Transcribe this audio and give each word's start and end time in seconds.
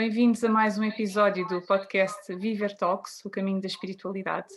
Bem-vindos 0.00 0.42
a 0.42 0.48
mais 0.48 0.78
um 0.78 0.84
episódio 0.84 1.46
do 1.46 1.60
podcast 1.60 2.34
Viver 2.34 2.74
Talks, 2.74 3.22
o 3.22 3.28
caminho 3.28 3.60
da 3.60 3.66
espiritualidade. 3.66 4.48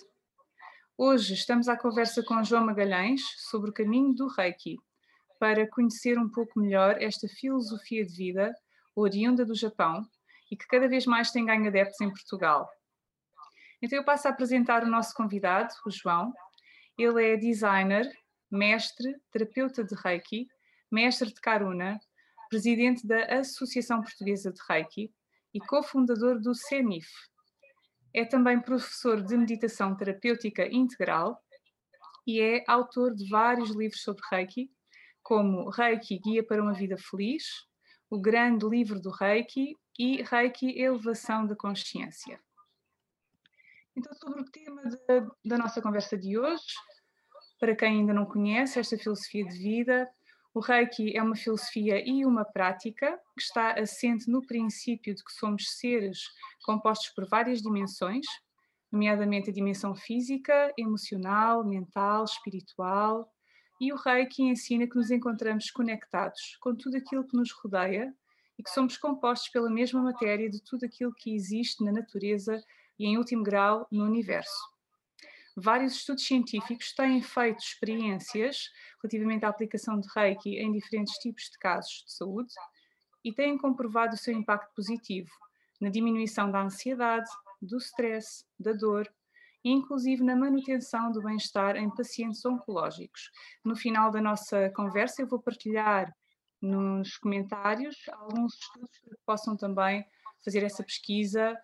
Hoje 0.98 1.34
estamos 1.34 1.68
à 1.68 1.76
conversa 1.76 2.24
com 2.24 2.42
João 2.46 2.66
Magalhães 2.66 3.20
sobre 3.50 3.70
o 3.70 3.74
caminho 3.74 4.16
do 4.16 4.30
Reiki, 4.30 4.78
para 5.38 5.70
conhecer 5.70 6.18
um 6.18 6.30
pouco 6.30 6.58
melhor 6.58 6.96
esta 7.04 7.28
filosofia 7.28 8.06
de 8.06 8.16
vida 8.16 8.54
oriunda 8.96 9.44
do 9.44 9.54
Japão 9.54 10.08
e 10.50 10.56
que 10.56 10.66
cada 10.66 10.88
vez 10.88 11.06
mais 11.06 11.30
tem 11.30 11.46
ganho 11.46 11.68
adeptos 11.68 12.00
em 12.00 12.08
Portugal. 12.08 12.70
Então 13.82 14.00
eu 14.00 14.06
passo 14.06 14.30
a 14.30 14.32
apresentar 14.32 14.82
o 14.82 14.90
nosso 14.90 15.14
convidado, 15.14 15.74
o 15.86 15.92
João. 15.92 16.32
Ele 16.98 17.22
é 17.22 17.36
designer, 17.36 18.10
mestre, 18.50 19.14
terapeuta 19.30 19.84
de 19.84 19.94
Reiki, 19.94 20.48
mestre 20.90 21.28
de 21.28 21.42
Karuna, 21.42 22.00
presidente 22.50 23.06
da 23.06 23.26
Associação 23.40 24.02
Portuguesa 24.02 24.50
de 24.50 24.62
Reiki 24.70 25.12
e 25.54 25.60
cofundador 25.60 26.40
do 26.40 26.56
CENIF. 26.56 27.08
É 28.14 28.26
também 28.26 28.60
professor 28.60 29.22
de 29.22 29.38
meditação 29.38 29.96
terapêutica 29.96 30.68
integral 30.68 31.42
e 32.26 32.40
é 32.40 32.64
autor 32.68 33.14
de 33.14 33.28
vários 33.30 33.72
livros 33.72 34.02
sobre 34.02 34.24
Reiki, 34.32 34.72
como 35.22 35.70
Reiki 35.70 36.20
Guia 36.20 36.44
para 36.46 36.62
uma 36.62 36.74
Vida 36.74 36.98
Feliz, 36.98 37.44
O 38.10 38.20
Grande 38.20 38.66
Livro 38.68 39.00
do 39.00 39.10
Reiki 39.10 39.76
e 39.98 40.22
Reiki 40.24 40.80
Elevação 40.80 41.46
da 41.46 41.56
Consciência. 41.56 42.40
Então, 43.96 44.14
sobre 44.16 44.42
o 44.42 44.46
tema 44.46 44.82
de, 44.84 44.98
da 45.46 45.58
nossa 45.58 45.82
conversa 45.82 46.18
de 46.18 46.38
hoje, 46.38 46.64
para 47.60 47.76
quem 47.76 48.00
ainda 48.00 48.14
não 48.14 48.26
conhece 48.26 48.80
esta 48.80 48.98
filosofia 48.98 49.46
de 49.46 49.58
vida, 49.58 50.10
o 50.54 50.60
Reiki 50.60 51.18
é 51.18 51.24
uma 51.24 51.36
filosofia 51.36 52.04
e 52.08 52.24
uma 52.26 52.46
prática 52.46 53.20
que 53.36 53.42
está 53.42 53.72
assente 53.72 54.30
no 54.30 54.46
princípio 54.46 55.16
de 55.16 55.24
que 55.24 55.34
somos 55.34 55.78
seres 55.80 56.30
compostos 56.64 57.10
por 57.10 57.28
várias 57.28 57.60
dimensões, 57.60 58.26
nomeadamente 58.92 59.50
a 59.50 59.54
dimensão 59.54 59.96
física, 59.96 60.72
emocional, 60.78 61.66
mental, 61.66 62.24
espiritual. 62.24 63.28
E 63.82 63.92
o 63.92 63.96
Reiki 63.96 64.44
ensina 64.44 64.88
que 64.88 64.96
nos 64.96 65.10
encontramos 65.10 65.72
conectados 65.72 66.56
com 66.62 66.76
tudo 66.76 66.98
aquilo 66.98 67.28
que 67.28 67.36
nos 67.36 67.52
rodeia 67.52 68.14
e 68.58 68.62
que 68.62 68.70
somos 68.70 68.96
compostos 68.96 69.50
pela 69.50 69.72
mesma 69.72 70.04
matéria 70.04 70.48
de 70.48 70.62
tudo 70.62 70.86
aquilo 70.86 71.12
que 71.16 71.34
existe 71.34 71.84
na 71.84 71.92
natureza 71.92 72.64
e, 73.00 73.08
em 73.08 73.18
último 73.18 73.44
grau, 73.44 73.88
no 73.92 74.06
universo. 74.06 74.73
Vários 75.56 75.94
estudos 75.94 76.26
científicos 76.26 76.94
têm 76.94 77.22
feito 77.22 77.60
experiências 77.60 78.72
relativamente 79.02 79.46
à 79.46 79.50
aplicação 79.50 80.00
de 80.00 80.08
Reiki 80.16 80.58
em 80.58 80.72
diferentes 80.72 81.14
tipos 81.20 81.44
de 81.44 81.60
casos 81.60 82.04
de 82.08 82.14
saúde 82.14 82.54
e 83.24 83.32
têm 83.32 83.58
comprovado 83.58 84.16
o 84.16 84.18
seu 84.18 84.34
impacto 84.34 84.74
positivo 84.76 85.30
na 85.80 85.90
diminuição 85.90 86.50
da 86.50 86.62
ansiedade, 86.64 87.30
do 87.62 87.78
stress, 87.78 88.46
da 88.60 88.74
dor 88.74 89.08
e 89.64 89.70
inclusive 89.70 90.24
na 90.24 90.36
manutenção 90.36 91.12
do 91.12 91.22
bem-estar 91.22 91.78
em 91.78 91.90
pacientes 91.90 92.44
oncológicos. 92.46 93.30
No 93.64 93.76
final 93.76 94.12
da 94.12 94.22
nossa 94.22 94.72
conversa 94.72 95.22
eu 95.22 95.28
vou 95.28 95.40
partilhar 95.40 96.14
nos 96.62 97.18
comentários 97.18 97.98
alguns 98.10 98.56
estudos 98.56 98.98
que 99.00 99.16
possam 99.26 99.56
também 99.56 100.06
fazer 100.44 100.64
essa 100.64 100.84
pesquisa 100.84 101.56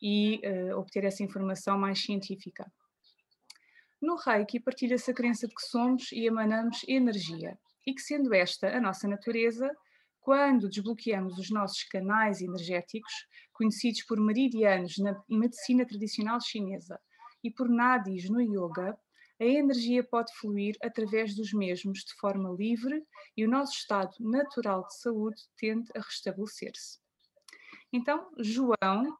e 0.00 0.40
uh, 0.44 0.78
obter 0.78 1.04
essa 1.04 1.22
informação 1.22 1.78
mais 1.78 2.00
científica. 2.00 2.70
No 4.00 4.16
Reiki 4.16 4.60
partilha-se 4.60 5.10
a 5.10 5.14
crença 5.14 5.48
de 5.48 5.54
que 5.54 5.62
somos 5.62 6.12
e 6.12 6.26
emanamos 6.26 6.84
energia 6.86 7.58
e 7.86 7.92
que, 7.92 8.00
sendo 8.00 8.32
esta 8.32 8.76
a 8.76 8.80
nossa 8.80 9.08
natureza, 9.08 9.70
quando 10.20 10.68
desbloqueamos 10.68 11.38
os 11.38 11.50
nossos 11.50 11.82
canais 11.84 12.40
energéticos, 12.40 13.12
conhecidos 13.52 14.04
por 14.04 14.20
meridianos 14.20 14.98
na 14.98 15.20
medicina 15.28 15.84
tradicional 15.84 16.40
chinesa 16.40 17.00
e 17.42 17.50
por 17.50 17.68
nadis 17.68 18.28
no 18.30 18.40
yoga, 18.40 18.96
a 19.40 19.44
energia 19.44 20.04
pode 20.04 20.32
fluir 20.34 20.76
através 20.82 21.34
dos 21.34 21.52
mesmos 21.52 22.00
de 22.00 22.14
forma 22.14 22.50
livre 22.50 23.02
e 23.36 23.44
o 23.44 23.48
nosso 23.48 23.72
estado 23.72 24.12
natural 24.20 24.86
de 24.86 25.00
saúde 25.00 25.42
tende 25.56 25.90
a 25.96 26.00
restabelecer-se. 26.00 26.98
Então, 27.92 28.30
João 28.38 29.16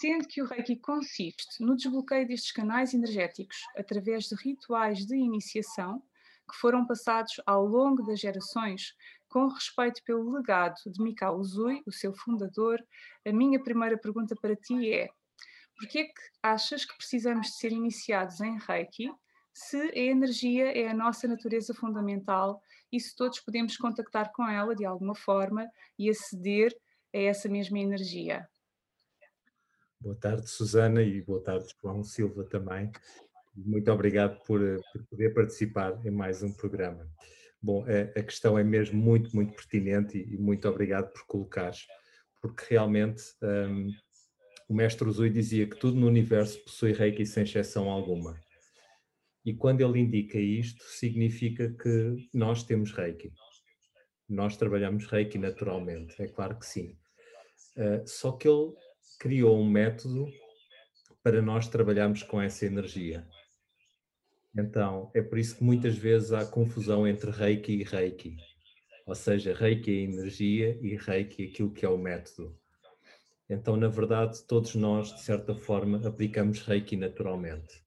sendo 0.00 0.26
que 0.26 0.40
o 0.40 0.46
Reiki 0.46 0.76
consiste 0.76 1.62
no 1.62 1.76
desbloqueio 1.76 2.26
destes 2.26 2.52
canais 2.52 2.94
energéticos 2.94 3.58
através 3.76 4.24
de 4.24 4.34
rituais 4.34 5.04
de 5.04 5.14
iniciação 5.14 6.02
que 6.50 6.56
foram 6.56 6.86
passados 6.86 7.34
ao 7.44 7.66
longo 7.66 8.02
das 8.02 8.18
gerações 8.18 8.94
com 9.28 9.46
respeito 9.48 10.02
pelo 10.02 10.32
legado 10.32 10.76
de 10.86 11.02
Mikao 11.02 11.38
Uzui, 11.38 11.82
o 11.86 11.92
seu 11.92 12.14
fundador, 12.14 12.82
a 13.26 13.30
minha 13.30 13.62
primeira 13.62 13.98
pergunta 13.98 14.34
para 14.40 14.56
ti 14.56 14.90
é: 14.90 15.10
por 15.76 15.86
que 15.86 15.98
é 15.98 16.04
que 16.04 16.22
achas 16.42 16.86
que 16.86 16.96
precisamos 16.96 17.48
de 17.48 17.56
ser 17.56 17.70
iniciados 17.70 18.40
em 18.40 18.58
Reiki 18.58 19.12
se 19.52 19.76
a 19.76 19.98
energia 19.98 20.72
é 20.76 20.88
a 20.88 20.94
nossa 20.94 21.28
natureza 21.28 21.74
fundamental 21.74 22.62
e 22.90 22.98
se 22.98 23.14
todos 23.14 23.38
podemos 23.38 23.76
contactar 23.76 24.32
com 24.32 24.48
ela 24.48 24.74
de 24.74 24.86
alguma 24.86 25.14
forma 25.14 25.68
e 25.98 26.08
aceder 26.08 26.74
a 27.14 27.18
essa 27.18 27.50
mesma 27.50 27.78
energia? 27.78 28.48
Boa 30.02 30.16
tarde, 30.16 30.48
Susana, 30.48 31.02
e 31.02 31.20
boa 31.20 31.42
tarde, 31.42 31.74
João 31.78 32.02
Silva 32.02 32.42
também. 32.44 32.90
Muito 33.54 33.92
obrigado 33.92 34.40
por, 34.46 34.58
por 34.90 35.04
poder 35.10 35.34
participar 35.34 36.00
em 36.06 36.10
mais 36.10 36.42
um 36.42 36.50
programa. 36.50 37.06
Bom, 37.60 37.84
a, 37.84 38.18
a 38.18 38.22
questão 38.22 38.58
é 38.58 38.64
mesmo 38.64 38.98
muito, 38.98 39.36
muito 39.36 39.52
pertinente 39.52 40.16
e, 40.16 40.36
e, 40.36 40.38
muito 40.38 40.66
obrigado 40.66 41.12
por 41.12 41.26
colocares, 41.26 41.86
porque 42.40 42.64
realmente 42.70 43.22
um, 43.42 43.92
o 44.70 44.74
mestre 44.74 45.06
Uzui 45.06 45.28
dizia 45.28 45.68
que 45.68 45.76
tudo 45.76 46.00
no 46.00 46.06
universo 46.06 46.58
possui 46.64 46.92
reiki 46.92 47.26
sem 47.26 47.42
exceção 47.42 47.90
alguma. 47.90 48.40
E 49.44 49.52
quando 49.52 49.82
ele 49.82 50.00
indica 50.00 50.38
isto, 50.38 50.82
significa 50.82 51.74
que 51.74 52.26
nós 52.32 52.62
temos 52.62 52.90
reiki. 52.90 53.30
Nós 54.26 54.56
trabalhamos 54.56 55.04
reiki 55.04 55.36
naturalmente, 55.36 56.22
é 56.22 56.26
claro 56.26 56.58
que 56.58 56.64
sim. 56.64 56.96
Uh, 57.76 58.02
só 58.06 58.32
que 58.32 58.48
ele 58.48 58.72
criou 59.18 59.58
um 59.58 59.68
método 59.68 60.26
para 61.22 61.42
nós 61.42 61.68
trabalharmos 61.68 62.22
com 62.22 62.40
essa 62.40 62.66
energia. 62.66 63.26
Então, 64.56 65.10
é 65.14 65.22
por 65.22 65.38
isso 65.38 65.56
que 65.56 65.64
muitas 65.64 65.96
vezes 65.96 66.32
há 66.32 66.44
confusão 66.44 67.06
entre 67.06 67.30
Reiki 67.30 67.72
e 67.72 67.84
Reiki. 67.84 68.36
Ou 69.06 69.14
seja, 69.14 69.54
Reiki 69.54 69.90
é 69.90 70.02
energia 70.02 70.78
e 70.82 70.96
Reiki 70.96 71.44
é 71.44 71.48
aquilo 71.48 71.72
que 71.72 71.84
é 71.84 71.88
o 71.88 71.98
método. 71.98 72.58
Então, 73.48 73.76
na 73.76 73.88
verdade, 73.88 74.42
todos 74.46 74.74
nós, 74.74 75.14
de 75.14 75.22
certa 75.22 75.54
forma, 75.54 76.06
aplicamos 76.06 76.62
Reiki 76.62 76.96
naturalmente. 76.96 77.82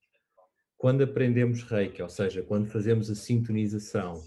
Quando 0.77 1.03
aprendemos 1.03 1.63
Reiki, 1.63 2.01
ou 2.01 2.09
seja, 2.09 2.43
quando 2.43 2.67
fazemos 2.67 3.09
a 3.09 3.15
sintonização, 3.15 4.21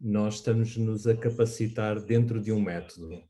nós 0.00 0.36
estamos-nos 0.36 1.06
a 1.06 1.16
capacitar 1.16 2.00
dentro 2.00 2.40
de 2.40 2.52
um 2.52 2.60
método. 2.60 3.22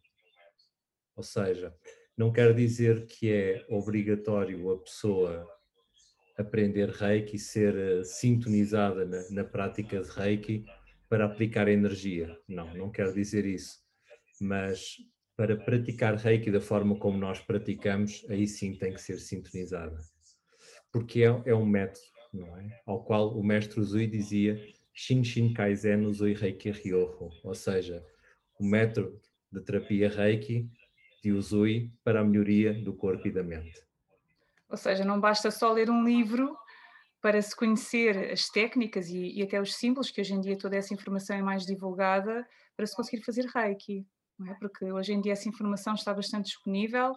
Ou 1.17 1.23
seja, 1.23 1.75
não 2.21 2.31
quer 2.31 2.55
dizer 2.55 3.07
que 3.07 3.33
é 3.33 3.65
obrigatório 3.67 4.71
a 4.73 4.79
pessoa 4.79 5.49
aprender 6.37 6.91
Reiki 6.91 7.39
ser 7.39 7.75
eh, 7.75 8.05
sintonizada 8.05 9.07
na, 9.07 9.31
na 9.31 9.43
prática 9.43 9.99
de 10.03 10.11
Reiki 10.11 10.67
para 11.09 11.25
aplicar 11.25 11.67
energia. 11.67 12.39
Não, 12.47 12.75
não 12.75 12.91
quer 12.91 13.15
dizer 13.15 13.47
isso. 13.47 13.79
Mas 14.39 14.99
para 15.35 15.57
praticar 15.57 16.15
Reiki 16.15 16.51
da 16.51 16.61
forma 16.61 16.95
como 16.99 17.17
nós 17.17 17.41
praticamos, 17.41 18.27
aí 18.29 18.47
sim 18.47 18.75
tem 18.75 18.93
que 18.93 19.01
ser 19.01 19.19
sintonizada. 19.19 19.97
Porque 20.93 21.23
é, 21.23 21.43
é 21.47 21.55
um 21.55 21.65
método, 21.65 22.05
não 22.35 22.55
é? 22.59 22.83
Ao 22.85 23.03
qual 23.03 23.35
o 23.35 23.43
mestre 23.43 23.81
Uzui 23.81 24.07
dizia 24.07 24.63
Shin 24.93 25.25
Shin 25.25 25.55
Kaizen 25.55 26.05
Uzui 26.05 26.35
Reiki 26.35 26.71
Ryoho, 26.71 27.31
ou 27.43 27.55
seja, 27.55 28.05
o 28.59 28.65
método 28.67 29.19
de 29.51 29.63
terapia 29.63 30.11
Reiki 30.11 30.71
de 31.23 31.33
Uzui 31.33 31.93
para 32.03 32.21
a 32.21 32.25
melhoria 32.25 32.73
do 32.73 32.95
corpo 32.95 33.29
e 33.29 33.33
da 33.33 33.43
mente. 33.43 33.81
Ou 34.69 34.77
seja, 34.77 35.05
não 35.05 35.21
basta 35.21 35.51
só 35.51 35.73
ler 35.73 35.91
um 35.91 36.05
livro 36.05 36.57
para 37.21 37.41
se 37.43 37.55
conhecer 37.55 38.31
as 38.33 38.49
técnicas 38.49 39.09
e, 39.09 39.39
e, 39.39 39.43
até 39.43 39.61
os 39.61 39.75
símbolos, 39.75 40.11
que 40.11 40.21
hoje 40.21 40.33
em 40.33 40.41
dia 40.41 40.57
toda 40.57 40.77
essa 40.77 40.95
informação 40.95 41.37
é 41.37 41.43
mais 41.43 41.67
divulgada, 41.67 42.47
para 42.77 42.87
se 42.87 42.97
conseguir 42.97 43.23
fazer 43.23 43.45
Reiki, 43.47 44.07
é? 44.49 44.55
Porque 44.55 44.91
hoje 44.91 45.13
em 45.13 45.21
dia 45.21 45.33
essa 45.33 45.49
informação 45.49 45.95
está 45.95 46.15
bastante 46.15 46.47
disponível, 46.47 47.13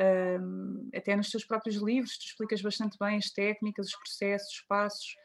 um, 0.00 0.90
até 0.94 1.16
nos 1.16 1.30
teus 1.30 1.44
próprios 1.44 1.76
livros, 1.76 2.18
tu 2.18 2.26
explicas 2.26 2.60
bastante 2.60 2.96
bem 2.98 3.16
as 3.16 3.30
técnicas, 3.30 3.88
os 3.88 3.96
processos, 3.96 4.52
os 4.52 4.66
passos, 4.68 5.16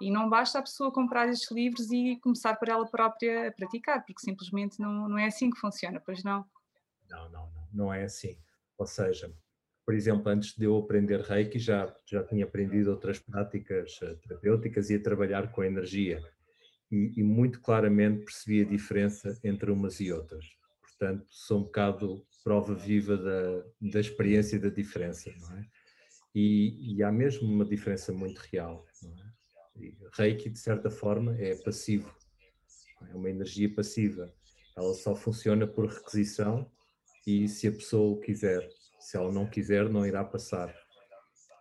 e 0.00 0.10
não 0.10 0.28
basta 0.28 0.58
a 0.58 0.62
pessoa 0.62 0.92
comprar 0.92 1.28
estes 1.28 1.50
livros 1.50 1.90
e 1.90 2.18
começar 2.20 2.54
por 2.56 2.68
ela 2.68 2.86
própria 2.86 3.48
a 3.48 3.52
praticar, 3.52 4.04
porque 4.04 4.20
simplesmente 4.20 4.80
não, 4.80 5.08
não 5.08 5.18
é 5.18 5.26
assim 5.26 5.50
que 5.50 5.58
funciona, 5.58 6.00
pois 6.04 6.22
não? 6.22 6.44
Não, 7.08 7.28
não, 7.30 7.52
não, 7.52 7.68
não 7.72 7.94
é 7.94 8.04
assim. 8.04 8.36
Ou 8.76 8.86
seja, 8.86 9.32
por 9.84 9.94
exemplo, 9.94 10.30
antes 10.30 10.56
de 10.56 10.64
eu 10.64 10.76
aprender 10.76 11.20
Reiki, 11.20 11.58
já, 11.58 11.94
já 12.06 12.24
tinha 12.24 12.44
aprendido 12.44 12.90
outras 12.90 13.18
práticas 13.18 13.98
eh, 14.02 14.14
terapêuticas 14.14 14.88
e 14.88 14.94
a 14.94 15.02
trabalhar 15.02 15.52
com 15.52 15.60
a 15.60 15.66
energia. 15.66 16.22
E, 16.90 17.12
e, 17.16 17.22
muito 17.22 17.60
claramente 17.60 18.24
percebi 18.24 18.62
a 18.62 18.64
diferença 18.64 19.38
entre 19.42 19.70
umas 19.70 20.00
e 20.00 20.12
outras. 20.12 20.44
Portanto, 20.80 21.26
sou 21.28 21.60
um 21.60 21.62
bocado 21.64 22.24
prova 22.42 22.74
viva 22.74 23.16
da, 23.16 23.64
da 23.80 24.00
experiência 24.00 24.56
e 24.56 24.58
da 24.58 24.68
diferença, 24.68 25.30
não 25.40 25.58
é? 25.58 25.66
E, 26.34 26.96
e 26.96 27.02
há 27.02 27.12
mesmo 27.12 27.48
uma 27.48 27.64
diferença 27.64 28.12
muito 28.12 28.38
real, 28.38 28.86
não 29.02 29.12
é? 29.12 29.34
Reiki, 30.12 30.50
de 30.50 30.58
certa 30.58 30.90
forma, 30.90 31.36
é 31.38 31.56
passivo, 31.56 32.14
é 33.10 33.14
uma 33.14 33.28
energia 33.28 33.72
passiva. 33.74 34.32
Ela 34.76 34.94
só 34.94 35.14
funciona 35.14 35.66
por 35.66 35.86
requisição 35.86 36.70
e 37.26 37.48
se 37.48 37.68
a 37.68 37.72
pessoa 37.72 38.12
o 38.12 38.20
quiser. 38.20 38.68
Se 39.00 39.16
ela 39.16 39.32
não 39.32 39.46
quiser, 39.46 39.88
não 39.88 40.06
irá 40.06 40.24
passar. 40.24 40.74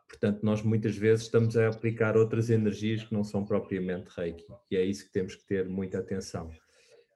Portanto, 0.07 0.44
nós 0.44 0.62
muitas 0.62 0.95
vezes 0.95 1.25
estamos 1.25 1.57
a 1.57 1.68
aplicar 1.68 2.15
outras 2.15 2.50
energias 2.50 3.04
que 3.04 3.13
não 3.13 3.24
são 3.24 3.44
propriamente 3.44 4.10
Reiki, 4.15 4.45
e 4.69 4.77
é 4.77 4.86
isso 4.86 5.06
que 5.06 5.12
temos 5.12 5.36
que 5.36 5.45
ter 5.45 5.68
muita 5.68 6.00
atenção. 6.00 6.51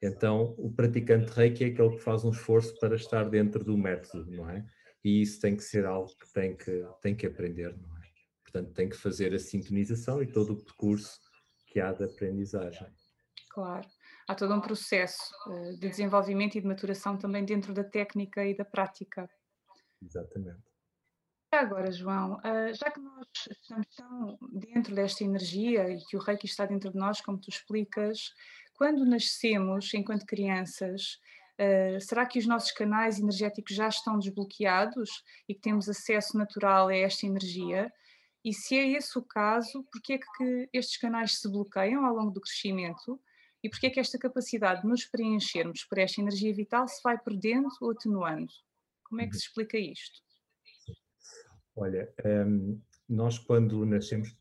Então, 0.01 0.55
o 0.57 0.71
praticante 0.71 1.31
Reiki 1.31 1.63
é 1.63 1.67
aquele 1.67 1.91
que 1.91 2.03
faz 2.03 2.23
um 2.23 2.31
esforço 2.31 2.77
para 2.79 2.95
estar 2.95 3.29
dentro 3.29 3.63
do 3.63 3.77
método, 3.77 4.29
não 4.31 4.49
é? 4.49 4.65
E 5.03 5.21
isso 5.21 5.39
tem 5.39 5.55
que 5.55 5.63
ser 5.63 5.85
algo 5.85 6.09
que 6.17 6.31
tem 6.33 6.55
que, 6.55 6.85
tem 7.01 7.15
que 7.15 7.27
aprender, 7.27 7.77
não 7.77 7.97
é? 7.97 8.01
Portanto, 8.43 8.73
tem 8.73 8.89
que 8.89 8.97
fazer 8.97 9.33
a 9.33 9.39
sintonização 9.39 10.21
e 10.21 10.27
todo 10.27 10.53
o 10.53 10.63
percurso 10.63 11.19
que 11.67 11.79
há 11.79 11.93
de 11.93 12.03
aprendizagem. 12.03 12.87
Claro. 13.51 13.87
Há 14.27 14.35
todo 14.35 14.53
um 14.53 14.61
processo 14.61 15.33
eh, 15.49 15.71
de 15.73 15.89
desenvolvimento 15.89 16.57
e 16.57 16.61
de 16.61 16.67
maturação 16.67 17.17
também 17.17 17.45
dentro 17.45 17.73
da 17.73 17.83
técnica 17.83 18.45
e 18.45 18.55
da 18.55 18.65
prática. 18.65 19.29
Exatamente. 20.01 20.61
Agora, 21.51 21.91
João, 21.91 22.39
eh, 22.43 22.73
já 22.73 22.91
que 22.91 22.99
nós 22.99 23.27
estamos 23.49 23.87
tão 23.95 24.37
dentro 24.51 24.93
desta 24.93 25.23
energia 25.23 25.89
e 25.89 26.03
que 26.05 26.17
o 26.17 26.19
Reiki 26.19 26.45
está 26.45 26.65
dentro 26.65 26.91
de 26.91 26.97
nós, 26.97 27.21
como 27.21 27.39
tu 27.39 27.49
explicas, 27.49 28.33
quando 28.77 29.05
nascemos 29.05 29.91
enquanto 29.93 30.25
crianças, 30.25 31.19
uh, 31.59 31.99
será 31.99 32.25
que 32.27 32.37
os 32.37 32.45
nossos 32.45 32.71
canais 32.71 33.17
energéticos 33.19 33.75
já 33.75 33.87
estão 33.87 34.19
desbloqueados 34.19 35.23
e 35.49 35.55
que 35.55 35.61
temos 35.61 35.89
acesso 35.89 36.37
natural 36.37 36.89
a 36.89 36.95
esta 36.95 37.25
energia? 37.25 37.91
E 38.45 38.53
se 38.53 38.77
é 38.77 38.91
esse 38.91 39.17
o 39.17 39.23
caso, 39.23 39.83
por 39.91 39.99
que 40.01 40.13
é 40.13 40.19
que 40.19 40.69
estes 40.71 40.97
canais 40.97 41.39
se 41.39 41.49
bloqueiam 41.49 42.05
ao 42.05 42.13
longo 42.13 42.31
do 42.31 42.39
crescimento? 42.39 43.19
E 43.63 43.69
por 43.69 43.79
que 43.79 43.87
é 43.87 43.89
que 43.89 43.99
esta 43.99 44.17
capacidade 44.17 44.81
de 44.81 44.87
nos 44.87 45.05
preenchermos 45.05 45.83
por 45.83 45.97
esta 45.97 46.21
energia 46.21 46.53
vital 46.53 46.87
se 46.87 47.01
vai 47.03 47.17
perdendo 47.17 47.67
ou 47.81 47.91
atenuando? 47.91 48.51
Como 49.03 49.21
é 49.21 49.27
que 49.27 49.35
se 49.35 49.47
explica 49.47 49.77
isto? 49.77 50.21
Olha, 51.75 52.11
um, 52.25 52.79
nós 53.07 53.37
quando 53.39 53.85
nascemos, 53.85 54.35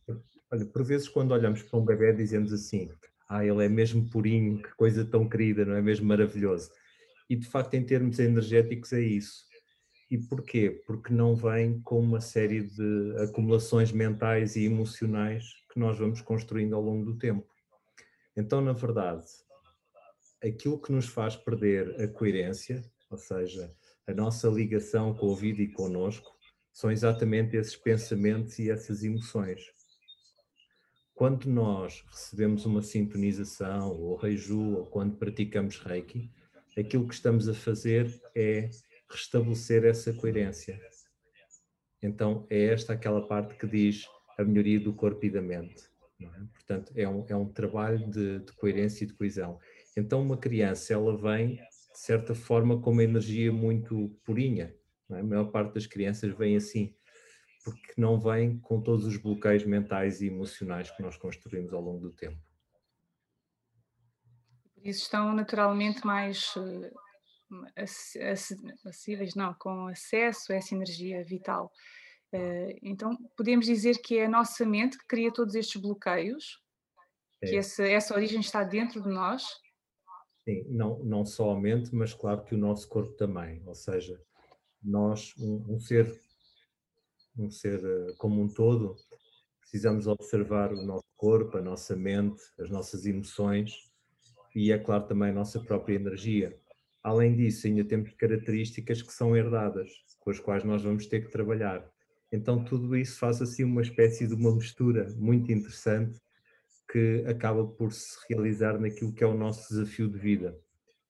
olha, 0.50 0.66
por 0.66 0.84
vezes 0.84 1.08
quando 1.08 1.32
olhamos 1.32 1.62
para 1.62 1.78
um 1.78 1.84
bebê 1.84 2.12
dizemos 2.12 2.52
assim, 2.52 2.90
ah, 3.28 3.44
ele 3.44 3.64
é 3.64 3.68
mesmo 3.68 4.08
purinho, 4.08 4.62
que 4.62 4.74
coisa 4.74 5.04
tão 5.04 5.28
querida, 5.28 5.64
não 5.64 5.74
é 5.74 5.82
mesmo 5.82 6.06
maravilhoso? 6.06 6.70
E 7.28 7.36
de 7.36 7.46
facto, 7.46 7.74
em 7.74 7.84
termos 7.84 8.18
energéticos, 8.18 8.92
é 8.92 9.00
isso. 9.00 9.44
E 10.08 10.16
porquê? 10.16 10.82
Porque 10.86 11.12
não 11.12 11.34
vem 11.34 11.80
com 11.80 11.98
uma 11.98 12.20
série 12.20 12.62
de 12.62 13.16
acumulações 13.18 13.90
mentais 13.90 14.54
e 14.54 14.64
emocionais 14.64 15.44
que 15.72 15.80
nós 15.80 15.98
vamos 15.98 16.20
construindo 16.20 16.76
ao 16.76 16.82
longo 16.82 17.04
do 17.04 17.18
tempo. 17.18 17.46
Então, 18.36 18.60
na 18.60 18.72
verdade, 18.72 19.26
aquilo 20.42 20.80
que 20.80 20.92
nos 20.92 21.06
faz 21.06 21.36
perder 21.36 22.00
a 22.00 22.08
coerência, 22.08 22.84
ou 23.10 23.16
seja, 23.16 23.74
a 24.06 24.12
nossa 24.12 24.48
ligação 24.48 25.14
com 25.14 25.32
a 25.32 25.36
vida 25.36 25.62
e 25.62 25.72
connosco, 25.72 26.30
são 26.72 26.90
exatamente 26.90 27.56
esses 27.56 27.76
pensamentos 27.76 28.58
e 28.58 28.70
essas 28.70 29.02
emoções 29.02 29.76
quando 31.16 31.46
nós 31.46 32.04
recebemos 32.10 32.66
uma 32.66 32.82
sintonização 32.82 33.90
ou 33.90 34.16
reiju 34.16 34.76
ou 34.76 34.86
quando 34.86 35.16
praticamos 35.16 35.78
reiki, 35.78 36.30
aquilo 36.78 37.08
que 37.08 37.14
estamos 37.14 37.48
a 37.48 37.54
fazer 37.54 38.20
é 38.34 38.68
restabelecer 39.10 39.86
essa 39.86 40.12
coerência. 40.12 40.78
Então 42.02 42.46
é 42.50 42.66
esta 42.66 42.92
aquela 42.92 43.26
parte 43.26 43.54
que 43.54 43.66
diz 43.66 44.06
a 44.38 44.44
melhoria 44.44 44.78
do 44.78 44.92
corpo 44.92 45.24
e 45.24 45.30
da 45.30 45.40
mente. 45.40 45.84
É? 46.20 46.26
Portanto, 46.52 46.92
é 46.96 47.08
um, 47.08 47.26
é 47.28 47.36
um 47.36 47.48
trabalho 47.48 48.08
de, 48.08 48.40
de, 48.40 48.52
coerência 48.52 49.04
e 49.04 49.06
de 49.06 49.14
coesão. 49.14 49.58
Então 49.96 50.22
uma 50.22 50.36
criança, 50.36 50.94
ela 50.94 51.16
vem, 51.16 51.56
de 51.56 51.98
certa 51.98 52.34
forma, 52.34 52.80
com 52.80 52.90
uma 52.90 53.04
energia 53.04 53.52
muito 53.52 54.08
purinha. 54.24 54.74
É? 55.10 55.20
A 55.20 55.22
maior 55.22 55.50
parte 55.50 55.74
das 55.74 55.86
crianças 55.86 56.36
vem 56.36 56.56
assim 56.56 56.94
porque 57.66 57.94
não 57.96 58.16
vem 58.16 58.60
com 58.60 58.80
todos 58.80 59.04
os 59.04 59.16
bloqueios 59.16 59.64
mentais 59.64 60.20
e 60.20 60.28
emocionais 60.28 60.88
que 60.92 61.02
nós 61.02 61.16
construímos 61.16 61.72
ao 61.72 61.80
longo 61.80 61.98
do 61.98 62.12
tempo. 62.12 62.40
Por 64.72 64.86
isso 64.86 65.02
estão 65.02 65.34
naturalmente 65.34 66.06
mais 66.06 66.54
eh, 67.76 67.82
acessíveis, 68.22 69.34
não, 69.34 69.52
com 69.54 69.88
acesso 69.88 70.52
a 70.52 70.54
essa 70.54 70.76
energia 70.76 71.24
vital. 71.24 71.72
Eh, 72.32 72.78
então, 72.82 73.16
podemos 73.36 73.66
dizer 73.66 73.98
que 74.02 74.18
é 74.18 74.26
a 74.26 74.30
nossa 74.30 74.64
mente 74.64 74.98
que 74.98 75.06
cria 75.06 75.32
todos 75.32 75.54
estes 75.54 75.80
bloqueios, 75.80 76.60
é. 77.42 77.48
que 77.48 77.56
essa, 77.56 77.84
essa 77.84 78.14
origem 78.14 78.40
está 78.40 78.64
dentro 78.64 79.02
de 79.02 79.08
nós? 79.08 79.44
Sim, 80.44 80.64
não, 80.68 80.98
não 81.00 81.24
só 81.24 81.52
a 81.52 81.60
mente, 81.60 81.94
mas 81.94 82.14
claro 82.14 82.44
que 82.44 82.54
o 82.54 82.58
nosso 82.58 82.88
corpo 82.88 83.12
também. 83.12 83.62
Ou 83.66 83.74
seja, 83.74 84.20
nós, 84.82 85.34
um, 85.38 85.74
um 85.74 85.80
ser 85.80 86.06
um 87.38 87.50
ser 87.50 87.84
eh, 87.84 88.14
como 88.18 88.42
um 88.42 88.48
todo, 88.48 88.96
precisamos 89.60 90.06
observar 90.06 90.72
o 90.72 90.82
nosso 90.82 91.06
corpo, 91.16 91.58
a 91.58 91.62
nossa 91.62 91.94
mente, 91.94 92.42
as 92.58 92.70
nossas 92.70 93.04
emoções 93.04 93.92
e, 94.54 94.72
é 94.72 94.78
claro, 94.78 95.06
também 95.06 95.30
a 95.30 95.34
nossa 95.34 95.60
própria 95.60 95.96
energia. 95.96 96.58
Além 97.02 97.36
disso, 97.36 97.66
ainda 97.66 97.84
temos 97.84 98.12
características 98.14 99.02
que 99.02 99.12
são 99.12 99.36
herdadas, 99.36 99.90
com 100.18 100.30
as 100.30 100.40
quais 100.40 100.64
nós 100.64 100.82
vamos 100.82 101.06
ter 101.06 101.20
que 101.20 101.30
trabalhar. 101.30 101.86
Então, 102.30 102.64
tudo 102.64 102.96
isso 102.96 103.18
faz 103.18 103.40
assim 103.40 103.64
uma 103.64 103.82
espécie 103.82 104.26
de 104.26 104.34
uma 104.34 104.54
mistura 104.54 105.08
muito 105.16 105.50
interessante 105.52 106.20
que 106.90 107.24
acaba 107.26 107.66
por 107.66 107.92
se 107.92 108.16
realizar 108.28 108.78
naquilo 108.78 109.12
que 109.12 109.24
é 109.24 109.26
o 109.26 109.36
nosso 109.36 109.68
desafio 109.68 110.08
de 110.08 110.18
vida, 110.18 110.58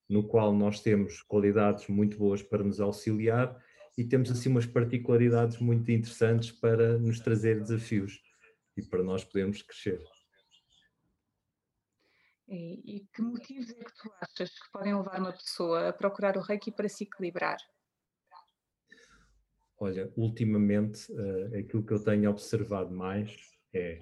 no 0.09 0.27
qual 0.27 0.55
nós 0.55 0.81
temos 0.81 1.23
qualidades 1.23 1.87
muito 1.89 2.19
boas 2.19 2.43
para 2.43 2.65
nos 2.65 2.81
auxiliar 2.81 3.57
e 3.97 4.05
temos 4.05 4.31
assim 4.31 4.49
umas 4.49 4.67
particularidades 4.67 5.59
muito 5.59 5.91
interessantes 5.91 6.53
para 6.53 6.99
nos 6.99 7.19
trazer 7.21 7.61
desafios 7.61 8.21
e 8.77 8.83
para 8.83 9.03
nós 9.03 9.25
podermos 9.25 9.63
crescer. 9.63 10.03
E, 12.49 12.97
e 12.97 13.07
que 13.13 13.23
motivos 13.23 13.71
é 13.71 13.75
que 13.75 13.95
tu 13.97 14.13
achas 14.21 14.51
que 14.51 14.71
podem 14.71 14.95
levar 14.95 15.19
uma 15.19 15.33
pessoa 15.33 15.89
a 15.89 15.93
procurar 15.93 16.37
o 16.37 16.41
Reiki 16.41 16.71
para 16.71 16.89
se 16.89 17.05
equilibrar? 17.05 17.57
Olha, 19.79 20.11
ultimamente 20.17 21.13
uh, 21.13 21.59
aquilo 21.59 21.85
que 21.85 21.93
eu 21.93 22.03
tenho 22.03 22.31
observado 22.31 22.95
mais 22.95 23.37
é 23.75 23.99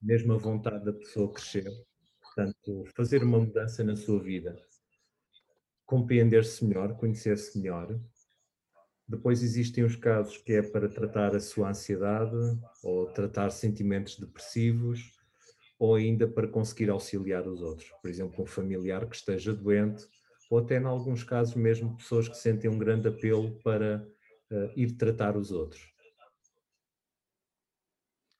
mesmo 0.00 0.32
a 0.32 0.38
vontade 0.38 0.84
da 0.84 0.92
pessoa 0.92 1.32
crescer, 1.32 1.70
portanto, 2.20 2.84
fazer 2.96 3.22
uma 3.22 3.38
mudança 3.38 3.84
na 3.84 3.94
sua 3.94 4.20
vida, 4.20 4.56
compreender-se 5.84 6.64
melhor, 6.64 6.96
conhecer-se 6.96 7.58
melhor, 7.58 8.00
depois 9.06 9.42
existem 9.42 9.84
os 9.84 9.94
casos 9.94 10.38
que 10.38 10.54
é 10.54 10.62
para 10.62 10.88
tratar 10.88 11.36
a 11.36 11.40
sua 11.40 11.68
ansiedade 11.68 12.34
ou 12.82 13.06
tratar 13.12 13.50
sentimentos 13.50 14.18
depressivos 14.18 15.12
ou 15.78 15.96
ainda 15.96 16.26
para 16.26 16.48
conseguir 16.48 16.88
auxiliar 16.88 17.46
os 17.46 17.60
outros. 17.60 17.90
Por 18.00 18.08
exemplo, 18.08 18.42
um 18.42 18.46
familiar 18.46 19.06
que 19.06 19.16
esteja 19.16 19.52
doente 19.52 20.06
ou 20.50 20.58
até, 20.58 20.78
em 20.78 20.84
alguns 20.84 21.24
casos, 21.24 21.54
mesmo 21.54 21.96
pessoas 21.96 22.28
que 22.28 22.36
sentem 22.36 22.70
um 22.70 22.78
grande 22.78 23.08
apelo 23.08 23.58
para 23.62 24.06
uh, 24.52 24.72
ir 24.76 24.96
tratar 24.96 25.36
os 25.36 25.50
outros. 25.50 25.92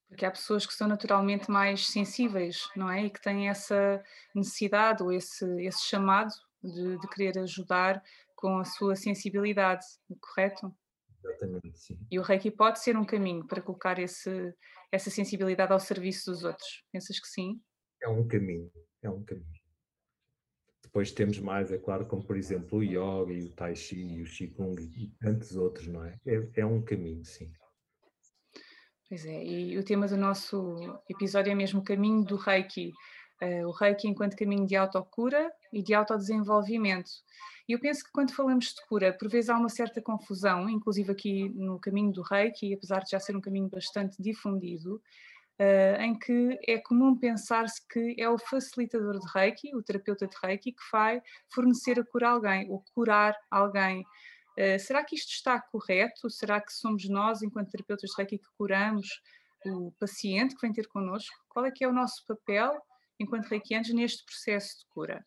Porque 0.09 0.27
há 0.27 0.31
pessoas 0.31 0.67
que 0.67 0.75
são 0.75 0.87
naturalmente 0.87 1.51
mais 1.51 1.87
sensíveis, 1.87 2.69
não 2.77 2.91
é? 2.91 3.07
E 3.07 3.11
que 3.11 3.21
têm 3.21 3.49
essa 3.49 4.03
necessidade 4.35 5.03
ou 5.03 5.11
esse, 5.11 5.45
esse 5.65 5.87
chamado 5.87 6.31
de, 6.63 6.99
de 6.99 7.09
querer 7.09 7.39
ajudar 7.39 8.03
com 8.37 8.59
a 8.59 8.65
sua 8.65 8.95
sensibilidade, 8.95 9.87
correto? 10.21 10.75
Exatamente, 11.25 11.79
sim. 11.79 11.99
E 12.11 12.19
o 12.19 12.23
Reiki 12.23 12.51
pode 12.51 12.81
ser 12.81 12.97
um 12.97 13.05
caminho 13.05 13.47
para 13.47 13.63
colocar 13.63 13.99
esse, 13.99 14.55
essa 14.91 15.09
sensibilidade 15.09 15.73
ao 15.73 15.81
serviço 15.81 16.31
dos 16.31 16.45
outros. 16.45 16.85
Pensas 16.93 17.19
que 17.19 17.29
sim? 17.29 17.63
É 18.03 18.09
um 18.09 18.27
caminho, 18.27 18.71
é 19.01 19.09
um 19.09 19.25
caminho. 19.25 19.62
Depois 20.93 21.11
temos 21.11 21.39
mais, 21.39 21.73
é 21.73 21.79
claro, 21.79 22.05
como 22.05 22.23
por 22.23 22.37
exemplo 22.37 22.81
o 22.81 22.83
Yoga 22.83 23.33
e 23.33 23.45
o 23.45 23.49
Tai 23.49 23.75
Chi 23.75 23.97
e 23.97 24.23
o 24.23 24.27
Qigong 24.27 24.79
e 24.79 25.09
tantos 25.19 25.57
outros, 25.57 25.89
não 25.89 26.05
é? 26.05 26.21
É, 26.27 26.61
é 26.61 26.67
um 26.67 26.83
caminho, 26.83 27.25
sim. 27.25 27.51
Pois 29.09 29.25
é, 29.25 29.43
e 29.43 29.79
o 29.79 29.83
tema 29.83 30.07
do 30.07 30.19
nosso 30.19 30.77
episódio 31.09 31.51
é 31.51 31.55
mesmo 31.55 31.81
o 31.81 31.85
caminho 31.85 32.23
do 32.23 32.37
Reiki. 32.37 32.93
Uh, 33.43 33.67
o 33.67 33.73
Reiki 33.73 34.07
enquanto 34.07 34.37
caminho 34.37 34.67
de 34.67 34.77
autocura 34.77 35.51
e 35.73 35.83
de 35.83 35.95
autodesenvolvimento. 35.95 37.11
E 37.67 37.73
eu 37.73 37.81
penso 37.81 38.05
que 38.05 38.13
quando 38.13 38.35
falamos 38.35 38.67
de 38.67 38.87
cura, 38.87 39.17
por 39.19 39.31
vezes 39.31 39.49
há 39.49 39.57
uma 39.57 39.71
certa 39.71 40.03
confusão, 40.03 40.69
inclusive 40.69 41.11
aqui 41.11 41.49
no 41.55 41.81
caminho 41.81 42.13
do 42.13 42.21
reiki, 42.21 42.75
apesar 42.75 43.01
de 43.01 43.13
já 43.13 43.19
ser 43.19 43.35
um 43.35 43.41
caminho 43.41 43.71
bastante 43.71 44.21
difundido, 44.21 45.01
em 46.01 46.19
que 46.19 46.59
é 46.67 46.79
comum 46.79 47.17
pensar-se 47.17 47.87
que 47.89 48.17
é 48.19 48.29
o 48.29 48.39
facilitador 48.39 49.19
de 49.19 49.27
reiki, 49.33 49.75
o 49.77 49.83
terapeuta 49.83 50.27
de 50.27 50.37
reiki, 50.43 50.73
que 50.73 50.83
vai 50.91 51.21
fornecer 51.53 52.01
a 52.01 52.05
cura 52.05 52.29
a 52.29 52.33
alguém 52.33 52.71
ou 52.71 52.85
curar 52.95 53.37
alguém. 53.51 54.05
Uh, 54.59 54.79
será 54.79 55.03
que 55.05 55.15
isto 55.15 55.31
está 55.31 55.61
correto? 55.61 56.29
Será 56.29 56.61
que 56.61 56.73
somos 56.73 57.09
nós, 57.09 57.43
enquanto 57.43 57.71
terapeutas 57.71 58.11
de 58.11 58.17
Reiki, 58.17 58.39
que 58.39 58.49
curamos 58.57 59.09
o 59.65 59.93
paciente 59.93 60.55
que 60.55 60.61
vem 60.61 60.73
ter 60.73 60.87
connosco? 60.89 61.35
Qual 61.49 61.65
é 61.65 61.71
que 61.71 61.85
é 61.85 61.89
o 61.89 61.93
nosso 61.93 62.25
papel, 62.27 62.79
enquanto 63.19 63.47
reikianos, 63.47 63.93
neste 63.95 64.25
processo 64.25 64.81
de 64.81 64.87
cura? 64.91 65.25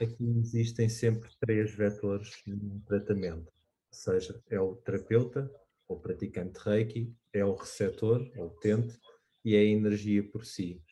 Aqui 0.00 0.38
existem 0.38 0.88
sempre 0.88 1.28
três 1.40 1.74
vetores 1.74 2.40
no 2.46 2.80
tratamento, 2.86 3.48
ou 3.48 3.92
seja, 3.92 4.40
é 4.48 4.60
o 4.60 4.76
terapeuta, 4.76 5.50
ou 5.88 5.98
praticante 5.98 6.58
reiki, 6.60 7.12
é 7.38 7.44
o 7.44 7.54
receptor, 7.54 8.30
ou 8.36 8.48
utente, 8.48 8.98
e 9.44 9.54
é 9.54 9.60
a 9.60 9.64
energia 9.64 10.22
por 10.22 10.44
si. 10.44 10.82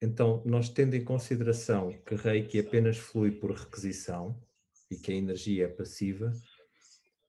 Então, 0.00 0.42
nós 0.44 0.68
tendo 0.68 0.94
em 0.94 1.04
consideração 1.04 1.92
que 2.04 2.14
reiki 2.14 2.58
apenas 2.58 2.98
flui 2.98 3.30
por 3.30 3.52
requisição 3.52 4.40
e 4.90 4.96
que 4.96 5.12
a 5.12 5.14
energia 5.14 5.66
é 5.66 5.68
passiva, 5.68 6.32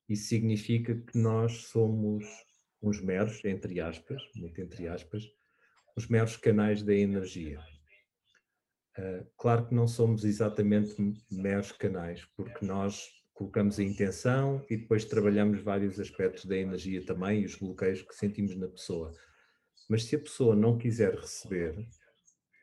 isso 0.09 0.27
significa 0.27 0.95
que 0.95 1.17
nós 1.17 1.67
somos 1.67 2.25
uns 2.81 2.99
meros, 3.01 3.43
entre 3.45 3.79
aspas, 3.79 4.21
muito 4.35 4.59
entre 4.59 4.87
aspas, 4.87 5.23
os 5.95 6.07
meros 6.07 6.35
canais 6.35 6.83
da 6.83 6.93
energia. 6.93 7.59
Uh, 8.97 9.25
claro 9.37 9.67
que 9.67 9.73
não 9.73 9.87
somos 9.87 10.23
exatamente 10.23 10.95
meros 11.31 11.71
canais, 11.71 12.25
porque 12.35 12.65
nós 12.65 13.09
colocamos 13.33 13.79
a 13.79 13.83
intenção 13.83 14.63
e 14.69 14.77
depois 14.77 15.05
trabalhamos 15.05 15.61
vários 15.61 15.99
aspectos 15.99 16.45
da 16.45 16.55
energia 16.55 17.05
também 17.05 17.41
e 17.41 17.45
os 17.45 17.55
bloqueios 17.55 18.01
que 18.01 18.15
sentimos 18.15 18.55
na 18.55 18.67
pessoa. 18.67 19.11
Mas 19.89 20.05
se 20.05 20.15
a 20.15 20.19
pessoa 20.19 20.55
não 20.55 20.77
quiser 20.77 21.15
receber, 21.15 21.75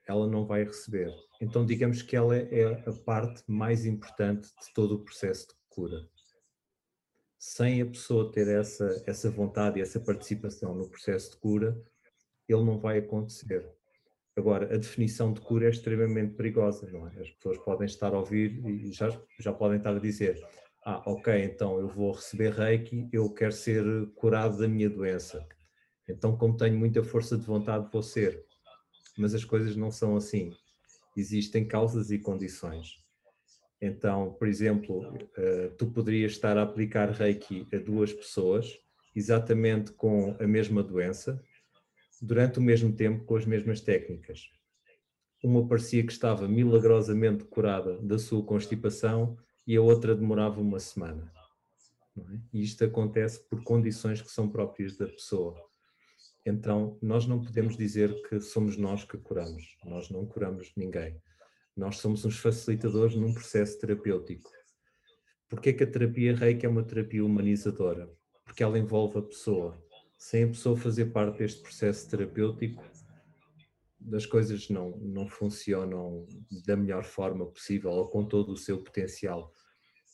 ela 0.07 0.27
não 0.27 0.47
vai 0.47 0.65
receber. 0.65 1.13
Então 1.41 1.67
digamos 1.67 2.03
que 2.03 2.17
ela 2.17 2.37
é 2.37 2.89
a 2.89 2.93
parte 3.05 3.43
mais 3.47 3.85
importante 3.85 4.49
de 4.49 4.73
todo 4.75 4.95
o 4.95 5.05
processo 5.05 5.49
de 5.49 5.55
cura. 5.69 6.09
Sem 7.39 7.81
a 7.83 7.87
pessoa 7.87 8.31
ter 8.31 8.49
essa, 8.49 9.03
essa 9.07 9.31
vontade 9.31 9.79
e 9.79 9.83
essa 9.83 9.99
participação 9.99 10.75
no 10.75 10.89
processo 10.89 11.33
de 11.33 11.37
cura, 11.39 11.81
ele 12.49 12.65
não 12.65 12.79
vai 12.79 12.99
acontecer. 12.99 13.67
Agora, 14.37 14.73
a 14.73 14.77
definição 14.77 15.33
de 15.33 15.41
cura 15.41 15.67
é 15.67 15.71
extremamente 15.71 16.35
perigosa, 16.35 16.89
não 16.91 17.07
é? 17.09 17.21
As 17.21 17.31
pessoas 17.31 17.59
podem 17.59 17.87
estar 17.87 18.15
a 18.15 18.19
ouvir 18.19 18.65
e 18.65 18.93
já, 18.93 19.11
já 19.39 19.53
podem 19.53 19.79
estar 19.79 19.95
a 19.95 19.99
dizer: 19.99 20.41
Ah, 20.85 21.03
ok, 21.07 21.45
então 21.45 21.79
eu 21.79 21.89
vou 21.89 22.13
receber 22.13 22.53
reiki, 22.53 23.09
eu 23.13 23.29
quero 23.31 23.53
ser 23.53 23.85
curado 24.15 24.59
da 24.59 24.69
minha 24.69 24.89
doença. 24.89 25.47
Então, 26.09 26.37
como 26.37 26.57
tenho 26.57 26.79
muita 26.79 27.03
força 27.03 27.37
de 27.37 27.45
vontade, 27.45 27.89
vou 27.93 28.03
ser. 28.03 28.45
Mas 29.19 29.35
as 29.35 29.45
coisas 29.45 29.77
não 29.77 29.91
são 29.91 30.17
assim. 30.17 30.53
Existem 31.17 31.67
causas 31.67 32.11
e 32.11 32.19
condições. 32.19 33.01
Então, 33.81 34.33
por 34.35 34.47
exemplo, 34.47 35.03
eh, 35.37 35.71
tu 35.79 35.87
poderias 35.87 36.33
estar 36.33 36.57
a 36.59 36.63
aplicar 36.63 37.11
reiki 37.11 37.67
a 37.73 37.79
duas 37.79 38.13
pessoas, 38.13 38.79
exatamente 39.15 39.93
com 39.93 40.37
a 40.39 40.47
mesma 40.47 40.83
doença, 40.83 41.43
durante 42.21 42.59
o 42.59 42.63
mesmo 42.63 42.93
tempo 42.93 43.25
com 43.25 43.37
as 43.37 43.47
mesmas 43.47 43.81
técnicas. 43.81 44.51
Uma 45.43 45.67
parecia 45.67 46.05
que 46.05 46.13
estava 46.13 46.47
milagrosamente 46.47 47.45
curada 47.45 47.99
da 48.03 48.19
sua 48.19 48.45
constipação 48.45 49.39
e 49.67 49.75
a 49.77 49.81
outra 49.81 50.15
demorava 50.15 50.61
uma 50.61 50.79
semana. 50.79 51.33
É? 52.19 52.23
E 52.53 52.63
isto 52.63 52.85
acontece 52.85 53.41
por 53.49 53.63
condições 53.65 54.21
que 54.21 54.31
são 54.31 54.51
próprias 54.51 54.97
da 54.97 55.07
pessoa. 55.07 55.57
Então, 56.45 56.99
nós 57.01 57.27
não 57.27 57.43
podemos 57.43 57.77
dizer 57.77 58.21
que 58.29 58.41
somos 58.41 58.77
nós 58.77 59.05
que 59.05 59.17
curamos. 59.17 59.77
Nós 59.85 60.11
não 60.11 60.27
curamos 60.27 60.73
ninguém. 60.77 61.21
Nós 61.77 61.99
somos 61.99 62.25
uns 62.25 62.39
facilitadores 62.39 63.15
num 63.15 63.33
processo 63.33 63.79
terapêutico. 63.79 64.51
Porquê 65.49 65.73
que 65.73 65.85
a 65.85 65.91
terapia 65.91 66.35
Reiki 66.35 66.67
é 66.67 66.69
uma 66.69 66.83
terapia 66.83 67.25
humanizadora? 67.25 68.11
Porque 68.45 68.63
ela 68.63 68.79
envolve 68.79 69.19
a 69.19 69.23
pessoa 69.23 69.83
sem 70.21 70.45
a 70.45 70.49
pessoa 70.49 70.77
fazer 70.77 71.07
parte 71.07 71.39
deste 71.39 71.63
processo 71.63 72.09
terapêutico, 72.11 72.85
as 74.13 74.27
coisas 74.27 74.69
não, 74.69 74.91
não 74.99 75.27
funcionam 75.27 76.29
da 76.67 76.77
melhor 76.77 77.05
forma 77.05 77.47
possível 77.47 77.91
ou 77.91 78.07
com 78.07 78.23
todo 78.27 78.53
o 78.53 78.57
seu 78.57 78.85
potencial. 78.85 79.51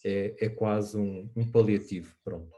É, 0.05 0.47
é 0.47 0.49
quase 0.49 0.97
um, 0.97 1.29
um 1.35 1.51
paliativo, 1.51 2.15
pronto. 2.23 2.57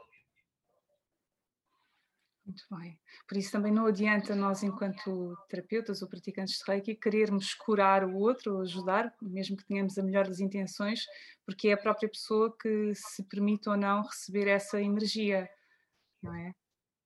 Muito 2.45 2.63
bem. 2.69 2.99
Por 3.27 3.35
isso 3.35 3.51
também 3.51 3.71
não 3.71 3.87
adianta 3.87 4.35
nós, 4.35 4.61
enquanto 4.61 5.35
terapeutas 5.49 6.03
ou 6.03 6.07
praticantes 6.07 6.59
de 6.59 6.63
Reiki, 6.71 6.95
querermos 6.95 7.55
curar 7.55 8.05
o 8.05 8.15
outro 8.15 8.57
ou 8.57 8.61
ajudar, 8.61 9.11
mesmo 9.19 9.57
que 9.57 9.65
tenhamos 9.65 9.97
a 9.97 10.03
melhor 10.03 10.27
das 10.27 10.39
intenções, 10.39 11.03
porque 11.43 11.69
é 11.69 11.73
a 11.73 11.77
própria 11.77 12.09
pessoa 12.09 12.55
que 12.55 12.93
se 12.93 13.23
permite 13.23 13.67
ou 13.67 13.75
não 13.75 14.03
receber 14.03 14.47
essa 14.47 14.79
energia, 14.79 15.49
não 16.21 16.35
é? 16.35 16.53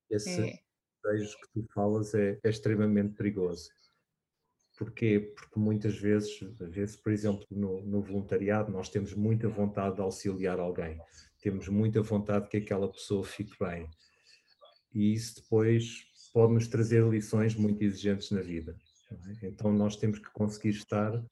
Esse 0.10 0.42
é. 0.42 0.60
desejo 1.04 1.38
que 1.40 1.48
tu 1.54 1.68
falas 1.74 2.14
é, 2.14 2.40
é, 2.44 2.50
extremamente 2.50 3.16
perigoso. 3.16 3.70
Porquê? 4.78 5.34
Porque 5.36 5.60
muitas 5.60 5.96
vezes, 5.98 6.40
às 6.60 6.74
vezes, 6.74 6.96
por 6.96 7.12
exemplo, 7.12 7.46
no, 7.52 7.82
no, 7.82 8.02
voluntariado, 8.02 8.72
nós 8.72 8.90
temos 8.90 9.14
muita 9.14 9.48
vontade 9.48 9.96
de 9.96 10.02
auxiliar 10.02 10.60
alguém, 10.60 11.00
temos 11.40 11.68
muita 11.68 12.02
vontade 12.02 12.50
que 12.50 12.58
aquela 12.58 12.92
pessoa 12.92 13.24
fique 13.24 13.56
bem. 13.60 13.88
E 14.94 15.14
isso 15.14 15.42
depois 15.42 16.06
pode 16.34 16.54
nos 16.54 16.68
trazer 16.68 17.04
lições 17.08 17.56
muito 17.56 17.84
exigentes 17.84 18.32
na 18.32 18.42
vida. 18.42 18.76
É? 19.42 19.48
Então 19.48 19.72
nós 19.72 19.96
temos 19.96 20.20
que 20.20 20.32
conseguir 20.32 20.70
estar 20.70 21.24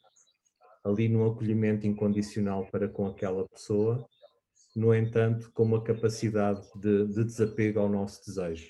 ali 0.83 1.09
no 1.09 1.25
acolhimento 1.25 1.85
incondicional 1.85 2.65
para 2.67 2.87
com 2.87 3.07
aquela 3.07 3.47
pessoa 3.47 4.07
no 4.75 4.93
entanto, 4.95 5.51
com 5.53 5.63
uma 5.63 5.83
capacidade 5.83 6.61
de, 6.75 7.07
de 7.07 7.23
desapego 7.23 7.79
ao 7.79 7.89
nosso 7.89 8.25
desejo. 8.25 8.69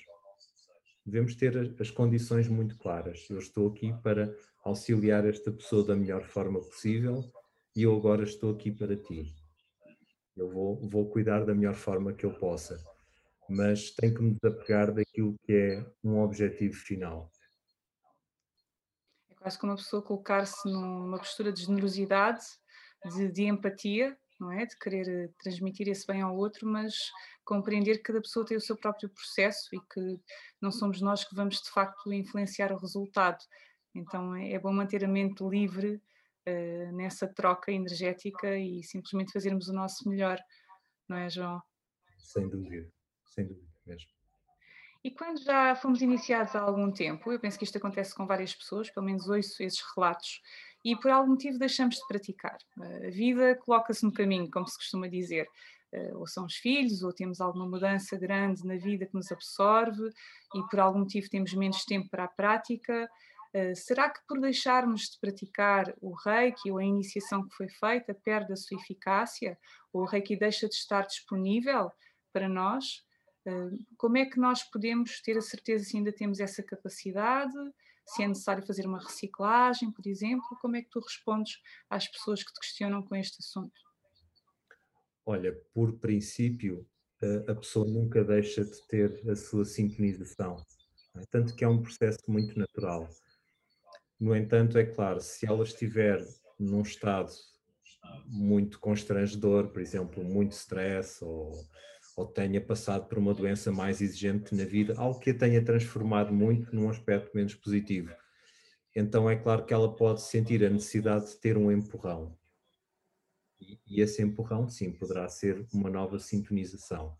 Devemos 1.04 1.34
ter 1.34 1.74
as 1.80 1.90
condições 1.90 2.48
muito 2.48 2.76
claras. 2.78 3.26
Eu 3.28 3.38
estou 3.38 3.68
aqui 3.68 3.92
para 4.02 4.34
auxiliar 4.64 5.24
esta 5.26 5.50
pessoa 5.50 5.84
da 5.84 5.96
melhor 5.96 6.24
forma 6.24 6.60
possível 6.60 7.24
e 7.74 7.82
eu 7.82 7.96
agora 7.96 8.22
estou 8.22 8.52
aqui 8.52 8.70
para 8.70 8.96
ti. 8.96 9.34
Eu 10.36 10.50
vou, 10.50 10.88
vou 10.88 11.10
cuidar 11.10 11.44
da 11.44 11.54
melhor 11.54 11.74
forma 11.74 12.12
que 12.12 12.24
eu 12.24 12.32
possa, 12.32 12.82
mas 13.48 13.90
tenho 13.90 14.14
que 14.14 14.22
me 14.22 14.36
desapegar 14.40 14.92
daquilo 14.92 15.34
que 15.44 15.52
é 15.52 15.86
um 16.02 16.20
objetivo 16.20 16.74
final. 16.74 17.30
É 19.30 19.34
quase 19.34 19.58
como 19.58 19.72
uma 19.72 19.78
pessoa 19.78 20.02
colocar-se 20.02 20.68
numa 20.68 21.18
postura 21.18 21.52
de 21.52 21.64
generosidade, 21.64 22.44
de, 23.10 23.30
de 23.30 23.42
empatia, 23.44 24.16
não 24.42 24.50
é? 24.50 24.66
De 24.66 24.76
querer 24.76 25.08
eh, 25.08 25.30
transmitir 25.38 25.88
esse 25.88 26.04
bem 26.04 26.20
ao 26.20 26.36
outro, 26.36 26.68
mas 26.68 26.94
compreender 27.44 27.98
que 27.98 28.02
cada 28.02 28.20
pessoa 28.20 28.44
tem 28.44 28.56
o 28.56 28.60
seu 28.60 28.76
próprio 28.76 29.08
processo 29.08 29.74
e 29.74 29.80
que 29.80 30.20
não 30.60 30.72
somos 30.72 31.00
nós 31.00 31.24
que 31.24 31.34
vamos 31.34 31.62
de 31.62 31.70
facto 31.70 32.12
influenciar 32.12 32.72
o 32.72 32.76
resultado. 32.76 33.38
Então 33.94 34.34
é, 34.34 34.52
é 34.52 34.58
bom 34.58 34.72
manter 34.72 35.04
a 35.04 35.08
mente 35.08 35.44
livre 35.44 35.94
uh, 35.94 36.92
nessa 36.96 37.28
troca 37.28 37.70
energética 37.70 38.58
e 38.58 38.82
simplesmente 38.82 39.32
fazermos 39.32 39.68
o 39.68 39.72
nosso 39.72 40.08
melhor, 40.08 40.38
não 41.08 41.16
é, 41.16 41.30
João? 41.30 41.62
Sem 42.18 42.48
dúvida, 42.48 42.90
sem 43.24 43.46
dúvida 43.46 43.68
mesmo. 43.86 44.10
E 45.04 45.10
quando 45.10 45.42
já 45.42 45.74
fomos 45.74 46.00
iniciados 46.00 46.54
há 46.54 46.60
algum 46.60 46.90
tempo, 46.92 47.32
eu 47.32 47.40
penso 47.40 47.58
que 47.58 47.64
isto 47.64 47.76
acontece 47.76 48.14
com 48.14 48.24
várias 48.24 48.54
pessoas, 48.54 48.88
pelo 48.88 49.06
menos 49.06 49.28
ouço 49.28 49.62
esses 49.62 49.82
relatos, 49.96 50.40
e 50.84 50.96
por 50.96 51.10
algum 51.10 51.32
motivo 51.32 51.58
deixamos 51.58 51.96
de 51.96 52.06
praticar. 52.08 52.58
A 52.80 53.10
vida 53.10 53.54
coloca-se 53.56 54.04
no 54.04 54.12
caminho, 54.12 54.50
como 54.50 54.66
se 54.66 54.76
costuma 54.76 55.08
dizer. 55.08 55.46
Eh, 55.92 56.12
ou 56.14 56.26
são 56.26 56.46
os 56.46 56.54
filhos, 56.54 57.02
ou 57.02 57.12
temos 57.12 57.40
alguma 57.40 57.68
mudança 57.68 58.16
grande 58.16 58.66
na 58.66 58.76
vida 58.76 59.06
que 59.06 59.14
nos 59.14 59.30
absorve 59.30 60.08
e 60.54 60.62
por 60.70 60.80
algum 60.80 61.00
motivo 61.00 61.28
temos 61.28 61.52
menos 61.52 61.84
tempo 61.84 62.08
para 62.08 62.24
a 62.24 62.28
prática. 62.28 63.08
Eh, 63.52 63.74
será 63.74 64.08
que 64.08 64.20
por 64.26 64.40
deixarmos 64.40 65.02
de 65.02 65.20
praticar 65.20 65.94
o 66.00 66.14
reiki 66.14 66.70
ou 66.70 66.78
a 66.78 66.84
iniciação 66.84 67.46
que 67.46 67.54
foi 67.54 67.68
feita 67.68 68.14
perde 68.14 68.52
a 68.52 68.56
sua 68.56 68.80
eficácia? 68.80 69.58
Ou 69.92 70.02
o 70.02 70.06
reiki 70.06 70.34
deixa 70.36 70.66
de 70.66 70.74
estar 70.74 71.06
disponível 71.06 71.92
para 72.32 72.48
nós? 72.48 73.04
Eh, 73.46 73.70
como 73.98 74.16
é 74.16 74.24
que 74.24 74.40
nós 74.40 74.62
podemos 74.62 75.20
ter 75.20 75.36
a 75.36 75.42
certeza 75.42 75.84
se 75.84 75.96
ainda 75.98 76.12
temos 76.12 76.40
essa 76.40 76.62
capacidade? 76.62 77.52
Se 78.06 78.22
é 78.22 78.28
necessário 78.28 78.66
fazer 78.66 78.86
uma 78.86 78.98
reciclagem, 78.98 79.90
por 79.90 80.06
exemplo, 80.06 80.58
como 80.60 80.76
é 80.76 80.82
que 80.82 80.90
tu 80.90 81.00
respondes 81.00 81.58
às 81.88 82.08
pessoas 82.08 82.42
que 82.42 82.52
te 82.52 82.60
questionam 82.60 83.02
com 83.02 83.16
este 83.16 83.36
assunto? 83.40 83.80
Olha, 85.24 85.52
por 85.72 85.92
princípio, 85.98 86.86
a 87.48 87.54
pessoa 87.54 87.86
nunca 87.86 88.24
deixa 88.24 88.64
de 88.64 88.86
ter 88.88 89.22
a 89.30 89.36
sua 89.36 89.64
sintonização, 89.64 90.56
é? 91.16 91.20
tanto 91.30 91.54
que 91.54 91.64
é 91.64 91.68
um 91.68 91.80
processo 91.80 92.18
muito 92.28 92.58
natural. 92.58 93.08
No 94.18 94.34
entanto, 94.36 94.76
é 94.78 94.84
claro, 94.84 95.20
se 95.20 95.46
ela 95.46 95.62
estiver 95.62 96.24
num 96.58 96.82
estado 96.82 97.32
muito 98.26 98.80
constrangedor, 98.80 99.68
por 99.68 99.80
exemplo, 99.80 100.24
muito 100.24 100.52
stress 100.52 101.24
ou 101.24 101.52
ou 102.16 102.26
tenha 102.26 102.60
passado 102.60 103.08
por 103.08 103.18
uma 103.18 103.32
doença 103.32 103.72
mais 103.72 104.00
exigente 104.00 104.54
na 104.54 104.64
vida, 104.64 104.94
algo 104.98 105.18
que 105.18 105.30
a 105.30 105.38
tenha 105.38 105.64
transformado 105.64 106.32
muito 106.32 106.74
num 106.74 106.88
aspecto 106.88 107.34
menos 107.34 107.54
positivo. 107.54 108.14
Então 108.94 109.28
é 109.28 109.36
claro 109.36 109.64
que 109.64 109.72
ela 109.72 109.94
pode 109.94 110.22
sentir 110.22 110.64
a 110.64 110.70
necessidade 110.70 111.30
de 111.30 111.36
ter 111.36 111.56
um 111.56 111.72
empurrão. 111.72 112.36
E, 113.60 113.78
e 113.86 114.00
esse 114.02 114.22
empurrão, 114.22 114.68
sim, 114.68 114.92
poderá 114.92 115.28
ser 115.28 115.66
uma 115.72 115.88
nova 115.88 116.18
sintonização. 116.18 117.16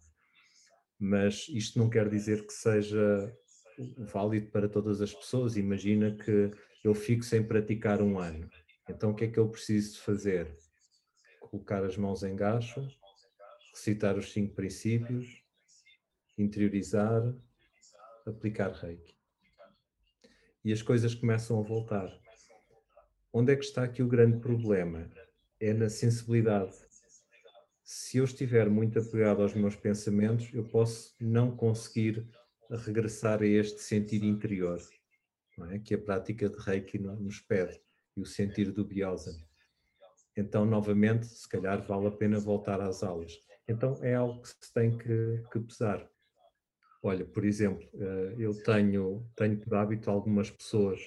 Mas 0.98 1.48
isto 1.48 1.78
não 1.78 1.88
quer 1.88 2.08
dizer 2.08 2.46
que 2.46 2.52
seja 2.52 3.34
válido 3.98 4.50
para 4.50 4.68
todas 4.68 5.00
as 5.00 5.12
pessoas. 5.14 5.56
Imagina 5.56 6.14
que 6.14 6.50
eu 6.84 6.94
fico 6.94 7.22
sem 7.22 7.42
praticar 7.42 8.02
um 8.02 8.18
ano. 8.18 8.48
Então 8.88 9.10
o 9.10 9.14
que 9.14 9.24
é 9.24 9.28
que 9.28 9.38
eu 9.38 9.48
preciso 9.48 10.00
fazer? 10.00 10.54
Colocar 11.40 11.84
as 11.84 11.96
mãos 11.96 12.22
em 12.22 12.36
gacho, 12.36 12.86
recitar 13.72 14.16
os 14.16 14.32
cinco 14.32 14.54
princípios, 14.54 15.42
interiorizar, 16.36 17.34
aplicar 18.26 18.70
reiki. 18.72 19.16
E 20.64 20.72
as 20.72 20.82
coisas 20.82 21.14
começam 21.14 21.58
a 21.58 21.62
voltar. 21.62 22.12
Onde 23.32 23.52
é 23.52 23.56
que 23.56 23.64
está 23.64 23.84
aqui 23.84 24.02
o 24.02 24.08
grande 24.08 24.38
problema? 24.38 25.10
É 25.58 25.72
na 25.72 25.88
sensibilidade. 25.88 26.76
Se 27.82 28.18
eu 28.18 28.24
estiver 28.24 28.68
muito 28.68 28.98
apegado 28.98 29.42
aos 29.42 29.54
meus 29.54 29.74
pensamentos, 29.74 30.52
eu 30.52 30.64
posso 30.64 31.14
não 31.20 31.56
conseguir 31.56 32.28
regressar 32.70 33.42
a 33.42 33.46
este 33.46 33.80
sentir 33.80 34.22
interior, 34.22 34.80
é? 35.70 35.78
que 35.78 35.94
a 35.94 35.98
prática 35.98 36.48
de 36.48 36.56
Reiki 36.58 36.98
nos 36.98 37.40
pede, 37.40 37.80
e 38.16 38.20
o 38.20 38.26
sentir 38.26 38.70
do 38.70 38.84
Biosan. 38.84 39.36
Então, 40.36 40.64
novamente, 40.64 41.26
se 41.26 41.48
calhar 41.48 41.82
vale 41.86 42.06
a 42.06 42.10
pena 42.10 42.38
voltar 42.38 42.80
às 42.80 43.02
aulas. 43.02 43.38
Então, 43.68 43.98
é 44.02 44.14
algo 44.14 44.42
que 44.42 44.48
se 44.48 44.72
tem 44.74 44.96
que, 44.96 45.42
que 45.52 45.60
pesar. 45.60 46.08
Olha, 47.02 47.24
por 47.24 47.44
exemplo, 47.44 47.88
eh, 47.94 48.34
eu 48.38 48.54
tenho, 48.62 49.26
tenho 49.34 49.58
por 49.58 49.74
hábito 49.74 50.10
algumas 50.10 50.50
pessoas 50.50 51.00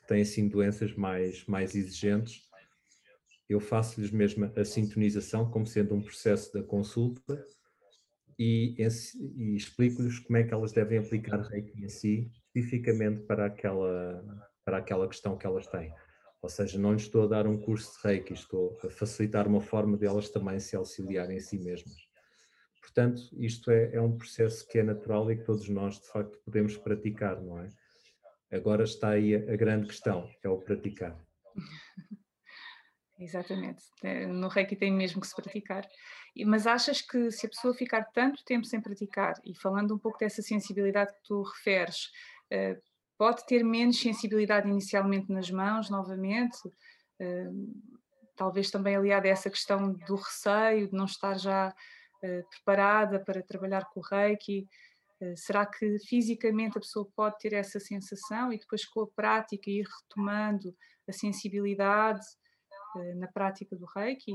que 0.00 0.06
têm 0.06 0.22
assim 0.22 0.48
doenças 0.48 0.94
mais, 0.94 1.44
mais 1.46 1.74
exigentes, 1.74 2.46
eu 3.48 3.60
faço-lhes 3.60 4.10
mesmo 4.10 4.50
a 4.56 4.64
sintonização 4.64 5.50
como 5.50 5.66
sendo 5.66 5.94
um 5.94 6.02
processo 6.02 6.52
da 6.52 6.62
consulta 6.62 7.44
e, 8.38 8.74
e 8.78 9.56
explico-lhes 9.56 10.18
como 10.18 10.36
é 10.36 10.44
que 10.44 10.52
elas 10.52 10.72
devem 10.72 10.98
aplicar 10.98 11.40
Reiki 11.40 11.82
em 11.82 11.88
si, 11.88 12.30
especificamente 12.34 13.22
para 13.22 13.46
aquela, 13.46 14.44
para 14.64 14.78
aquela 14.78 15.08
questão 15.08 15.38
que 15.38 15.46
elas 15.46 15.66
têm. 15.68 15.92
Ou 16.42 16.48
seja, 16.48 16.78
não 16.78 16.92
lhes 16.92 17.02
estou 17.02 17.24
a 17.24 17.26
dar 17.26 17.46
um 17.46 17.58
curso 17.58 17.96
de 17.96 18.06
Reiki, 18.06 18.32
estou 18.34 18.78
a 18.84 18.90
facilitar 18.90 19.48
uma 19.48 19.60
forma 19.60 19.96
de 19.96 20.06
elas 20.06 20.28
também 20.28 20.60
se 20.60 20.76
auxiliarem 20.76 21.36
em 21.36 21.40
si 21.40 21.58
mesmas. 21.58 22.06
Portanto, 22.80 23.22
isto 23.38 23.70
é, 23.70 23.94
é 23.94 24.00
um 24.00 24.16
processo 24.16 24.66
que 24.68 24.78
é 24.78 24.82
natural 24.82 25.30
e 25.30 25.36
que 25.36 25.44
todos 25.44 25.68
nós, 25.68 25.98
de 26.00 26.08
facto, 26.08 26.38
podemos 26.44 26.76
praticar, 26.76 27.42
não 27.42 27.58
é? 27.58 27.68
Agora 28.52 28.84
está 28.84 29.10
aí 29.10 29.34
a, 29.34 29.52
a 29.52 29.56
grande 29.56 29.88
questão, 29.88 30.30
é 30.42 30.48
o 30.48 30.58
praticar. 30.58 31.18
Exatamente. 33.18 33.82
É, 34.02 34.26
no 34.26 34.48
Reiki 34.48 34.76
tem 34.76 34.92
mesmo 34.92 35.20
que 35.20 35.26
se 35.26 35.34
praticar. 35.34 35.88
Mas 36.44 36.66
achas 36.66 37.00
que 37.00 37.30
se 37.30 37.46
a 37.46 37.48
pessoa 37.48 37.74
ficar 37.74 38.04
tanto 38.12 38.44
tempo 38.44 38.66
sem 38.66 38.80
praticar, 38.80 39.34
e 39.44 39.54
falando 39.54 39.94
um 39.94 39.98
pouco 39.98 40.18
dessa 40.18 40.42
sensibilidade 40.42 41.12
que 41.14 41.22
tu 41.24 41.42
referes, 41.42 42.10
eh, 42.50 42.78
pode 43.18 43.46
ter 43.46 43.62
menos 43.62 44.00
sensibilidade 44.00 44.68
inicialmente 44.68 45.30
nas 45.30 45.50
mãos, 45.50 45.90
novamente? 45.90 46.58
Eh, 47.20 47.50
talvez 48.36 48.70
também 48.70 48.96
aliada 48.96 49.26
a 49.26 49.30
essa 49.30 49.50
questão 49.50 49.92
do 49.92 50.16
receio, 50.16 50.88
de 50.88 50.94
não 50.94 51.06
estar 51.06 51.38
já 51.38 51.74
eh, 52.22 52.42
preparada 52.50 53.18
para 53.24 53.42
trabalhar 53.42 53.84
com 53.92 54.00
o 54.00 54.02
Reiki. 54.02 54.66
Será 55.34 55.64
que 55.64 55.98
fisicamente 56.00 56.76
a 56.76 56.80
pessoa 56.80 57.08
pode 57.16 57.38
ter 57.38 57.54
essa 57.54 57.80
sensação 57.80 58.52
e 58.52 58.58
depois 58.58 58.84
com 58.84 59.00
a 59.00 59.06
prática 59.06 59.70
ir 59.70 59.86
retomando 60.02 60.76
a 61.08 61.12
sensibilidade? 61.12 62.20
Eh, 62.96 63.14
na 63.14 63.28
prática 63.28 63.76
do 63.76 63.86
Reiki? 63.86 64.32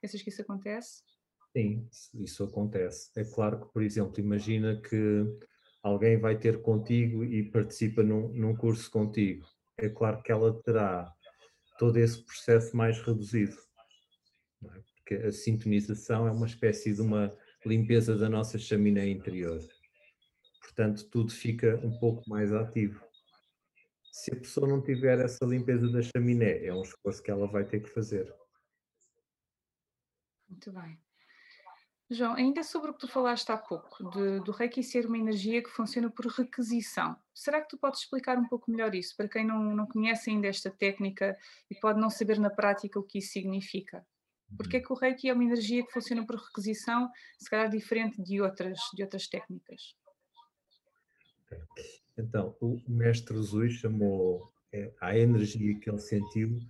Pensas 0.00 0.22
que 0.22 0.28
isso 0.28 0.42
acontece? 0.42 1.02
Sim, 1.56 1.88
isso 2.14 2.44
acontece. 2.44 3.10
É 3.16 3.24
claro 3.24 3.60
que, 3.60 3.72
por 3.72 3.82
exemplo, 3.82 4.20
imagina 4.20 4.80
que 4.80 5.24
alguém 5.86 6.18
vai 6.18 6.38
ter 6.38 6.60
contigo 6.62 7.24
e 7.24 7.50
participa 7.50 8.02
num, 8.02 8.28
num 8.28 8.56
curso 8.56 8.90
contigo. 8.90 9.46
É 9.78 9.88
claro 9.88 10.22
que 10.22 10.32
ela 10.32 10.60
terá 10.62 11.12
todo 11.78 11.98
esse 11.98 12.24
processo 12.24 12.76
mais 12.76 13.00
reduzido. 13.00 13.56
É? 14.64 14.80
Porque 14.96 15.14
a 15.14 15.32
sintonização 15.32 16.26
é 16.26 16.30
uma 16.30 16.46
espécie 16.46 16.94
de 16.94 17.00
uma 17.00 17.34
limpeza 17.64 18.16
da 18.16 18.28
nossa 18.28 18.58
chaminé 18.58 19.08
interior. 19.08 19.60
Portanto, 20.60 21.08
tudo 21.10 21.32
fica 21.32 21.80
um 21.84 21.98
pouco 21.98 22.28
mais 22.28 22.52
ativo 22.52 23.06
se 24.16 24.32
a 24.32 24.36
pessoa 24.36 24.66
não 24.66 24.82
tiver 24.82 25.20
essa 25.20 25.44
limpeza 25.44 25.88
da 25.90 26.00
chaminé, 26.00 26.64
é 26.64 26.72
um 26.72 26.80
esforço 26.80 27.22
que 27.22 27.30
ela 27.30 27.46
vai 27.46 27.66
ter 27.66 27.80
que 27.80 27.90
fazer. 27.90 28.34
Muito 30.48 30.72
bem. 30.72 30.98
João, 32.08 32.34
ainda 32.34 32.62
sobre 32.62 32.90
o 32.90 32.94
que 32.94 33.00
tu 33.00 33.08
falaste 33.08 33.50
há 33.50 33.56
pouco, 33.56 34.08
de, 34.10 34.38
do 34.40 34.52
Reiki 34.52 34.82
ser 34.82 35.06
uma 35.06 35.18
energia 35.18 35.60
que 35.60 35.70
funciona 35.70 36.08
por 36.08 36.26
requisição, 36.26 37.16
será 37.34 37.60
que 37.60 37.68
tu 37.68 37.76
podes 37.76 38.00
explicar 38.00 38.38
um 38.38 38.46
pouco 38.46 38.70
melhor 38.70 38.94
isso, 38.94 39.16
para 39.16 39.28
quem 39.28 39.44
não, 39.44 39.74
não 39.74 39.86
conhece 39.86 40.30
ainda 40.30 40.46
esta 40.46 40.70
técnica 40.70 41.36
e 41.68 41.74
pode 41.74 42.00
não 42.00 42.08
saber 42.08 42.38
na 42.38 42.48
prática 42.48 43.00
o 43.00 43.02
que 43.02 43.18
isso 43.18 43.32
significa? 43.32 44.06
Porque 44.56 44.76
é 44.76 44.80
que 44.80 44.92
o 44.92 44.96
Reiki 44.96 45.28
é 45.28 45.32
uma 45.32 45.42
energia 45.42 45.84
que 45.84 45.92
funciona 45.92 46.24
por 46.24 46.36
requisição, 46.36 47.10
se 47.38 47.50
calhar 47.50 47.68
diferente 47.68 48.22
de 48.22 48.40
outras, 48.40 48.78
de 48.94 49.02
outras 49.02 49.26
técnicas? 49.26 49.96
Então, 52.16 52.56
o 52.60 52.80
mestre 52.86 53.36
Zui 53.42 53.68
chamou 53.70 54.52
é, 54.72 54.92
a 55.00 55.18
energia 55.18 55.78
que 55.80 55.90
ele 55.90 55.98
sentiu 55.98 56.60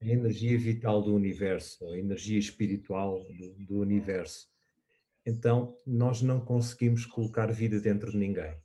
a 0.00 0.06
energia 0.06 0.58
vital 0.58 1.02
do 1.02 1.14
universo, 1.14 1.86
a 1.88 1.98
energia 1.98 2.38
espiritual 2.38 3.22
do, 3.24 3.52
do 3.66 3.78
universo. 3.78 4.48
Então, 5.26 5.76
nós 5.86 6.22
não 6.22 6.40
conseguimos 6.40 7.04
colocar 7.04 7.52
vida 7.52 7.78
dentro 7.78 8.10
de 8.10 8.16
ninguém. 8.16 8.56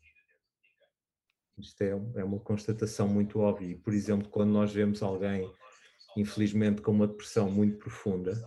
Isto 1.58 1.82
é, 1.82 1.89
é 1.89 2.24
uma 2.24 2.39
constatação 2.39 3.08
muito 3.08 3.39
óbvia. 3.39 3.78
Por 3.84 3.93
exemplo, 3.93 4.30
quando 4.30 4.52
nós 4.52 4.74
vemos 4.74 5.04
alguém, 5.04 5.50
infelizmente, 6.15 6.82
com 6.82 6.91
uma 6.91 7.08
depressão 7.08 7.52
muito 7.52 7.78
profunda, 7.78 8.41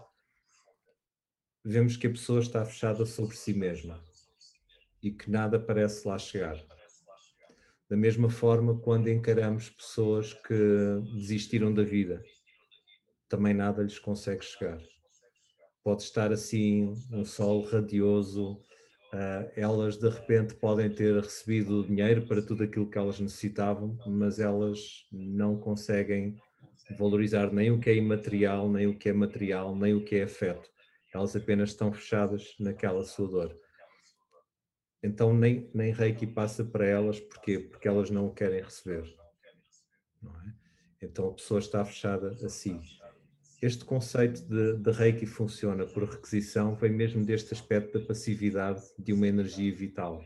vemos 1.64 1.96
que 1.96 2.06
a 2.06 2.10
pessoa 2.10 2.40
está 2.40 2.64
fechada 2.64 3.04
sobre 3.04 3.36
si 3.36 3.52
mesma 3.52 4.02
e 5.02 5.10
que 5.10 5.30
nada 5.30 5.60
parece 5.60 6.08
lá 6.08 6.18
chegar. 6.18 6.58
Da 7.88 7.96
mesma 7.96 8.28
forma, 8.28 8.78
quando 8.78 9.08
encaramos 9.08 9.70
pessoas 9.70 10.32
que 10.32 10.54
desistiram 11.14 11.72
da 11.72 11.82
vida, 11.82 12.22
também 13.28 13.54
nada 13.54 13.82
lhes 13.82 13.98
consegue 13.98 14.44
chegar. 14.44 14.78
Pode 15.82 16.02
estar 16.02 16.32
assim 16.32 16.94
um 17.12 17.24
sol 17.24 17.62
radioso, 17.62 18.54
uh, 19.12 19.50
elas 19.56 19.96
de 19.96 20.08
repente 20.08 20.54
podem 20.54 20.90
ter 20.90 21.14
recebido 21.14 21.84
dinheiro 21.84 22.26
para 22.26 22.42
tudo 22.42 22.64
aquilo 22.64 22.90
que 22.90 22.98
elas 22.98 23.20
necessitavam, 23.20 23.96
mas 24.06 24.38
elas 24.38 25.06
não 25.10 25.58
conseguem 25.58 26.36
valorizar 26.98 27.52
nem 27.52 27.70
o 27.70 27.78
que 27.78 27.90
é 27.90 27.96
imaterial, 27.96 28.70
nem 28.70 28.86
o 28.86 28.96
que 28.96 29.08
é 29.08 29.12
material, 29.12 29.74
nem 29.76 29.94
o 29.94 30.04
que 30.04 30.16
é 30.16 30.24
afeto. 30.24 30.68
Elas 31.14 31.34
apenas 31.34 31.70
estão 31.70 31.92
fechadas 31.92 32.54
naquela 32.58 33.04
sua 33.04 33.28
dor 33.28 33.58
então 35.02 35.32
nem, 35.32 35.70
nem 35.72 35.92
Reiki 35.92 36.26
passa 36.26 36.64
para 36.64 36.84
elas, 36.86 37.20
porquê? 37.20 37.58
Porque 37.58 37.86
elas 37.86 38.10
não 38.10 38.26
o 38.26 38.34
querem 38.34 38.62
receber. 38.62 39.04
É? 40.24 41.06
Então 41.06 41.28
a 41.28 41.34
pessoa 41.34 41.60
está 41.60 41.84
fechada 41.84 42.36
a 42.44 42.48
si. 42.48 42.80
Este 43.60 43.84
conceito 43.84 44.42
de, 44.42 44.76
de, 44.76 44.90
Reiki 44.90 45.26
funciona 45.26 45.84
por 45.84 46.04
requisição 46.04 46.74
vem 46.76 46.92
mesmo 46.92 47.24
deste 47.24 47.52
aspecto 47.52 47.98
da 47.98 48.06
passividade 48.06 48.82
de 48.98 49.12
uma 49.12 49.26
energia 49.26 49.74
vital. 49.74 50.24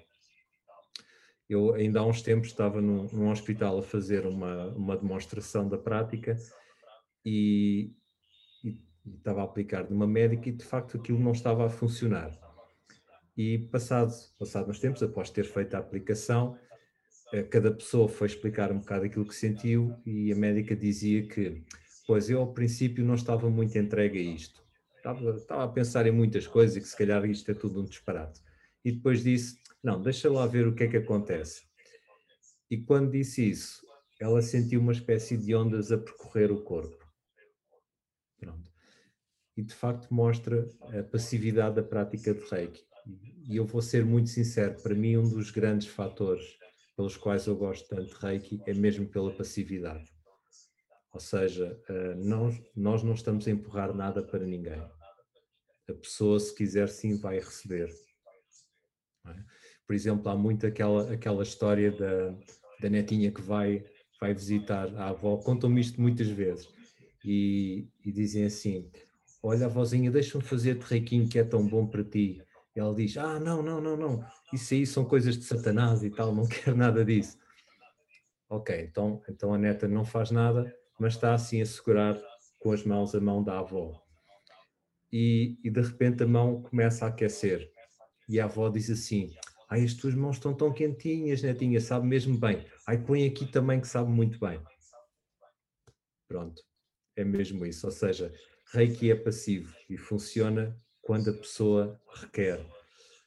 Eu 1.48 1.74
ainda 1.74 2.00
há 2.00 2.06
uns 2.06 2.22
tempos 2.22 2.48
estava 2.48 2.80
num, 2.80 3.06
num 3.12 3.30
hospital 3.30 3.78
a 3.78 3.82
fazer 3.82 4.26
uma, 4.26 4.68
uma 4.68 4.96
demonstração 4.96 5.68
da 5.68 5.78
prática 5.78 6.36
e, 7.24 7.92
e, 8.62 8.70
e 9.04 9.14
estava 9.16 9.40
a 9.40 9.44
aplicar 9.44 9.88
numa 9.88 10.06
médica 10.06 10.48
e 10.48 10.52
de 10.52 10.64
facto 10.64 10.96
aquilo 10.98 11.18
não 11.18 11.32
estava 11.32 11.66
a 11.66 11.70
funcionar 11.70 12.30
e 13.36 13.58
passado, 13.58 14.12
passado 14.38 14.70
uns 14.70 14.78
tempos, 14.78 15.02
após 15.02 15.30
ter 15.30 15.44
feito 15.44 15.74
a 15.74 15.78
aplicação, 15.78 16.58
eh, 17.32 17.42
cada 17.42 17.72
pessoa 17.72 18.08
foi 18.08 18.26
explicar 18.26 18.70
um 18.70 18.78
bocado 18.78 19.06
aquilo 19.06 19.26
que 19.26 19.34
sentiu 19.34 19.96
e 20.04 20.32
a 20.32 20.36
médica 20.36 20.76
dizia 20.76 21.26
que, 21.26 21.64
pois 22.12 22.28
eu 22.28 22.40
ao 22.40 22.52
princípio 22.52 23.02
não 23.02 23.14
estava 23.14 23.48
muito 23.48 23.78
entregue 23.78 24.18
a 24.18 24.22
isto. 24.22 24.62
Estava, 24.98 25.30
estava 25.30 25.64
a 25.64 25.68
pensar 25.68 26.06
em 26.06 26.10
muitas 26.10 26.46
coisas 26.46 26.76
e 26.76 26.80
que 26.82 26.86
se 26.86 26.94
calhar 26.94 27.24
isto 27.24 27.50
é 27.50 27.54
tudo 27.54 27.80
um 27.80 27.86
disparate. 27.86 28.38
E 28.84 28.92
depois 28.92 29.24
disse, 29.24 29.56
não, 29.82 29.98
deixa 29.98 30.30
lá 30.30 30.46
ver 30.46 30.68
o 30.68 30.74
que 30.74 30.84
é 30.84 30.88
que 30.88 30.98
acontece. 30.98 31.62
E 32.70 32.76
quando 32.76 33.12
disse 33.12 33.48
isso, 33.48 33.80
ela 34.20 34.42
sentiu 34.42 34.82
uma 34.82 34.92
espécie 34.92 35.38
de 35.38 35.54
ondas 35.54 35.90
a 35.90 35.96
percorrer 35.96 36.52
o 36.52 36.62
corpo. 36.62 37.02
Pronto. 38.38 38.70
E 39.56 39.62
de 39.62 39.74
facto 39.74 40.12
mostra 40.12 40.68
a 40.82 41.02
passividade 41.02 41.76
da 41.76 41.82
prática 41.82 42.34
de 42.34 42.44
Reiki 42.44 42.82
e 43.48 43.56
eu 43.56 43.64
vou 43.64 43.80
ser 43.80 44.04
muito 44.04 44.28
sincero, 44.28 44.78
para 44.82 44.94
mim 44.94 45.16
um 45.16 45.26
dos 45.26 45.50
grandes 45.50 45.88
fatores 45.88 46.58
pelos 46.94 47.16
quais 47.16 47.46
eu 47.46 47.56
gosto 47.56 47.88
tanto 47.88 48.14
de 48.14 48.20
Reiki 48.20 48.60
é 48.66 48.74
mesmo 48.74 49.08
pela 49.08 49.34
passividade. 49.34 50.11
Ou 51.12 51.20
seja, 51.20 51.78
nós, 52.16 52.60
nós 52.74 53.02
não 53.02 53.14
estamos 53.14 53.46
a 53.46 53.50
empurrar 53.50 53.94
nada 53.94 54.22
para 54.22 54.46
ninguém. 54.46 54.80
A 55.88 55.92
pessoa, 55.94 56.40
se 56.40 56.54
quiser, 56.54 56.88
sim, 56.88 57.18
vai 57.18 57.38
receber. 57.38 57.92
É? 59.26 59.34
Por 59.86 59.94
exemplo, 59.94 60.30
há 60.30 60.36
muito 60.36 60.66
aquela, 60.66 61.12
aquela 61.12 61.42
história 61.42 61.92
da, 61.92 62.34
da 62.80 62.88
netinha 62.88 63.30
que 63.30 63.42
vai, 63.42 63.84
vai 64.18 64.32
visitar 64.32 64.94
a 64.96 65.10
avó, 65.10 65.36
contam-me 65.36 65.80
isto 65.80 66.00
muitas 66.00 66.28
vezes, 66.28 66.68
e, 67.24 67.88
e 68.04 68.10
dizem 68.10 68.44
assim: 68.44 68.90
Olha, 69.42 69.66
avózinha, 69.66 70.10
deixa-me 70.10 70.42
fazer-te 70.42 70.82
reiquinho 70.82 71.28
que 71.28 71.38
é 71.38 71.44
tão 71.44 71.66
bom 71.66 71.86
para 71.86 72.04
ti. 72.04 72.42
E 72.74 72.80
ela 72.80 72.94
diz: 72.94 73.16
Ah, 73.18 73.38
não, 73.38 73.62
não, 73.62 73.80
não, 73.80 73.96
não, 73.96 74.24
isso 74.52 74.72
aí 74.72 74.86
são 74.86 75.04
coisas 75.04 75.36
de 75.36 75.44
Satanás 75.44 76.02
e 76.02 76.10
tal, 76.10 76.34
não 76.34 76.46
quero 76.48 76.76
nada 76.76 77.04
disso. 77.04 77.36
Ok, 78.48 78.80
então, 78.82 79.22
então 79.28 79.54
a 79.54 79.58
neta 79.58 79.88
não 79.88 80.04
faz 80.04 80.30
nada, 80.30 80.74
mas 81.02 81.14
está 81.14 81.34
assim 81.34 81.60
a 81.60 81.66
segurar 81.66 82.16
com 82.60 82.70
as 82.70 82.84
mãos 82.84 83.12
a 83.12 83.20
mão 83.20 83.42
da 83.42 83.58
avó. 83.58 84.00
E, 85.12 85.58
e 85.64 85.68
de 85.68 85.80
repente 85.80 86.22
a 86.22 86.28
mão 86.28 86.62
começa 86.62 87.04
a 87.04 87.08
aquecer. 87.08 87.68
E 88.28 88.38
a 88.38 88.44
avó 88.44 88.68
diz 88.68 88.88
assim: 88.88 89.34
Ai, 89.68 89.82
as 89.82 89.94
tuas 89.94 90.14
mãos 90.14 90.36
estão 90.36 90.54
tão 90.54 90.72
quentinhas, 90.72 91.42
netinha, 91.42 91.80
sabe 91.80 92.06
mesmo 92.06 92.38
bem. 92.38 92.64
Ai, 92.86 93.04
põe 93.04 93.26
aqui 93.26 93.50
também 93.50 93.80
que 93.80 93.88
sabe 93.88 94.12
muito 94.12 94.38
bem. 94.38 94.62
Pronto, 96.28 96.62
é 97.16 97.24
mesmo 97.24 97.66
isso. 97.66 97.84
Ou 97.84 97.92
seja, 97.92 98.32
Reiki 98.72 99.10
é 99.10 99.16
passivo 99.16 99.74
e 99.90 99.98
funciona 99.98 100.80
quando 101.00 101.30
a 101.30 101.34
pessoa 101.34 102.00
requer. 102.14 102.64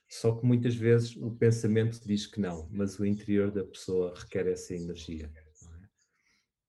Só 0.08 0.34
que 0.34 0.46
muitas 0.46 0.74
vezes 0.74 1.14
o 1.14 1.30
pensamento 1.30 2.00
diz 2.06 2.26
que 2.26 2.40
não, 2.40 2.70
mas 2.72 2.98
o 2.98 3.04
interior 3.04 3.50
da 3.50 3.64
pessoa 3.64 4.14
requer 4.18 4.46
essa 4.46 4.74
energia. 4.74 5.30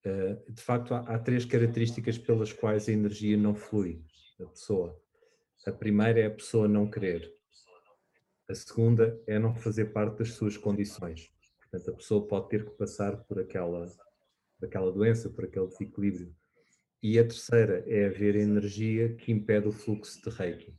Eh, 0.07 0.37
de 0.47 0.61
facto, 0.61 0.93
há 0.93 1.19
três 1.19 1.43
características 1.43 2.17
pelas 2.17 2.53
quais 2.53 2.87
a 2.87 2.93
energia 2.93 3.35
não 3.35 3.53
flui 3.53 4.01
da 4.39 4.45
pessoa. 4.45 4.97
A 5.65 5.71
primeira 5.71 6.21
é 6.21 6.27
a 6.27 6.31
pessoa 6.31 6.65
não 6.65 6.89
querer. 6.89 7.29
A 8.49 8.55
segunda 8.55 9.21
é 9.27 9.37
não 9.37 9.53
fazer 9.53 9.91
parte 9.91 10.19
das 10.19 10.31
suas 10.31 10.55
condições. 10.55 11.29
Portanto, 11.59 11.91
a 11.91 11.93
pessoa 11.97 12.25
pode 12.25 12.47
ter 12.47 12.63
que 12.63 12.71
passar 12.77 13.17
por 13.25 13.37
aquela, 13.37 13.85
por 14.57 14.67
aquela 14.67 14.93
doença, 14.93 15.29
por 15.29 15.43
aquele 15.43 15.67
desequilíbrio. 15.67 16.33
E 17.03 17.19
a 17.19 17.23
terceira 17.23 17.83
é 17.85 18.05
haver 18.05 18.37
energia 18.37 19.13
que 19.13 19.33
impede 19.33 19.67
o 19.67 19.73
fluxo 19.73 20.21
de 20.23 20.29
Reiki. 20.29 20.73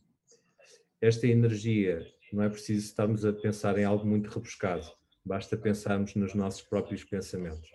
Esta 1.03 1.27
energia 1.27 2.11
não 2.33 2.43
é 2.43 2.49
preciso 2.49 2.87
estarmos 2.87 3.27
a 3.27 3.33
pensar 3.35 3.77
em 3.77 3.85
algo 3.85 4.07
muito 4.07 4.31
rebuscado, 4.31 4.91
basta 5.23 5.55
pensarmos 5.55 6.15
nos 6.15 6.35
nossos 6.35 6.63
próprios 6.63 7.05
pensamentos. 7.05 7.71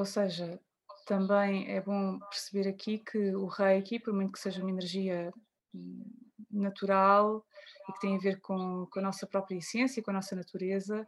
Ou 0.00 0.06
seja, 0.06 0.58
também 1.04 1.70
é 1.70 1.78
bom 1.78 2.18
perceber 2.20 2.66
aqui 2.66 3.00
que 3.00 3.36
o 3.36 3.44
Reiki, 3.44 3.98
por 4.00 4.14
muito 4.14 4.32
que 4.32 4.38
seja 4.38 4.62
uma 4.62 4.70
energia 4.70 5.30
hum, 5.74 6.02
natural 6.50 7.44
e 7.86 7.92
que 7.92 8.00
tem 8.00 8.16
a 8.16 8.18
ver 8.18 8.40
com, 8.40 8.86
com 8.86 8.98
a 8.98 9.02
nossa 9.02 9.26
própria 9.26 9.58
essência, 9.58 10.02
com 10.02 10.10
a 10.10 10.14
nossa 10.14 10.34
natureza, 10.34 11.06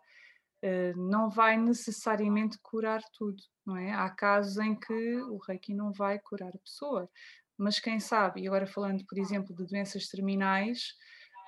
eh, 0.61 0.93
não 0.95 1.31
vai 1.31 1.57
necessariamente 1.57 2.59
curar 2.59 3.01
tudo, 3.15 3.43
não 3.65 3.79
é? 3.79 3.93
Há 3.93 4.11
casos 4.11 4.59
em 4.59 4.75
que 4.75 5.17
o 5.23 5.39
Reiki 5.39 5.73
não 5.73 5.91
vai 5.91 6.19
curar 6.19 6.51
a 6.55 6.63
pessoa, 6.63 7.09
mas 7.57 7.81
quem 7.81 7.99
sabe, 7.99 8.43
e 8.43 8.47
agora 8.47 8.67
falando, 8.67 9.07
por 9.07 9.17
exemplo, 9.17 9.57
de 9.57 9.65
doenças 9.65 10.07
terminais, 10.07 10.95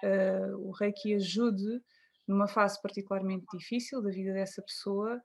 uh, 0.03 0.67
o 0.67 0.73
Reiki 0.73 1.15
ajude 1.15 1.83
numa 2.27 2.49
fase 2.49 2.81
particularmente 2.81 3.45
difícil 3.55 4.01
da 4.01 4.09
vida 4.09 4.33
dessa 4.33 4.63
pessoa 4.63 5.21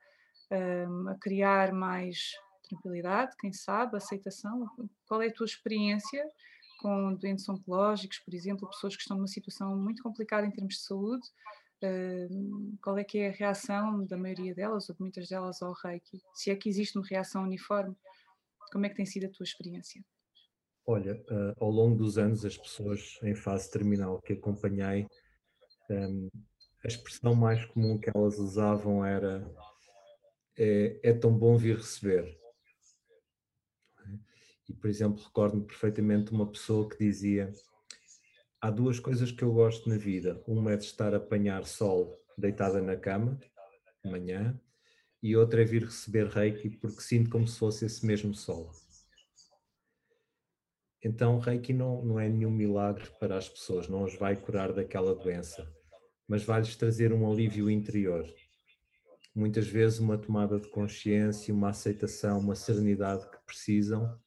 uh, 0.51 1.09
a 1.09 1.15
criar 1.15 1.73
mais 1.73 2.33
tranquilidade, 2.67 3.35
quem 3.39 3.51
sabe, 3.51 3.97
aceitação. 3.97 4.67
Qual 5.07 5.21
é 5.21 5.27
a 5.27 5.33
tua 5.33 5.45
experiência 5.45 6.23
com 6.79 7.13
doentes 7.15 7.47
oncológicos, 7.49 8.19
por 8.19 8.33
exemplo, 8.33 8.69
pessoas 8.69 8.95
que 8.95 9.01
estão 9.01 9.17
numa 9.17 9.27
situação 9.27 9.75
muito 9.77 10.01
complicada 10.01 10.45
em 10.47 10.51
termos 10.51 10.75
de 10.75 10.81
saúde? 10.81 11.27
Uh, 11.83 12.77
qual 12.83 12.97
é 12.97 13.03
que 13.03 13.19
é 13.19 13.29
a 13.29 13.31
reação 13.31 14.05
da 14.05 14.17
maioria 14.17 14.53
delas 14.53 14.89
ou 14.89 14.95
de 14.95 15.01
muitas 15.01 15.27
delas 15.29 15.62
ao 15.62 15.73
Reiki? 15.73 16.21
Se 16.33 16.51
é 16.51 16.55
que 16.55 16.69
existe 16.69 16.97
uma 16.97 17.07
reação 17.07 17.43
uniforme, 17.43 17.95
como 18.71 18.85
é 18.85 18.89
que 18.89 18.95
tem 18.95 19.05
sido 19.05 19.25
a 19.25 19.29
tua 19.29 19.43
experiência? 19.43 20.03
Olha, 20.85 21.15
uh, 21.29 21.63
ao 21.63 21.69
longo 21.69 21.95
dos 21.95 22.17
anos, 22.17 22.43
as 22.43 22.57
pessoas 22.57 23.19
em 23.23 23.35
fase 23.35 23.71
terminal 23.71 24.19
que 24.21 24.33
acompanhei, 24.33 25.07
um, 25.89 26.29
a 26.83 26.88
expressão 26.88 27.35
mais 27.35 27.63
comum 27.65 27.97
que 27.97 28.09
elas 28.13 28.38
usavam 28.39 29.05
era 29.05 29.45
é, 30.59 30.99
é 31.01 31.13
tão 31.13 31.35
bom 31.35 31.57
vir 31.57 31.77
receber. 31.77 32.37
E, 34.67 34.73
por 34.73 34.89
exemplo, 34.89 35.23
recordo-me 35.23 35.65
perfeitamente 35.65 36.31
uma 36.31 36.51
pessoa 36.51 36.87
que 36.87 36.97
dizia 36.97 37.51
há 38.61 38.69
duas 38.69 38.99
coisas 38.99 39.31
que 39.31 39.43
eu 39.43 39.51
gosto 39.51 39.89
na 39.89 39.97
vida. 39.97 40.43
Uma 40.45 40.73
é 40.73 40.77
de 40.77 40.83
estar 40.83 41.13
a 41.13 41.17
apanhar 41.17 41.65
sol 41.65 42.21
deitada 42.37 42.81
na 42.81 42.95
cama, 42.95 43.39
de 44.03 44.11
manhã, 44.11 44.59
e 45.23 45.35
outra 45.35 45.61
é 45.61 45.65
vir 45.65 45.83
receber 45.83 46.27
reiki 46.27 46.69
porque 46.77 47.01
sinto 47.01 47.29
como 47.29 47.47
se 47.47 47.57
fosse 47.57 47.85
esse 47.85 48.05
mesmo 48.05 48.33
sol. 48.35 48.71
Então, 51.01 51.39
Reiki 51.39 51.71
não, 51.71 52.03
não 52.03 52.19
é 52.19 52.27
nenhum 52.27 52.51
milagre 52.51 53.09
para 53.19 53.37
as 53.37 53.47
pessoas, 53.47 53.87
não 53.87 54.03
os 54.03 54.15
vai 54.15 54.35
curar 54.35 54.73
daquela 54.73 55.15
doença, 55.15 55.65
mas 56.27 56.43
vai-lhes 56.43 56.75
trazer 56.75 57.13
um 57.13 57.29
alívio 57.29 57.69
interior. 57.69 58.29
Muitas 59.39 59.69
vezes, 59.69 59.99
uma 59.99 60.17
tomada 60.17 60.60
de 60.60 60.67
consciência, 60.67 61.54
uma 61.54 61.69
aceitação, 61.69 62.39
uma 62.39 62.56
serenidade 62.56 63.25
que 63.30 63.38
precisam 63.45 64.19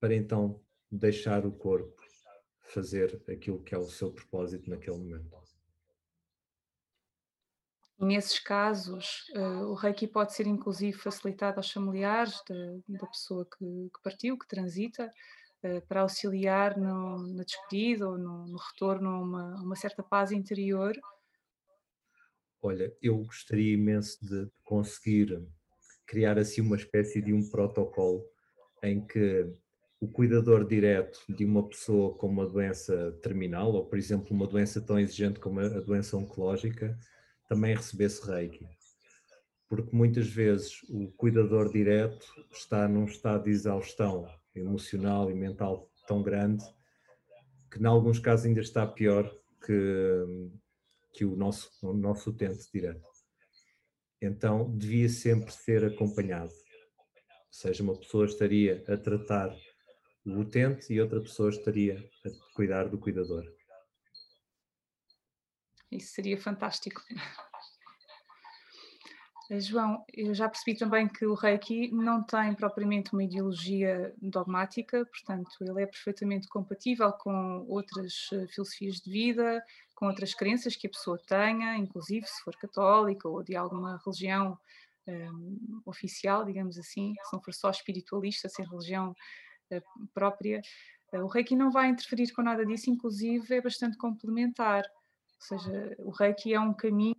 para 0.00 0.16
então 0.16 0.60
deixar 0.90 1.46
o 1.46 1.52
corpo 1.52 2.02
fazer 2.58 3.22
aquilo 3.28 3.62
que 3.62 3.72
é 3.72 3.78
o 3.78 3.88
seu 3.88 4.10
propósito 4.10 4.68
naquele 4.68 4.96
momento. 4.96 5.30
E 8.00 8.04
nesses 8.04 8.40
casos, 8.40 9.28
uh, 9.36 9.68
o 9.68 9.74
Reiki 9.74 10.08
pode 10.08 10.34
ser 10.34 10.48
inclusive 10.48 10.98
facilitado 10.98 11.60
aos 11.60 11.70
familiares 11.70 12.42
da, 12.48 12.98
da 12.98 13.06
pessoa 13.06 13.46
que, 13.46 13.64
que, 13.94 14.02
partiu, 14.02 14.36
que 14.36 14.48
transita, 14.48 15.08
eh, 15.62 15.80
para 15.82 16.00
auxiliar 16.00 16.76
no, 16.76 17.32
na 17.32 17.44
despedida 17.44 18.08
ou 18.08 18.18
no, 18.18 18.48
no 18.48 18.58
retorno 18.58 19.08
a 19.08 19.18
uma, 19.20 19.54
uma, 19.62 19.76
certa 19.76 20.02
paz 20.02 20.32
interior? 20.32 20.98
Olha, 22.62 22.92
eu 23.02 23.18
gostaria 23.18 23.74
imenso 23.74 24.18
de 24.24 24.48
conseguir 24.64 25.46
criar 26.06 26.38
assim 26.38 26.60
uma 26.60 26.76
espécie 26.76 27.20
de 27.20 27.32
um 27.32 27.48
protocolo 27.48 28.24
em 28.82 29.04
que 29.04 29.52
o 30.00 30.08
cuidador 30.08 30.66
direto 30.66 31.20
de 31.28 31.44
uma 31.44 31.66
pessoa 31.66 32.14
com 32.14 32.28
uma 32.28 32.46
doença 32.46 33.12
terminal, 33.22 33.72
ou 33.72 33.84
por 33.86 33.98
exemplo 33.98 34.28
uma 34.30 34.46
doença 34.46 34.80
tão 34.80 34.98
exigente 34.98 35.40
como 35.40 35.60
a 35.60 35.80
doença 35.80 36.16
oncológica, 36.16 36.98
também 37.48 37.74
recebesse 37.74 38.24
reiki. 38.26 38.66
Porque 39.68 39.94
muitas 39.96 40.28
vezes 40.28 40.82
o 40.88 41.10
cuidador 41.16 41.72
direto 41.72 42.26
está 42.52 42.86
num 42.86 43.04
estado 43.04 43.44
de 43.44 43.50
exaustão 43.50 44.28
emocional 44.54 45.30
e 45.30 45.34
mental 45.34 45.90
tão 46.06 46.22
grande 46.22 46.64
que, 47.70 47.80
em 47.80 47.86
alguns 47.86 48.18
casos, 48.18 48.46
ainda 48.46 48.60
está 48.60 48.86
pior 48.86 49.28
que, 49.64 50.24
que 51.16 51.24
o, 51.24 51.34
nosso, 51.34 51.70
o 51.82 51.94
nosso 51.94 52.28
utente 52.28 52.70
direto. 52.70 53.08
Então, 54.20 54.76
devia 54.76 55.08
sempre 55.08 55.50
ser 55.50 55.84
acompanhado. 55.84 56.52
Ou 56.52 57.52
seja, 57.52 57.82
uma 57.82 57.96
pessoa 57.96 58.26
estaria 58.26 58.84
a 58.86 58.96
tratar 58.98 59.56
o 60.26 60.40
utente 60.40 60.92
e 60.92 61.00
outra 61.00 61.20
pessoa 61.20 61.48
estaria 61.48 61.98
a 62.24 62.54
cuidar 62.54 62.88
do 62.88 62.98
cuidador. 62.98 63.44
Isso 65.90 66.12
seria 66.12 66.38
fantástico. 66.38 67.00
João, 69.60 70.04
eu 70.12 70.34
já 70.34 70.48
percebi 70.48 70.76
também 70.76 71.06
que 71.08 71.24
o 71.24 71.34
Reiki 71.34 71.92
não 71.92 72.20
tem 72.24 72.52
propriamente 72.54 73.12
uma 73.12 73.22
ideologia 73.22 74.12
dogmática, 74.20 75.06
portanto, 75.06 75.50
ele 75.60 75.82
é 75.84 75.86
perfeitamente 75.86 76.48
compatível 76.48 77.12
com 77.12 77.64
outras 77.68 78.28
eh, 78.32 78.46
filosofias 78.48 78.96
de 78.96 79.08
vida, 79.08 79.62
com 79.96 80.06
outras 80.06 80.34
crenças 80.34 80.76
que 80.76 80.86
a 80.86 80.90
pessoa 80.90 81.18
tenha, 81.26 81.76
inclusive 81.76 82.26
se 82.26 82.42
for 82.44 82.54
católica 82.56 83.28
ou 83.28 83.42
de 83.42 83.56
alguma 83.56 84.00
religião 84.04 84.56
um, 85.08 85.80
oficial, 85.86 86.44
digamos 86.44 86.78
assim, 86.78 87.14
se 87.24 87.32
não 87.32 87.42
for 87.42 87.54
só 87.54 87.70
espiritualista, 87.70 88.48
sem 88.48 88.64
religião 88.66 89.14
uh, 89.72 90.06
própria. 90.12 90.60
Uh, 91.12 91.20
o 91.20 91.26
Reiki 91.26 91.56
não 91.56 91.70
vai 91.70 91.88
interferir 91.88 92.30
com 92.32 92.42
nada 92.42 92.64
disso, 92.64 92.90
inclusive 92.90 93.54
é 93.54 93.60
bastante 93.60 93.96
complementar. 93.96 94.84
Ou 94.84 95.58
seja, 95.58 95.96
o 95.98 96.10
Reiki 96.10 96.52
é 96.52 96.60
um 96.60 96.74
caminho 96.74 97.16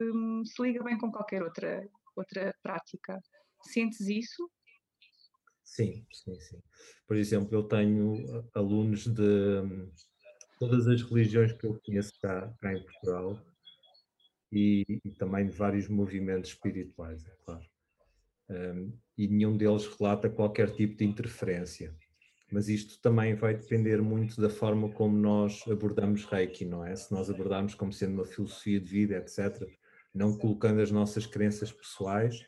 um, 0.00 0.44
se 0.44 0.62
liga 0.62 0.82
bem 0.82 0.96
com 0.96 1.10
qualquer 1.10 1.42
outra, 1.42 1.88
outra 2.14 2.54
prática. 2.62 3.20
Sentes 3.62 4.00
isso? 4.00 4.48
Sim, 5.64 6.06
sim, 6.12 6.38
sim. 6.38 6.62
Por 7.06 7.16
exemplo, 7.16 7.54
eu 7.54 7.62
tenho 7.64 8.44
alunos 8.54 9.06
de 9.06 9.60
um, 9.60 9.90
todas 10.58 10.86
as 10.86 11.02
religiões 11.02 11.52
que 11.52 11.66
eu 11.66 11.80
conheço 11.84 12.12
cá, 12.20 12.52
cá 12.60 12.72
em 12.72 12.82
Portugal 12.82 13.40
e, 14.52 15.00
e, 15.04 15.10
também 15.12 15.46
de 15.46 15.52
vários 15.52 15.88
movimentos 15.88 16.50
espirituais, 16.50 17.26
é 17.26 17.32
claro. 17.44 17.66
um, 18.50 18.92
e 19.18 19.28
nenhum 19.28 19.56
deles 19.56 19.86
relata 19.86 20.30
qualquer 20.30 20.70
tipo 20.72 20.96
de 20.96 21.04
interferência. 21.04 21.94
Mas 22.52 22.68
isto 22.68 23.00
também 23.00 23.34
vai 23.34 23.54
depender 23.54 24.00
muito 24.00 24.40
da 24.40 24.48
forma 24.48 24.88
como 24.90 25.16
nós 25.16 25.64
abordamos 25.68 26.24
Reiki, 26.24 26.64
não 26.64 26.84
é? 26.84 26.94
Se 26.94 27.10
nós 27.12 27.28
abordarmos 27.28 27.74
como 27.74 27.92
sendo 27.92 28.14
uma 28.14 28.24
filosofia 28.24 28.78
de 28.78 28.88
vida, 28.88 29.16
etc., 29.16 29.68
não 30.14 30.38
colocando 30.38 30.80
as 30.80 30.90
nossas 30.90 31.26
crenças 31.26 31.72
pessoais, 31.72 32.46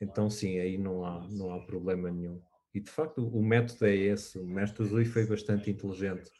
então 0.00 0.30
sim, 0.30 0.58
aí 0.60 0.78
não 0.78 1.04
há, 1.04 1.26
não 1.28 1.52
há 1.52 1.60
problema 1.66 2.10
nenhum. 2.10 2.40
E 2.72 2.80
de 2.80 2.90
facto 2.90 3.26
o 3.26 3.42
método 3.42 3.86
é 3.86 3.96
esse, 3.96 4.38
o 4.38 4.46
mestre 4.46 4.84
Zui 4.84 5.04
foi 5.04 5.26
bastante 5.26 5.70
inteligente. 5.70 6.30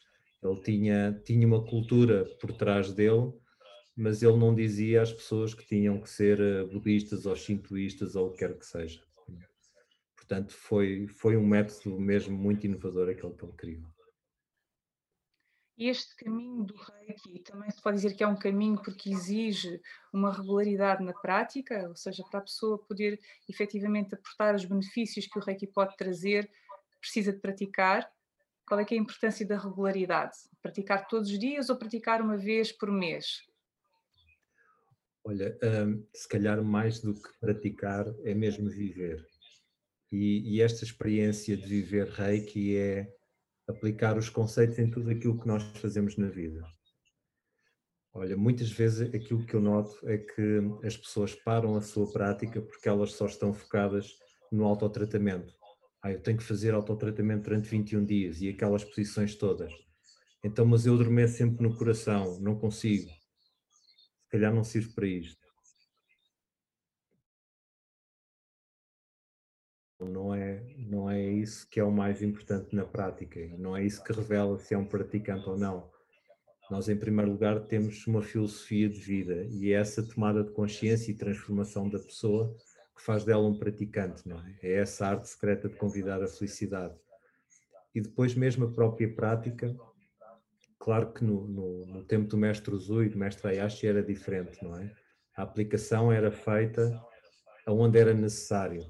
Ele 0.42 0.61
tinha, 0.62 1.20
tinha 1.24 1.46
uma 1.46 1.64
cultura 1.64 2.24
por 2.40 2.53
trás 2.53 2.92
dele, 2.92 3.33
mas 3.96 4.22
ele 4.22 4.37
não 4.37 4.55
dizia 4.55 5.03
às 5.03 5.12
pessoas 5.12 5.53
que 5.53 5.66
tinham 5.66 6.01
que 6.01 6.09
ser 6.09 6.40
eh, 6.40 6.64
budistas 6.64 7.27
ou 7.27 7.35
shintoístas 7.35 8.14
ou 8.14 8.29
o 8.29 8.31
que 8.33 8.38
quer 8.38 8.57
que 8.57 8.64
seja. 8.64 9.03
Portanto, 10.14 10.53
foi, 10.53 11.09
foi 11.09 11.37
um 11.37 11.46
método 11.46 11.98
mesmo 11.98 12.37
muito 12.37 12.66
inovador 12.66 13.09
aquele 13.09 13.33
que 13.33 13.44
ele 13.44 13.53
criou. 13.55 13.98
Este 15.79 16.16
caminho 16.16 16.64
do 16.64 16.74
Reiki 16.74 17.38
também 17.38 17.70
se 17.70 17.81
pode 17.81 17.96
dizer 17.96 18.14
que 18.14 18.24
é 18.24 18.27
um 18.27 18.37
caminho 18.37 18.83
porque 18.83 19.11
exige 19.11 19.81
uma 20.12 20.33
regularidade 20.33 21.05
na 21.05 21.12
prática, 21.12 21.88
ou 21.88 21.94
seja, 21.94 22.24
para 22.29 22.40
a 22.40 22.42
pessoa 22.42 22.79
poder 22.79 23.18
efetivamente 23.48 24.14
aportar 24.14 24.57
os 24.57 24.64
benefícios 24.64 25.27
que 25.29 25.38
o 25.38 25.42
Reiki 25.42 25.68
pode 25.68 25.96
trazer, 25.96 26.51
precisa 27.01 27.33
de 27.33 27.38
praticar. 27.38 28.11
Qual 28.68 28.78
é 28.78 28.83
é 28.83 28.94
a 28.94 28.98
importância 28.98 29.46
da 29.46 29.57
regularidade? 29.57 30.37
Praticar 30.61 31.09
todos 31.09 31.31
os 31.31 31.38
dias 31.38 31.70
ou 31.70 31.78
praticar 31.78 32.20
uma 32.20 32.37
vez 32.37 32.70
por 32.70 32.92
mês? 32.92 33.40
Olha, 35.24 35.59
hum, 35.62 36.07
se 36.14 36.28
calhar 36.28 36.62
mais 36.62 37.00
do 37.00 37.14
que 37.14 37.31
praticar 37.40 38.04
é 38.24 38.35
mesmo 38.35 38.68
viver. 38.68 39.26
E, 40.12 40.54
e, 40.54 40.62
esta 40.62 40.85
experiência 40.85 41.57
de 41.57 41.66
viver 41.66 42.09
Reiki 42.09 42.76
é 42.76 43.11
aplicar 43.66 44.18
os 44.18 44.28
conceitos 44.28 44.78
em 44.78 44.90
tudo 44.90 45.11
aquilo 45.11 45.40
que 45.40 45.46
nós 45.46 45.62
fazemos 45.78 46.18
na 46.18 46.28
vida. 46.28 46.62
Olha, 48.12 48.37
muitas 48.37 48.70
vezes 48.70 49.14
aquilo 49.14 49.46
que 49.46 49.54
eu 49.54 49.61
noto 49.61 49.98
é 50.09 50.18
que 50.18 50.61
as 50.85 50.96
pessoas 50.96 51.35
param 51.35 51.74
a 51.74 51.81
sua 51.81 52.11
prática 52.11 52.61
porque 52.61 52.88
elas 52.88 53.12
só 53.12 53.26
estão 53.26 53.52
focadas 53.54 54.14
no 54.50 54.64
autotratamento. 54.64 55.54
Ah, 56.02 56.12
eu 56.12 56.20
tenho 56.20 56.38
que 56.38 56.44
fazer 56.44 56.74
autotratamento 56.74 57.44
durante 57.44 57.68
21 57.68 58.04
dias 58.04 58.40
e 58.40 58.48
aquelas 58.48 58.84
posições 58.84 59.34
todas. 59.34 59.72
Então, 60.44 60.64
mas 60.64 60.87
eu 60.87 60.94
adormeço 60.94 61.38
sempre 61.38 61.62
no 61.62 61.76
coração, 61.76 62.38
não 62.40 62.56
consigo 62.56 63.11
se 64.28 64.32
calhar 64.32 64.54
não 64.54 64.62
sirve 64.62 64.92
para 64.92 65.06
isto. 65.06 65.48
Não 69.98 70.34
é, 70.34 70.62
não 70.76 71.11
é 71.11 71.20
isso 71.20 71.66
que 71.68 71.80
é 71.80 71.84
o 71.84 71.90
mais 71.90 72.22
importante 72.22 72.76
na 72.76 72.84
prática, 72.84 73.40
não 73.58 73.74
é 73.74 73.84
isso 73.84 74.04
que 74.04 74.12
revela 74.12 74.58
se 74.58 74.74
é 74.74 74.78
um 74.78 74.84
praticante 74.84 75.48
ou 75.48 75.56
não. 75.56 75.90
Nós, 76.70 76.90
em 76.90 76.96
primeiro 76.96 77.32
lugar, 77.32 77.66
temos 77.66 78.06
uma 78.06 78.22
filosofia 78.22 78.87
de 78.87 79.00
vida 79.00 79.46
e 79.50 79.72
é 79.72 79.80
essa 79.80 80.06
tomada 80.06 80.44
de 80.44 80.52
consciência 80.52 81.11
e 81.11 81.16
transformação 81.16 81.88
da 81.88 81.98
pessoa 81.98 82.54
que 82.98 83.02
faz 83.04 83.24
dela 83.24 83.46
um 83.46 83.58
praticante, 83.58 84.28
não 84.28 84.38
é? 84.38 84.58
É 84.62 84.72
essa 84.74 85.06
arte 85.06 85.28
secreta 85.28 85.68
de 85.68 85.76
convidar 85.76 86.22
a 86.22 86.28
felicidade. 86.28 86.94
E 87.94 88.00
depois, 88.00 88.34
mesmo 88.34 88.66
a 88.66 88.70
própria 88.70 89.12
prática, 89.12 89.74
Claro 90.78 91.12
que 91.12 91.24
no, 91.24 91.46
no, 91.46 91.87
no 91.87 92.04
tempo 92.04 92.28
do 92.28 92.37
mestre 92.37 92.74
Uzui 92.74 93.06
e 93.06 93.08
do 93.11 93.18
mestre 93.18 93.48
Ayashi 93.48 93.87
era 93.87 94.02
diferente, 94.02 94.64
não 94.64 94.78
é? 94.78 94.94
A 95.37 95.42
aplicação 95.42 96.11
era 96.11 96.30
feita 96.30 96.98
aonde 97.66 97.98
era 97.98 98.14
necessário. 98.14 98.87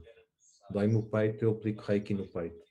Dói-me 0.71 0.97
o 0.97 1.03
peito, 1.03 1.44
eu 1.44 1.53
aplico 1.53 1.83
reiki 1.83 2.14
no 2.14 2.29
peito. 2.29 2.62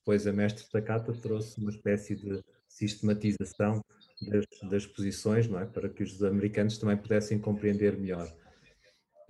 Depois 0.00 0.26
a 0.26 0.32
mestre 0.32 0.68
Takata 0.70 1.12
trouxe 1.12 1.58
uma 1.60 1.70
espécie 1.70 2.16
de 2.16 2.42
sistematização 2.68 3.80
das, 4.28 4.44
das 4.68 4.86
posições, 4.86 5.48
não 5.48 5.60
é? 5.60 5.66
Para 5.66 5.88
que 5.88 6.02
os 6.02 6.22
americanos 6.22 6.78
também 6.78 6.96
pudessem 6.96 7.38
compreender 7.38 7.96
melhor. 7.96 8.30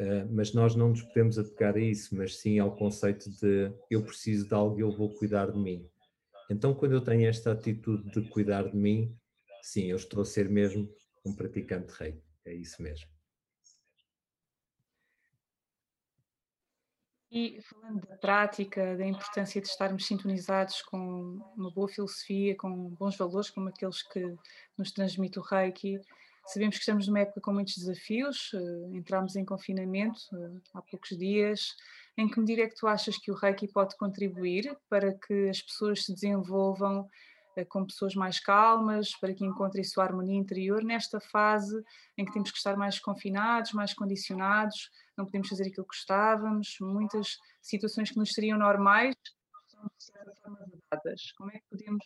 Uh, 0.00 0.26
mas 0.30 0.54
nós 0.54 0.74
não 0.74 0.88
nos 0.88 1.02
podemos 1.02 1.38
apegar 1.38 1.76
a 1.76 1.78
isso, 1.78 2.16
mas 2.16 2.38
sim 2.38 2.58
ao 2.58 2.74
conceito 2.74 3.30
de 3.30 3.70
eu 3.90 4.02
preciso 4.02 4.48
de 4.48 4.54
algo 4.54 4.78
e 4.78 4.80
eu 4.80 4.90
vou 4.90 5.14
cuidar 5.14 5.52
de 5.52 5.58
mim. 5.58 5.86
Então, 6.50 6.74
quando 6.74 6.92
eu 6.92 7.04
tenho 7.04 7.28
esta 7.28 7.52
atitude 7.52 8.10
de 8.10 8.26
cuidar 8.30 8.70
de 8.70 8.76
mim, 8.76 9.14
sim, 9.62 9.90
eu 9.90 9.96
estou 9.96 10.22
a 10.22 10.24
ser 10.24 10.48
mesmo 10.48 10.90
um 11.22 11.34
praticante 11.34 11.92
rei. 11.92 12.18
É 12.46 12.54
isso 12.54 12.82
mesmo. 12.82 13.10
E 17.30 17.60
falando 17.62 18.00
da 18.00 18.16
prática, 18.16 18.96
da 18.96 19.06
importância 19.06 19.60
de 19.60 19.68
estarmos 19.68 20.06
sintonizados 20.06 20.82
com 20.82 21.40
uma 21.56 21.70
boa 21.70 21.88
filosofia, 21.88 22.56
com 22.56 22.88
bons 22.88 23.16
valores, 23.16 23.50
como 23.50 23.68
aqueles 23.68 24.02
que 24.02 24.34
nos 24.76 24.90
transmite 24.90 25.38
o 25.38 25.42
Reiki, 25.42 26.00
sabemos 26.46 26.76
que 26.76 26.81
estamos 26.81 27.07
numa 27.07 27.20
época 27.20 27.40
com 27.40 27.53
muitos 27.53 27.76
desafios, 27.76 28.50
eh, 28.55 28.96
entramos 28.96 29.37
em 29.37 29.44
confinamento 29.44 30.20
eh, 30.33 30.61
há 30.74 30.83
poucos 30.83 31.16
dias, 31.16 31.76
em 32.16 32.29
que 32.29 32.40
medida 32.40 32.62
é 32.62 32.68
que 32.68 32.74
tu 32.74 32.87
achas 32.87 33.16
que 33.16 33.31
o 33.31 33.35
Reiki 33.35 33.68
pode 33.68 33.96
contribuir 33.96 34.76
para 34.88 35.14
que 35.14 35.48
as 35.48 35.62
pessoas 35.62 36.05
se 36.05 36.12
desenvolvam 36.12 37.03
uh, 37.57 37.66
como 37.68 37.87
pessoas 37.87 38.14
mais 38.14 38.40
calmas, 38.40 39.12
para 39.20 39.33
que 39.33 39.44
encontrem 39.44 39.85
sua 39.85 40.05
harmonia 40.05 40.38
interior 40.38 40.83
nesta 40.83 41.20
fase 41.20 41.83
em 42.18 42.24
que 42.24 42.33
temos 42.33 42.50
que 42.50 42.59
estar 42.59 42.76
mais 42.76 42.98
confinados, 42.98 43.72
mais 43.72 43.94
condicionados, 43.94 44.90
não 45.16 45.24
podemos 45.24 45.48
fazer 45.48 45.62
aquilo 45.62 45.87
que 45.87 45.96
gostávamos, 45.96 46.76
muitas 46.81 47.38
situações 47.62 48.11
que 48.11 48.18
nos 48.18 48.33
seriam 48.33 48.59
normais 48.59 49.14
são 49.68 49.83
de 49.96 50.05
certa 50.05 50.35
forma. 50.42 50.59
Como 51.37 51.50
é 51.50 51.59
que 51.59 51.64
podemos 51.70 52.05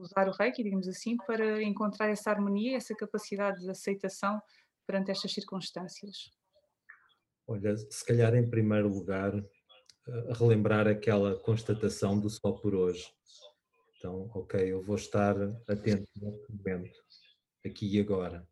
usar 0.00 0.28
o 0.28 0.32
Reiki, 0.32 0.62
digamos 0.62 0.88
assim, 0.88 1.16
para 1.16 1.62
encontrar 1.62 2.08
essa 2.08 2.30
harmonia, 2.30 2.76
essa 2.76 2.94
capacidade 2.94 3.60
de 3.60 3.70
aceitação 3.70 4.40
perante 4.86 5.10
estas 5.10 5.32
circunstâncias? 5.32 6.30
Olha, 7.46 7.76
se 7.76 8.04
calhar 8.04 8.34
em 8.34 8.48
primeiro 8.48 8.88
lugar, 8.88 9.34
uh, 9.34 10.32
relembrar 10.32 10.86
aquela 10.86 11.38
constatação 11.40 12.18
do 12.18 12.30
só 12.30 12.52
por 12.52 12.74
hoje. 12.74 13.06
Então, 13.98 14.30
ok, 14.34 14.60
eu 14.60 14.82
vou 14.82 14.96
estar 14.96 15.34
atento 15.68 16.08
neste 16.16 16.52
momento, 16.52 16.98
aqui 17.64 17.96
e 17.96 18.00
agora. 18.00 18.46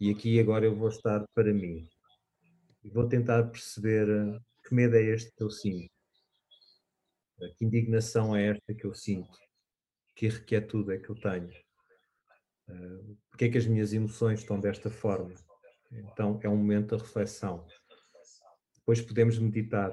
E 0.00 0.10
aqui 0.10 0.36
e 0.36 0.40
agora 0.40 0.64
eu 0.64 0.74
vou 0.74 0.88
estar 0.88 1.24
para 1.34 1.52
mim. 1.52 1.88
E 2.84 2.90
vou 2.90 3.08
tentar 3.08 3.44
perceber 3.44 4.08
uh, 4.08 4.40
que 4.66 4.74
medo 4.74 4.96
é 4.96 5.02
este 5.02 5.32
que 5.32 5.42
eu 5.42 5.50
sinto. 5.50 5.90
Que 7.56 7.64
indignação 7.64 8.34
é 8.34 8.48
esta 8.48 8.74
que 8.74 8.84
eu 8.84 8.94
sinto? 8.94 9.47
Que 10.18 10.26
irrequietude 10.26 10.94
é 10.94 10.98
que 10.98 11.10
eu 11.10 11.14
tenho? 11.14 11.48
Uh, 12.68 13.16
porque 13.30 13.44
é 13.44 13.48
que 13.50 13.56
as 13.56 13.66
minhas 13.66 13.92
emoções 13.92 14.40
estão 14.40 14.58
desta 14.58 14.90
forma? 14.90 15.32
Então, 15.92 16.40
é 16.42 16.48
um 16.48 16.56
momento 16.56 16.96
de 16.96 17.04
reflexão. 17.04 17.64
Depois 18.74 19.00
podemos 19.00 19.38
meditar, 19.38 19.92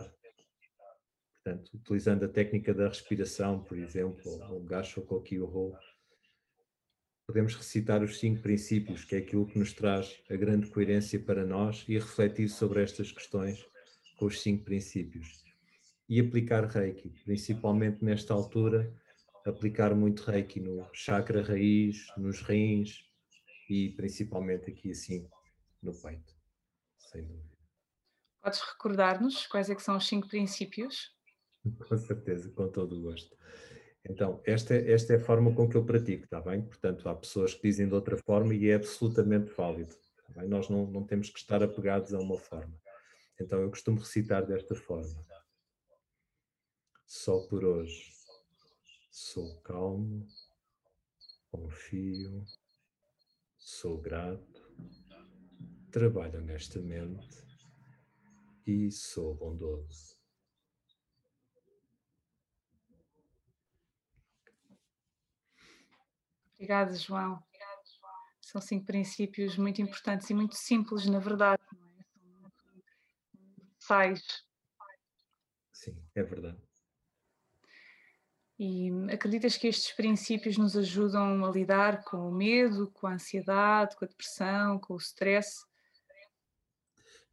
portanto, 1.35 1.69
utilizando 1.75 2.25
a 2.25 2.27
técnica 2.27 2.73
da 2.73 2.87
respiração, 2.87 3.63
por 3.63 3.77
exemplo, 3.77 4.31
o 4.51 4.63
Gacho 4.63 5.03
Kokyo 5.03 5.77
podemos 7.27 7.53
recitar 7.53 8.01
os 8.01 8.17
cinco 8.17 8.41
princípios, 8.41 9.05
que 9.05 9.15
é 9.15 9.19
aquilo 9.19 9.45
que 9.45 9.59
nos 9.59 9.73
traz 9.73 10.23
a 10.27 10.35
grande 10.35 10.71
coerência 10.71 11.19
para 11.19 11.45
nós, 11.45 11.85
e 11.87 11.99
refletir 11.99 12.49
sobre 12.49 12.81
estas 12.81 13.11
questões 13.11 13.63
com 14.17 14.25
os 14.25 14.41
cinco 14.41 14.63
princípios. 14.63 15.43
E 16.09 16.19
aplicar 16.19 16.65
Reiki, 16.65 17.09
principalmente 17.23 18.03
nesta 18.03 18.33
altura, 18.33 18.91
aplicar 19.45 19.93
muito 19.93 20.23
Reiki 20.23 20.59
no 20.59 20.89
chakra 20.91 21.43
raiz, 21.43 22.07
nos 22.17 22.41
rins 22.41 23.05
e 23.69 23.91
principalmente 23.91 24.71
aqui 24.71 24.91
assim 24.91 25.29
no 25.81 25.93
peito, 25.93 26.33
sem 26.97 27.23
dúvida. 27.23 27.55
Podes 28.41 28.59
recordar-nos 28.61 29.45
quais 29.47 29.69
é 29.69 29.77
são 29.77 29.97
os 29.97 30.07
cinco 30.07 30.27
princípios? 30.27 31.15
Com 31.87 31.97
certeza, 31.97 32.51
com 32.51 32.67
todo 32.69 32.97
o 32.97 33.01
gosto. 33.01 33.35
Então, 34.07 34.39
esta, 34.45 34.75
esta 34.75 35.13
é 35.13 35.15
a 35.15 35.19
forma 35.19 35.53
com 35.55 35.67
que 35.67 35.75
eu 35.75 35.83
pratico, 35.83 36.25
está 36.25 36.39
bem? 36.39 36.61
Portanto, 36.61 37.09
há 37.09 37.15
pessoas 37.15 37.55
que 37.55 37.63
dizem 37.63 37.87
de 37.87 37.95
outra 37.95 38.15
forma 38.17 38.53
e 38.53 38.69
é 38.69 38.75
absolutamente 38.75 39.51
válido. 39.51 39.95
Tá 40.31 40.43
Nós 40.43 40.69
não, 40.69 40.85
não 40.85 41.03
temos 41.03 41.31
que 41.31 41.39
estar 41.39 41.63
apegados 41.63 42.13
a 42.13 42.19
uma 42.19 42.37
forma. 42.37 42.79
Então, 43.41 43.59
eu 43.61 43.69
costumo 43.69 43.97
recitar 43.97 44.45
desta 44.45 44.75
forma. 44.75 45.19
Só 47.07 47.39
por 47.47 47.65
hoje 47.65 48.14
sou 49.15 49.55
calmo, 49.61 50.27
confio, 51.49 52.45
sou 53.57 53.97
grato, 53.97 54.75
trabalho 55.89 56.39
honestamente 56.39 57.47
e 58.67 58.91
sou 58.91 59.33
bondoso. 59.33 60.19
Obrigada, 66.55 66.93
João. 66.95 67.41
São 68.41 68.59
cinco 68.59 68.85
princípios 68.85 69.57
muito 69.57 69.81
importantes 69.81 70.29
e 70.29 70.33
muito 70.33 70.55
simples, 70.55 71.05
na 71.05 71.19
verdade. 71.19 71.63
É? 71.63 72.81
Sais. 73.79 74.45
Sim, 75.71 76.05
é 76.15 76.21
verdade. 76.21 76.74
E 78.57 78.89
acreditas 79.11 79.57
que 79.57 79.67
estes 79.67 79.91
princípios 79.93 80.57
nos 80.57 80.77
ajudam 80.77 81.43
a 81.43 81.51
lidar 81.51 82.03
com 82.05 82.29
o 82.29 82.31
medo, 82.31 82.89
com 82.91 83.07
a 83.07 83.13
ansiedade, 83.13 83.95
com 83.97 84.05
a 84.05 84.07
depressão, 84.07 84.79
com 84.79 84.93
o 84.93 84.97
stress? 84.97 85.65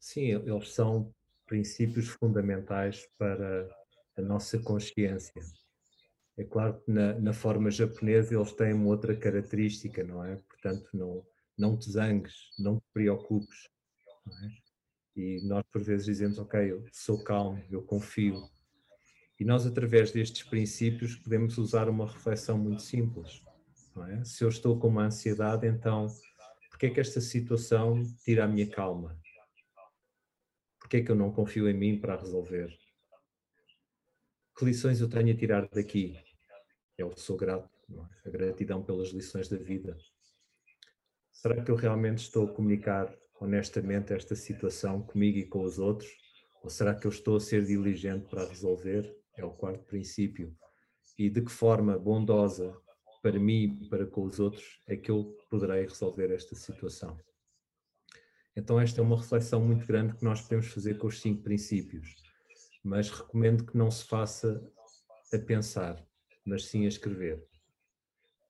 Sim, 0.00 0.32
eles 0.32 0.74
são 0.74 1.14
princípios 1.46 2.08
fundamentais 2.08 3.08
para 3.16 3.68
a 4.16 4.22
nossa 4.22 4.58
consciência. 4.58 5.40
É 6.37 6.42
claro 6.42 6.80
que 6.80 6.90
na, 6.90 7.14
na, 7.20 7.32
forma 7.32 7.70
japonesa 7.70 8.35
eles 8.35 8.52
têm 8.52 8.72
uma 8.72 8.88
outra 8.88 9.14
característica, 9.14 10.02
não 10.02 10.24
é? 10.24 10.37
Portanto, 10.48 10.88
não, 10.92 11.24
não 11.56 11.76
te 11.76 11.90
zangues, 11.90 12.50
não 12.58 12.78
te 12.78 12.87
preocupes. 12.92 13.68
Não 14.26 14.38
é? 14.38 14.50
E 15.14 15.46
nós 15.46 15.62
por 15.70 15.82
vezes 15.82 16.06
dizemos, 16.06 16.38
ok, 16.38 16.72
eu 16.72 16.85
sou 16.90 17.22
calmo, 17.22 17.62
eu 17.70 17.82
confio. 17.82 18.50
E 19.42 19.44
nós 19.44 19.66
através 19.66 20.12
destes 20.12 20.44
princípios 20.44 21.16
podemos 21.16 21.59
usar 21.59 21.88
uma 21.88 22.07
reflexão 22.07 22.57
muito 22.57 22.81
simples. 22.81 23.42
É? 24.11 24.22
Se 24.22 24.44
eu 24.44 24.48
estou 24.48 24.78
com 24.78 24.87
uma 24.87 25.07
ansiedade, 25.07 25.66
então 25.66 26.07
porque 26.70 26.87
é 26.87 26.90
que 26.90 27.00
esta 27.00 27.20
situação 27.20 28.05
tira 28.24 28.44
a 28.44 28.46
minha 28.46 28.70
calma? 28.70 29.20
Porque 30.78 30.98
é 30.98 31.02
que 31.02 31.11
eu 31.11 31.16
não 31.16 31.33
confio 31.33 31.68
em 31.68 31.74
mim 31.74 31.98
para 31.98 32.14
resolver? 32.14 32.72
Que 34.57 34.64
lições 34.64 35.00
eu 35.00 35.09
tenho 35.09 35.35
a 35.35 35.37
tirar 35.37 35.68
daqui? 35.68 36.16
Eu 36.96 37.12
sou 37.16 37.37
grato, 37.37 37.68
é? 38.24 38.28
a 38.28 38.31
gratidão 38.31 38.81
pelas 38.81 39.09
lições 39.09 39.48
da 39.48 39.57
vida. 39.57 39.98
Será 41.33 41.61
que 41.64 41.70
eu 41.72 41.74
realmente 41.74 42.18
estou 42.18 42.46
a 42.46 42.52
comunicar 42.52 43.12
honestamente 43.40 44.12
esta 44.12 44.37
situação 44.37 45.02
comigo 45.02 45.38
e 45.38 45.46
com 45.46 45.64
os 45.64 45.81
outros? 45.81 46.12
Ou 46.62 46.70
será 46.70 46.94
que 46.94 47.09
eu 47.09 47.11
estou 47.11 47.38
a 47.38 47.40
ser 47.40 47.64
diligente 47.64 48.28
para 48.28 48.46
resolver? 48.46 49.20
É 49.37 49.45
o 49.45 49.51
quarto 49.51 49.85
princípio. 49.85 50.57
E 51.18 51.29
de 51.29 51.42
que 51.42 51.51
forma 51.51 51.99
bondosa 51.99 52.77
para 53.23 53.38
mim 53.38 53.79
e 53.81 53.88
para 53.88 54.07
com 54.07 54.25
os 54.25 54.40
outros 54.40 54.81
é 54.87 54.97
que 54.97 55.11
eu 55.11 55.37
poderei 55.51 55.83
resolver 55.83 56.31
esta 56.33 56.55
situação? 56.55 57.16
Então, 58.55 58.79
esta 58.79 59.01
é 59.01 59.05
uma 59.05 59.16
reflexão 59.16 59.61
muito 59.64 59.87
grande 59.87 60.14
que 60.14 60.25
nós 60.25 60.42
podemos 60.42 60.66
fazer 60.66 60.99
com 60.99 61.07
os 61.07 61.21
cinco 61.21 61.42
princípios 61.42 62.14
mas 62.83 63.11
recomendo 63.11 63.64
que 63.64 63.77
não 63.77 63.90
se 63.90 64.05
faça 64.05 64.62
a 65.33 65.38
pensar, 65.38 66.05
mas 66.45 66.66
sim 66.66 66.85
a 66.85 66.88
escrever. 66.88 67.42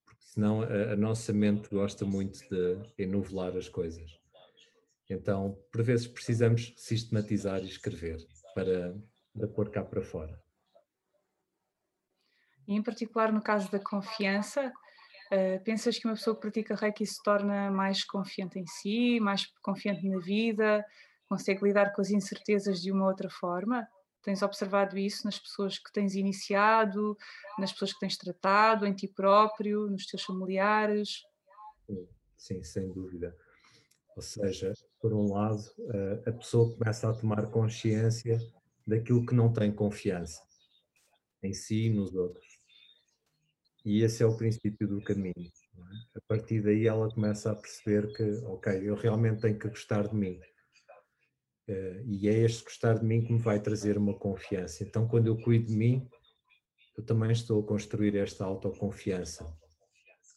Porque 0.04 0.24
senão 0.24 0.62
a, 0.62 0.92
a 0.92 0.96
nossa 0.96 1.32
mente 1.32 1.68
gosta 1.68 2.04
muito 2.04 2.40
de 2.48 2.78
enovelar 2.96 3.56
as 3.56 3.68
coisas. 3.68 4.18
Então, 5.08 5.58
por 5.70 5.82
vezes 5.82 6.06
precisamos 6.06 6.72
sistematizar 6.76 7.62
e 7.62 7.66
escrever 7.66 8.16
para, 8.54 8.96
para 9.34 9.48
pôr 9.48 9.70
cá 9.70 9.84
para 9.84 10.00
fora. 10.00 10.41
E 12.66 12.74
em 12.74 12.82
particular 12.82 13.32
no 13.32 13.42
caso 13.42 13.70
da 13.70 13.78
confiança, 13.78 14.72
uh, 15.32 15.64
pensas 15.64 15.98
que 15.98 16.06
uma 16.06 16.14
pessoa 16.14 16.34
que 16.34 16.42
pratica 16.42 16.74
Reiki 16.74 17.06
se 17.06 17.22
torna 17.22 17.70
mais 17.70 18.04
confiante 18.04 18.58
em 18.58 18.66
si, 18.66 19.20
mais 19.20 19.46
confiante 19.62 20.06
na 20.08 20.18
vida, 20.18 20.84
consegue 21.28 21.64
lidar 21.64 21.92
com 21.92 22.00
as 22.00 22.10
incertezas 22.10 22.80
de 22.80 22.92
uma 22.92 23.06
outra 23.06 23.28
forma? 23.30 23.86
Tens 24.22 24.42
observado 24.42 24.96
isso 24.96 25.24
nas 25.24 25.38
pessoas 25.38 25.78
que 25.78 25.92
tens 25.92 26.14
iniciado, 26.14 27.16
nas 27.58 27.72
pessoas 27.72 27.92
que 27.92 28.00
tens 28.00 28.16
tratado, 28.16 28.86
em 28.86 28.94
ti 28.94 29.08
próprio, 29.08 29.88
nos 29.90 30.06
teus 30.06 30.22
familiares? 30.22 31.22
Sim, 32.36 32.62
sem 32.62 32.92
dúvida. 32.92 33.36
Ou 34.14 34.22
seja, 34.22 34.72
por 35.00 35.12
um 35.12 35.32
lado, 35.32 35.64
a 36.26 36.32
pessoa 36.32 36.72
começa 36.76 37.10
a 37.10 37.14
tomar 37.14 37.50
consciência 37.50 38.38
daquilo 38.86 39.26
que 39.26 39.34
não 39.34 39.52
tem 39.52 39.72
confiança 39.72 40.40
em 41.42 41.52
si 41.52 41.86
e 41.86 41.90
nos 41.90 42.14
outros. 42.14 42.51
E 43.84 44.02
esse 44.02 44.22
é 44.22 44.26
o 44.26 44.36
princípio 44.36 44.86
do 44.86 45.02
caminho. 45.02 45.34
É? 45.36 46.18
A 46.18 46.20
partir 46.28 46.62
daí 46.62 46.86
ela 46.86 47.12
começa 47.12 47.50
a 47.50 47.54
perceber 47.54 48.12
que, 48.12 48.22
ok, 48.44 48.88
eu 48.88 48.94
realmente 48.94 49.40
tenho 49.40 49.58
que 49.58 49.68
gostar 49.68 50.08
de 50.08 50.14
mim 50.14 50.40
Uh, 51.68 52.02
e 52.06 52.28
é 52.28 52.38
este 52.38 52.64
gostar 52.64 52.98
de 52.98 53.04
mim 53.04 53.22
que 53.22 53.32
me 53.32 53.38
vai 53.38 53.60
trazer 53.60 53.96
uma 53.96 54.14
confiança. 54.14 54.82
Então, 54.82 55.06
quando 55.06 55.28
eu 55.28 55.40
cuido 55.40 55.66
de 55.66 55.76
mim, 55.76 56.08
eu 56.96 57.04
também 57.04 57.30
estou 57.30 57.62
a 57.62 57.66
construir 57.66 58.16
esta 58.16 58.44
autoconfiança. 58.44 59.46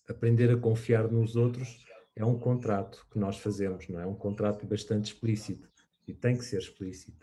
Aprender 0.08 0.52
a 0.52 0.58
confiar 0.58 1.12
nos 1.12 1.36
outros 1.36 1.84
é 2.16 2.24
um 2.24 2.38
contrato 2.38 3.06
que 3.12 3.18
nós 3.18 3.38
fazemos, 3.38 3.88
não? 3.90 4.00
É 4.00 4.06
um 4.06 4.16
contrato 4.16 4.68
bastante 4.68 5.14
explícito 5.14 5.68
e 6.08 6.14
tem 6.14 6.38
que 6.38 6.46
ser 6.46 6.60
explícito. 6.60 7.18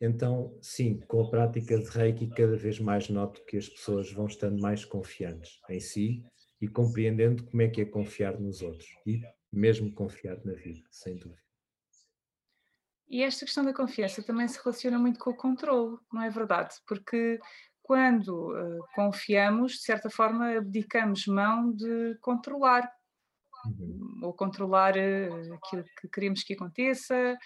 Então, 0.00 0.58
sim, 0.60 1.00
com 1.08 1.22
a 1.22 1.30
prática 1.30 1.78
de 1.78 1.88
Reiki, 1.88 2.28
cada 2.28 2.56
vez 2.56 2.78
mais 2.78 3.08
noto 3.08 3.44
que 3.46 3.56
as 3.56 3.68
pessoas 3.68 4.12
vão 4.12 4.26
estando 4.26 4.60
mais 4.60 4.84
confiantes 4.84 5.60
em 5.70 5.80
si 5.80 6.22
e 6.60 6.68
compreendendo 6.68 7.44
como 7.44 7.62
é 7.62 7.68
que 7.68 7.80
é 7.80 7.84
confiar 7.84 8.38
nos 8.38 8.60
outros 8.60 8.88
e 9.06 9.22
mesmo 9.52 9.92
confiar 9.92 10.38
na 10.44 10.52
vida, 10.52 10.82
sem 10.90 11.16
dúvida. 11.16 11.40
E 13.08 13.22
esta 13.22 13.44
questão 13.44 13.64
da 13.64 13.72
confiança 13.72 14.22
também 14.22 14.48
se 14.48 14.58
relaciona 14.62 14.98
muito 14.98 15.18
com 15.18 15.30
o 15.30 15.36
controle, 15.36 15.96
não 16.12 16.22
é 16.22 16.28
verdade? 16.28 16.74
Porque 16.86 17.40
quando 17.82 18.50
uh, 18.50 18.84
confiamos, 18.94 19.72
de 19.72 19.82
certa 19.82 20.10
forma, 20.10 20.56
abdicamos 20.56 21.26
mão 21.26 21.72
de 21.72 22.18
controlar, 22.20 22.90
uhum. 23.64 24.20
ou 24.24 24.34
controlar 24.34 24.94
uh, 24.96 25.54
aquilo 25.54 25.84
que 26.00 26.08
queremos 26.08 26.42
que 26.42 26.54
aconteça, 26.54 27.38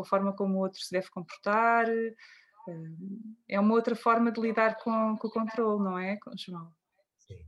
a 0.00 0.04
forma 0.04 0.34
como 0.34 0.56
o 0.56 0.60
outro 0.60 0.80
se 0.80 0.90
deve 0.92 1.08
comportar. 1.10 1.88
Uh, 1.88 3.34
é 3.48 3.58
uma 3.58 3.74
outra 3.74 3.96
forma 3.96 4.30
de 4.30 4.40
lidar 4.40 4.76
com, 4.82 5.16
com 5.16 5.28
o 5.28 5.30
controle, 5.30 5.82
não 5.82 5.98
é, 5.98 6.18
João? 6.36 6.72
Sim. 7.18 7.44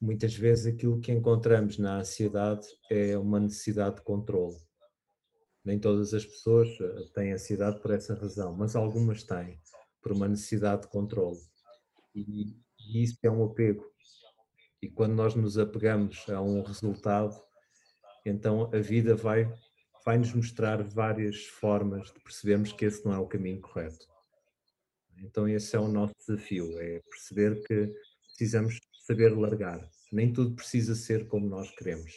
Muitas 0.00 0.34
vezes 0.34 0.74
aquilo 0.74 1.00
que 1.00 1.12
encontramos 1.12 1.78
na 1.78 1.98
ansiedade 1.98 2.66
é 2.90 3.16
uma 3.16 3.40
necessidade 3.40 3.96
de 3.96 4.02
controle 4.02 4.56
nem 5.68 5.78
todas 5.78 6.14
as 6.14 6.24
pessoas 6.24 6.68
eh, 6.80 7.10
têm 7.14 7.32
ansiedade 7.32 7.78
por 7.80 7.90
essa 7.90 8.14
razão, 8.14 8.54
mas 8.54 8.74
algumas 8.74 9.22
têm, 9.22 9.60
por 10.00 10.12
uma 10.12 10.26
necessidade 10.26 10.82
de 10.82 10.88
controle. 10.88 11.38
E, 12.14 12.56
e 12.80 13.02
isso 13.02 13.18
é 13.22 13.30
um 13.30 13.44
apego. 13.44 13.84
E 14.80 14.88
quando 14.88 15.12
nós 15.12 15.34
nos 15.34 15.58
apegamos 15.58 16.24
a 16.30 16.40
um 16.40 16.62
resultado, 16.62 17.38
então 18.24 18.70
a 18.72 18.78
vida 18.78 19.14
vai, 19.14 19.52
vai 20.04 20.18
nos 20.18 20.32
mostrar 20.32 20.82
várias 20.82 21.44
formas 21.46 22.12
de 22.12 22.20
percebermos 22.20 22.72
que 22.72 22.84
esse 22.84 23.04
não 23.04 23.12
é 23.12 23.18
o 23.18 23.26
caminho 23.26 23.60
correto. 23.60 24.06
Então 25.18 25.48
esse 25.48 25.74
é 25.76 25.80
o 25.80 25.88
nosso 25.88 26.14
desafio, 26.18 26.78
é 26.80 27.00
perceber 27.00 27.62
que 27.64 27.92
precisamos 28.26 28.78
saber 29.06 29.36
largar. 29.36 29.80
Nem 30.12 30.32
tudo 30.32 30.54
precisa 30.54 30.94
ser 30.94 31.26
como 31.28 31.48
nós 31.48 31.70
queremos. 31.72 32.12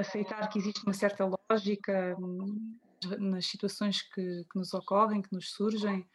aceitar 0.00 0.48
que 0.48 0.58
existe 0.58 0.82
uma 0.84 0.94
certa 0.94 1.24
lógica 1.24 2.16
um, 2.18 2.78
nas 3.18 3.46
situações 3.46 4.02
que, 4.02 4.44
que, 4.50 4.58
nos 4.58 4.74
ocorrem, 4.74 5.22
que 5.22 5.32
nos 5.32 5.52
surgem? 5.52 6.06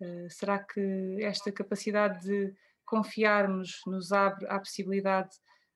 Uh, 0.00 0.30
será 0.30 0.58
que 0.58 1.18
esta 1.20 1.50
capacidade 1.50 2.24
de 2.24 2.54
confiarmos 2.88 3.80
nos 3.86 4.12
abre 4.12 4.46
a 4.48 4.58
possibilidade 4.58 5.30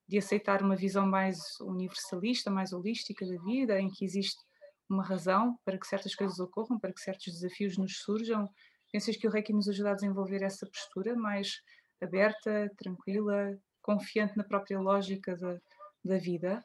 de 0.08 0.18
aceitar 0.18 0.62
uma 0.62 0.74
visão 0.74 1.06
mais 1.06 1.38
universalista, 1.60 2.50
mais 2.50 2.72
holística 2.72 3.26
da 3.26 3.40
vida, 3.42 3.78
em 3.78 3.90
que 3.90 4.04
existe 4.04 4.40
uma 4.88 5.04
razão 5.04 5.58
para 5.64 5.78
que 5.78 5.86
certas 5.86 6.14
coisas 6.14 6.38
ocorram, 6.38 6.78
para 6.78 6.92
que 6.92 7.00
certos 7.00 7.34
desafios 7.34 7.76
nos 7.76 7.98
surjam? 7.98 8.48
Pensas 8.90 9.16
que 9.16 9.26
o 9.26 9.30
Reiki 9.30 9.52
nos 9.52 9.68
ajuda 9.68 9.90
a 9.90 9.94
desenvolver 9.94 10.42
essa 10.42 10.66
postura 10.66 11.14
mais 11.14 11.60
aberta, 12.00 12.70
tranquila, 12.76 13.58
confiante 13.80 14.36
na 14.36 14.44
própria 14.44 14.80
lógica 14.80 15.36
da, 15.36 15.58
da 16.04 16.18
vida? 16.18 16.64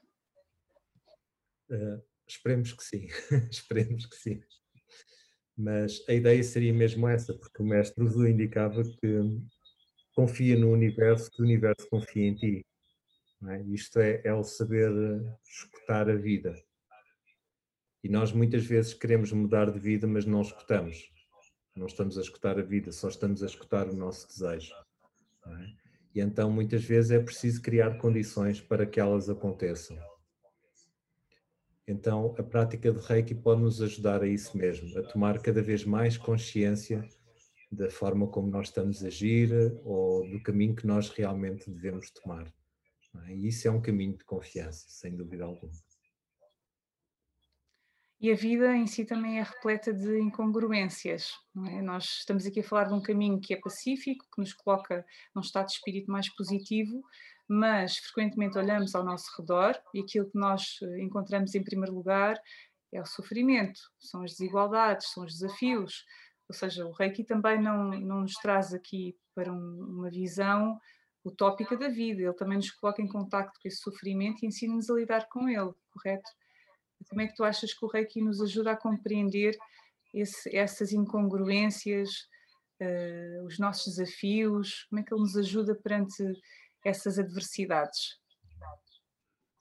Uh, 1.70 2.02
esperemos 2.28 2.74
que 2.74 2.84
sim, 2.84 3.08
esperemos 3.52 4.06
que 4.06 4.16
sim. 4.16 4.42
Mas 5.58 6.04
a 6.08 6.14
ideia 6.14 6.44
seria 6.44 6.74
mesmo 6.74 7.08
essa, 7.08 7.34
porque 7.34 7.62
o 7.62 7.66
mestre 7.66 8.04
Uzu 8.04 8.28
indicava 8.28 8.84
que 8.84 9.22
confia 10.18 10.58
no 10.58 10.72
universo, 10.72 11.30
que 11.30 11.44
o 11.44 11.46
universo 11.46 11.88
confia 11.92 12.28
em 12.28 12.34
ti. 12.34 12.66
É? 13.50 13.62
Isto 13.68 14.00
é, 14.00 14.20
é 14.24 14.34
o 14.34 14.44
saber 14.44 14.92
escutar 15.48 16.10
a 16.10 16.16
vida. 16.16 16.56
E 18.04 18.10
nós 18.10 18.32
muitas 18.32 18.66
vezes 18.66 18.96
queremos 18.96 19.32
mudar 19.32 19.70
de 19.70 19.78
vida, 19.78 20.08
mas 20.08 20.26
não 20.26 20.42
escutamos. 20.42 21.14
Não 21.76 21.86
estamos 21.86 22.18
a 22.18 22.22
escutar 22.22 22.58
a 22.58 22.64
vida, 22.64 22.92
só 22.92 23.10
estamos 23.10 23.44
a 23.44 23.46
escutar 23.46 23.88
o 23.88 23.96
nosso 23.96 24.28
desejo. 24.28 24.74
É? 25.46 25.68
E 26.16 26.20
então 26.20 26.50
muitas 26.50 26.84
vezes 26.84 27.12
é 27.12 27.20
preciso 27.20 27.62
criar 27.62 28.00
condições 28.00 28.60
para 28.60 28.88
que 28.88 29.00
elas 29.00 29.30
aconteçam. 29.30 29.96
Então, 31.88 32.36
a 32.40 32.44
prática 32.44 32.92
de 32.92 33.00
Reiki 33.00 33.36
pode 33.36 33.62
nos 33.62 33.84
ajudar 33.84 34.24
a 34.24 34.28
isso 34.28 34.58
mesmo, 34.58 34.98
a 34.98 35.04
tomar 35.04 35.40
cada 35.44 35.62
vez 35.62 35.86
mais 35.86 36.18
consciência 36.18 37.08
da 37.72 37.90
forma 37.90 38.28
como 38.28 38.48
nós 38.48 38.68
estamos 38.68 39.04
a 39.04 39.08
agir 39.08 39.52
ou 39.84 40.28
do 40.30 40.42
caminho 40.42 40.76
que 40.76 40.88
nós 40.88 41.10
realmente 41.10 41.70
devemos 41.70 42.10
tomar. 42.12 42.52
É? 43.26 43.34
E 43.34 43.48
isso 43.48 43.68
é 43.68 43.72
um 43.72 43.82
caminho 43.82 44.18
de 44.18 44.24
confiança, 44.24 44.86
sem 44.88 45.16
dúvida 45.16 45.44
alguma. 45.44 45.74
E 48.20 48.32
a 48.32 48.36
vida 48.36 48.76
em 48.76 48.88
si 48.88 49.06
também 49.06 49.40
é 49.40 49.44
repleta 49.44 49.94
de 49.94 50.20
incongruências. 50.20 51.34
É? 51.68 51.82
Nós 51.82 52.06
estamos 52.20 52.46
aqui 52.46 52.62
a 52.62 52.64
falar 52.64 52.86
de 52.86 52.94
um 52.94 53.02
caminho 53.02 53.40
que 53.40 53.54
é 53.54 53.60
pacífico, 53.60 54.26
que 54.34 54.42
nos 54.42 54.54
coloca 54.54 55.06
num 55.36 55.42
estado 55.42 55.68
de 55.68 55.74
espírito 55.74 56.12
mais 56.12 56.28
positivo, 56.36 57.04
mas 57.48 57.98
frequentemente 57.98 58.58
olhamos 58.58 58.96
ao 58.96 59.06
nosso 59.06 59.30
redor 59.38 59.80
e 59.94 60.02
aquilo 60.02 60.30
que 60.30 60.38
nós 60.38 60.80
eh, 60.82 61.02
encontramos 61.02 61.56
em 61.56 61.64
primeiro 61.64 61.96
lugar 61.96 62.38
é 62.92 63.02
o 63.02 63.06
sofrimento, 63.06 63.80
são 64.00 64.24
as 64.24 64.32
desigualdades, 64.32 65.12
são 65.12 65.24
os 65.24 65.34
desafios. 65.34 66.04
Ou 66.50 66.56
seja, 66.56 66.86
o 66.86 66.92
Reiki 66.92 67.24
também 67.24 67.62
não, 67.62 67.90
não 67.92 68.22
nos 68.22 68.36
traz 68.36 68.74
aqui 68.74 69.18
para 69.36 69.52
um, 69.52 69.82
uma 69.82 70.10
visão 70.10 70.80
utópica 71.26 71.76
da 71.76 71.90
vida, 71.90 72.22
ele 72.22 72.34
também 72.34 72.58
nos 72.58 72.72
coloca 72.72 73.02
em 73.02 73.08
contacto 73.08 73.60
com 73.62 73.68
esse 73.68 73.82
sofrimento 73.82 74.44
e 74.44 74.48
ensina-nos 74.48 74.90
a 74.90 74.94
lidar 74.94 75.28
com 75.28 75.50
ele, 75.50 75.74
correto? 75.92 76.30
Como 77.10 77.22
é 77.22 77.28
que 77.28 77.36
tu 77.36 77.44
achas 77.44 77.74
que 77.74 77.86
o 77.86 77.90
Reiki 77.90 78.22
nos 78.22 78.42
ajuda 78.42 78.72
a 78.72 78.78
compreender 78.78 79.58
esse, 80.14 80.56
essas 80.56 80.92
incongruências, 80.92 82.10
uh, 82.82 83.46
os 83.46 83.60
nossos 83.60 83.96
desafios? 83.96 84.86
Como 84.90 85.02
é 85.02 85.04
que 85.04 85.14
ele 85.14 85.22
nos 85.22 85.36
ajuda 85.38 85.76
perante 85.76 86.24
essas 86.84 87.20
adversidades? 87.20 88.18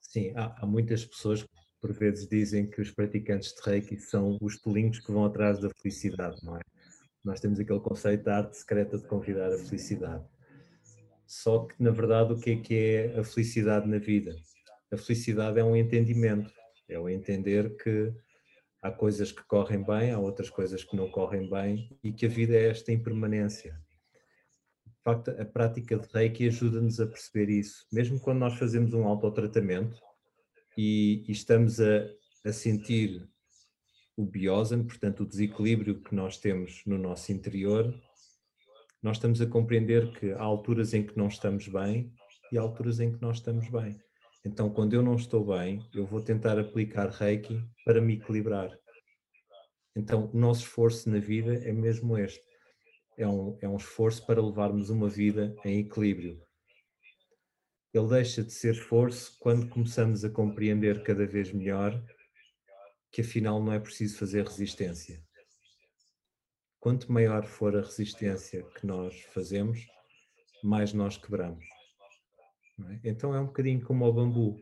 Sim, 0.01 0.33
há, 0.37 0.63
há 0.63 0.67
muitas 0.67 1.05
pessoas 1.05 1.43
que 1.43 1.49
por 1.81 1.93
vezes 1.93 2.27
dizem 2.27 2.69
que 2.69 2.81
os 2.81 2.91
praticantes 2.91 3.53
de 3.53 3.63
Reiki 3.63 3.99
são 3.99 4.39
os 4.41 4.59
tolinhos 4.59 4.99
que 4.99 5.13
vão 5.13 5.25
atrás 5.25 5.61
da 5.61 5.69
felicidade, 5.71 6.37
não 6.43 6.57
é? 6.57 6.61
Nós 7.27 7.41
temos 7.41 7.59
aquele 7.59 7.81
conceito 7.81 8.23
da 8.23 8.37
arte 8.37 8.57
secreta 8.57 8.97
de 8.97 9.05
convidar 9.05 9.53
a 9.53 9.59
felicidade. 9.59 10.25
Só 11.27 11.65
que, 11.65 11.75
na 11.83 11.91
verdade, 11.91 12.33
o 12.33 12.39
que 12.39 12.51
é 12.51 12.57
que 12.57 12.75
é 12.75 13.19
a 13.19 13.25
felicidade 13.25 13.89
na 13.89 13.99
vida? 13.99 14.37
A 14.93 14.97
felicidade 14.97 15.59
é 15.59 15.65
um 15.65 15.75
entendimento, 15.75 16.53
é 16.89 16.97
o 16.97 17.09
entender 17.09 17.77
que 17.79 18.15
há 18.81 18.93
coisas 18.93 19.33
que 19.33 19.43
correm 19.43 19.83
bem, 19.83 20.13
há 20.13 20.21
outras 20.21 20.49
coisas 20.49 20.85
que 20.85 20.95
não 20.95 21.11
correm 21.11 21.51
bem 21.51 21.99
e 22.01 22.13
que 22.13 22.27
a 22.27 22.29
vida 22.29 22.55
é 22.55 22.69
esta 22.69 22.93
impermanência. 22.93 23.73
De 24.87 25.03
facto, 25.03 25.33
a 25.33 25.45
prática 25.45 25.99
de 25.99 26.07
Reiki 26.15 26.47
ajuda-nos 26.47 27.01
a 27.01 27.09
perceber 27.09 27.51
isso. 27.51 27.89
Mesmo 27.93 28.21
quando 28.21 28.39
nós 28.39 28.57
fazemos 28.57 28.95
um 28.95 29.05
autotratamento 29.05 30.01
e, 30.79 31.25
e 31.27 31.33
estamos 31.33 31.81
a, 31.81 32.09
a 32.45 32.53
sentir 32.53 33.29
o 34.17 34.25
biosam, 34.25 34.85
portanto 34.85 35.23
o 35.23 35.27
desequilíbrio 35.27 36.01
que 36.01 36.15
nós 36.15 36.39
temos 36.39 36.83
no 36.87 36.97
nosso 36.97 37.31
interior, 37.33 37.95
nós 39.03 39.19
estamos 39.19 39.41
a 39.41 39.47
compreender 39.47 40.11
que 40.19 40.33
há 40.33 40.43
alturas 40.43 40.95
em 40.95 41.07
que 41.07 41.17
não 41.17 41.29
estamos 41.29 41.69
bem 41.69 42.13
e 42.51 42.59
há 42.59 42.63
alturas 42.63 42.99
em 42.99 43.13
que 43.13 43.21
nós 43.21 43.37
estamos 43.37 43.69
bem. 43.69 44.01
Então, 44.45 44.71
quando 44.71 44.95
eu 44.95 45.03
não 45.03 45.17
estou 45.17 45.45
bem, 45.45 45.85
eu 45.93 46.07
vou 46.07 46.21
tentar 46.21 46.59
aplicar 46.59 47.09
Reiki 47.11 47.61
para 47.85 48.01
me 48.01 48.15
equilibrar. 48.15 48.71
Então, 49.95 50.31
o 50.33 50.37
nosso 50.37 50.61
esforço 50.63 51.11
na 51.11 51.19
vida 51.19 51.55
é 51.55 51.73
mesmo 51.73 52.17
este. 52.17 52.45
É 53.19 53.27
um, 53.27 53.59
é 53.61 53.69
um 53.69 53.77
esforço 53.77 54.25
para 54.25 54.45
levarmos 54.45 54.89
uma 54.89 55.09
vida 55.09 55.55
em 55.65 55.81
equilíbrio. 55.81 56.41
Ele 57.93 58.09
deixa 58.09 58.43
de 58.45 58.53
ser 58.53 58.75
esforço 58.75 59.37
quando 59.41 59.69
começamos 59.69 60.25
a 60.25 60.31
compreender 60.31 61.03
cada 61.03 61.27
vez 61.27 61.53
melhor 61.53 62.01
que 63.17 63.23
afinal 63.23 63.63
não 63.63 63.73
é 63.73 63.81
preciso 63.81 64.19
fazer 64.19 64.45
resistência. 64.45 65.25
Quanto 66.79 67.11
maior 67.11 67.47
for 67.47 67.75
a 67.75 67.81
resistência 67.81 68.63
que 68.79 68.87
nós 68.87 69.19
fazemos, 69.33 69.87
mais 70.63 70.93
nós 70.93 71.17
quebramos. 71.17 71.65
É? 72.91 73.09
Então 73.09 73.35
é 73.35 73.41
um 73.41 73.47
bocadinho 73.47 73.81
como 73.81 74.05
o 74.05 74.13
bambu. 74.13 74.61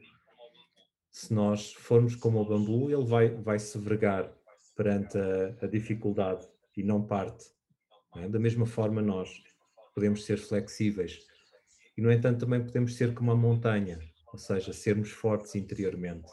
Se 1.10 1.34
nós 1.34 1.72
formos 1.72 2.14
como 2.14 2.40
o 2.40 2.44
bambu, 2.44 2.92
ele 2.92 3.04
vai, 3.04 3.28
vai 3.28 3.58
se 3.58 3.76
vergar 3.76 4.32
perante 4.76 5.18
a, 5.18 5.64
a 5.64 5.66
dificuldade 5.66 6.46
e 6.76 6.84
não 6.84 7.04
parte. 7.04 7.46
Não 8.14 8.22
é? 8.22 8.28
Da 8.28 8.38
mesma 8.38 8.66
forma, 8.66 9.02
nós 9.02 9.42
podemos 9.96 10.24
ser 10.24 10.38
flexíveis 10.38 11.26
e, 11.96 12.00
no 12.00 12.12
entanto, 12.12 12.38
também 12.38 12.64
podemos 12.64 12.94
ser 12.94 13.14
como 13.14 13.32
a 13.32 13.36
montanha, 13.36 13.98
ou 14.32 14.38
seja, 14.38 14.72
sermos 14.72 15.10
fortes 15.10 15.56
interiormente. 15.56 16.30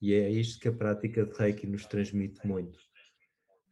E 0.00 0.14
é 0.14 0.30
isto 0.30 0.60
que 0.60 0.68
a 0.68 0.72
prática 0.72 1.24
de 1.24 1.32
Reiki 1.36 1.66
nos 1.66 1.86
transmite 1.86 2.46
muito. 2.46 2.78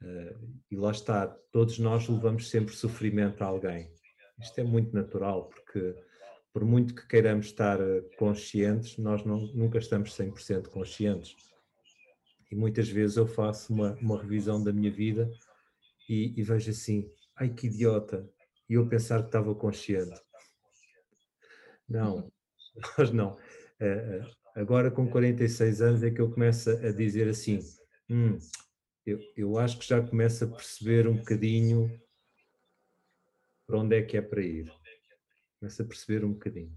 Uh, 0.03 0.63
e 0.71 0.77
lá 0.77 0.91
está, 0.91 1.27
todos 1.53 1.79
nós 1.79 2.09
levamos 2.09 2.51
sempre 2.51 2.75
sofrimento 2.75 3.43
a 3.43 3.47
alguém. 3.47 3.91
Isto 4.39 4.61
é 4.61 4.65
muito 4.65 4.95
natural, 4.95 5.49
porque 5.49 5.95
por 6.55 6.65
muito 6.65 6.95
que 6.95 7.07
queiramos 7.09 7.47
estar 7.47 7.81
eh, 7.81 8.01
conscientes, 8.17 8.97
nós 8.97 9.25
não, 9.25 9.41
nunca 9.49 9.79
estamos 9.79 10.17
100% 10.17 10.69
conscientes. 10.69 11.35
E 12.49 12.55
muitas 12.55 12.89
vezes 12.89 13.17
eu 13.17 13.27
faço 13.27 13.73
uma, 13.73 13.95
uma 13.95 14.23
revisão 14.23 14.63
da 14.63 14.73
minha 14.73 14.91
vida 14.91 15.29
e, 16.09 16.33
e, 16.39 16.43
vejo 16.45 16.71
assim, 16.71 17.11
ai 17.35 17.49
que 17.49 17.67
idiota, 17.67 18.31
e 18.69 18.75
eu 18.75 18.89
pensar 18.89 19.21
que 19.23 19.27
estava 19.27 19.53
consciente. 19.53 20.15
Não, 21.89 22.31
nós 22.97 23.11
não. 23.11 23.37
Agora 24.55 24.91
com 24.91 25.09
46 25.09 25.83
anos 25.83 26.03
é 26.03 26.11
que 26.11 26.21
eu 26.21 26.31
começo 26.31 26.71
a 26.71 26.93
dizer 26.93 27.29
assim, 27.29 27.59
hum, 28.09 28.39
eu, 29.05 29.19
eu 29.37 29.59
acho 29.59 29.79
que 29.79 29.87
já 29.87 30.01
começo 30.01 30.45
a 30.45 30.49
perceber 30.49 31.09
um 31.09 31.17
bocadinho 31.17 31.91
para 33.67 33.79
onde 33.79 33.97
é 33.97 34.03
que 34.03 34.17
é 34.17 34.23
para 34.23 34.43
ir 34.43 34.73
começa 35.65 35.83
a 35.83 35.87
perceber 35.87 36.25
um 36.27 36.33
bocadinho. 36.35 36.77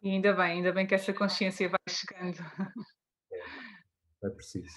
E 0.00 0.10
ainda 0.10 0.32
bem, 0.32 0.52
ainda 0.52 0.72
bem 0.72 0.86
que 0.86 0.94
essa 0.94 1.12
consciência 1.12 1.68
vai 1.68 1.80
chegando. 1.88 2.38
É, 3.32 4.26
é 4.26 4.30
preciso. 4.30 4.70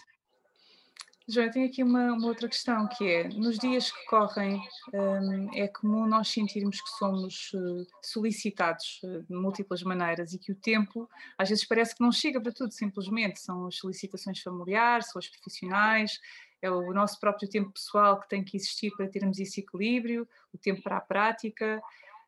João, 1.26 1.50
tenho 1.50 1.68
aqui 1.68 1.82
uma, 1.82 2.12
uma, 2.12 2.28
outra 2.28 2.50
questão 2.50 2.86
que 2.88 3.08
é, 3.10 3.30
nos 3.30 3.58
dias 3.58 3.90
que 3.90 4.06
correm, 4.08 4.62
um, 4.94 5.50
é 5.54 5.70
comum 5.70 6.06
nós 6.06 6.28
sentirmos 6.28 6.82
que 6.82 6.90
somos 6.98 7.50
uh, 7.54 7.88
solicitados 8.02 9.00
uh, 9.04 9.24
de 9.24 9.34
múltiplas 9.34 9.82
maneiras 9.84 10.34
e 10.34 10.38
que 10.38 10.52
o 10.52 10.56
tempo 10.56 11.10
às 11.38 11.48
vezes 11.48 11.66
parece 11.66 11.96
que 11.96 12.02
não 12.02 12.12
chega 12.12 12.42
para 12.42 12.52
tudo, 12.52 12.74
simplesmente. 12.74 13.40
São 13.40 13.68
as 13.68 13.78
solicitações 13.78 14.42
familiares, 14.42 15.12
são 15.12 15.20
as 15.20 15.30
profissionais, 15.30 16.20
é 16.62 16.70
o 16.70 16.94
nosso 16.94 17.18
próprio 17.20 17.50
tempo 17.50 17.72
pessoal 17.72 18.20
que 18.20 18.28
tem 18.28 18.44
que 18.44 18.58
existir 18.58 18.92
para 18.92 19.08
termos 19.08 19.40
esse 19.40 19.62
equilíbrio, 19.62 20.28
o 20.54 20.58
tempo 20.58 20.82
para 20.82 20.98
a 20.98 21.02
prática, 21.02 21.82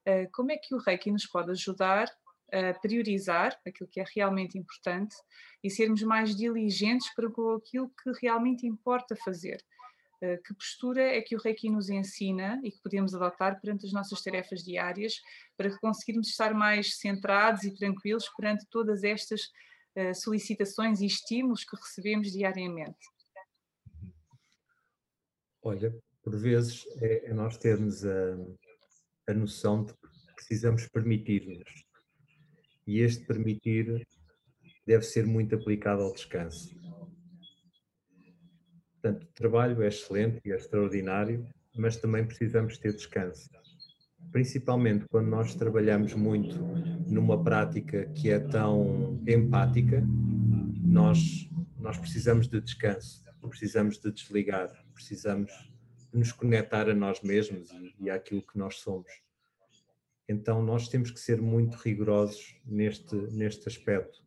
eh, 0.06 0.28
como 0.28 0.52
é 0.52 0.58
que 0.58 0.76
o 0.76 0.78
Reiki 0.78 1.12
nos 1.12 1.26
pode 1.26 1.52
ajudar 1.52 2.10
priorizar 2.82 3.60
aquilo 3.66 3.90
que 3.90 4.00
é 4.00 4.06
realmente 4.16 4.58
importante 4.58 5.16
e 5.64 5.70
sermos 5.70 6.02
mais 6.04 6.36
diligentes 6.36 7.14
para 7.16 7.28
aquilo 7.28 7.90
que 8.02 8.12
realmente 8.22 8.66
importa 8.66 9.16
fazer. 9.16 9.58
Eh, 10.22 10.38
que 10.38 10.54
postura 10.54 11.02
é 11.02 11.22
que 11.22 11.36
o 11.36 11.40
Reiki 11.40 11.70
nos 11.70 11.90
ensina 11.90 12.60
e 12.64 12.72
que 12.72 12.82
podemos 12.82 13.14
adotar 13.14 13.60
perante 13.60 13.86
as 13.86 13.92
nossas 13.92 14.22
tarefas 14.22 14.64
diárias 14.64 15.22
para 15.58 15.78
conseguirmos 15.80 16.30
estar 16.30 16.54
mais 16.54 16.98
centrados 16.98 17.64
e 17.64 17.76
tranquilos 17.76 18.30
perante 18.30 18.66
todas 18.70 19.04
estas 19.04 19.42
eh, 19.96 20.14
solicitações 20.14 21.02
e 21.02 21.06
estímulos 21.06 21.64
que 21.64 21.76
recebemos 21.76 22.32
diariamente? 22.32 22.98
Olha, 25.62 25.94
por 26.24 26.38
vezes 26.38 26.86
é, 27.02 27.30
é 27.30 27.34
nós 27.34 27.58
termos 27.58 28.06
a, 28.06 28.38
a 29.28 29.34
noção 29.34 29.84
de 29.84 29.94
que 29.94 30.36
precisamos 30.36 30.88
permitir-nos. 30.88 31.86
E 32.88 33.00
este 33.00 33.26
permitir 33.26 34.08
deve 34.86 35.04
ser 35.04 35.26
muito 35.26 35.56
aplicado 35.56 36.04
ao 36.04 36.14
descanso. 36.14 36.76
Portanto, 39.02 39.24
o 39.24 39.34
trabalho 39.34 39.82
é 39.84 39.88
excelente 39.88 40.42
e 40.46 40.52
é 40.52 40.56
extraordinário, 40.56 41.48
mas 41.76 41.98
também 41.98 42.26
precisamos 42.26 42.78
ter 42.78 42.94
descanso. 42.94 43.50
Principalmente 44.32 45.06
quando 45.10 45.28
nós 45.28 45.54
trabalhamos 45.56 46.14
muito 46.14 46.58
numa 47.08 47.44
prática 47.44 48.06
que 48.08 48.30
é 48.30 48.40
tão 48.40 49.22
empática, 49.28 50.04
nós, 50.84 51.50
nós 51.78 51.98
precisamos 51.98 52.48
de 52.48 52.60
descanso, 52.62 53.24
precisamos 53.48 54.00
de 54.00 54.12
desligar, 54.12 54.72
precisamos 54.94 55.52
nos 56.12 56.32
conectar 56.32 56.90
a 56.90 56.94
nós 56.94 57.22
mesmos 57.22 57.70
e, 57.72 57.96
e 58.06 58.10
àquilo 58.10 58.42
que 58.42 58.58
nós 58.58 58.78
somos. 58.78 59.25
Então 60.28 60.64
nós 60.64 60.88
temos 60.88 61.12
que 61.12 61.20
ser 61.20 61.42
muito 61.42 61.78
rigorosos 61.78 62.56
neste, 62.66 63.16
neste 63.16 63.68
aspecto. 63.68 64.24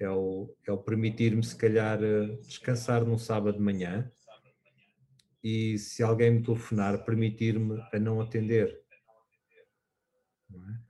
É 0.00 0.10
o, 0.10 0.54
é 0.66 0.72
o 0.72 0.78
permitir-me, 0.78 1.44
se 1.44 1.56
calhar, 1.56 2.02
eh, 2.02 2.26
descansar 2.42 3.04
num 3.04 3.18
sábado 3.18 3.58
de 3.58 3.62
manhã 3.62 4.10
e 5.42 5.78
se 5.78 6.02
alguém 6.02 6.30
me 6.32 6.42
telefonar, 6.42 7.04
permitir-me 7.04 7.80
a 7.92 7.98
não 7.98 8.20
atender. 8.20 8.82
É? 10.50 10.84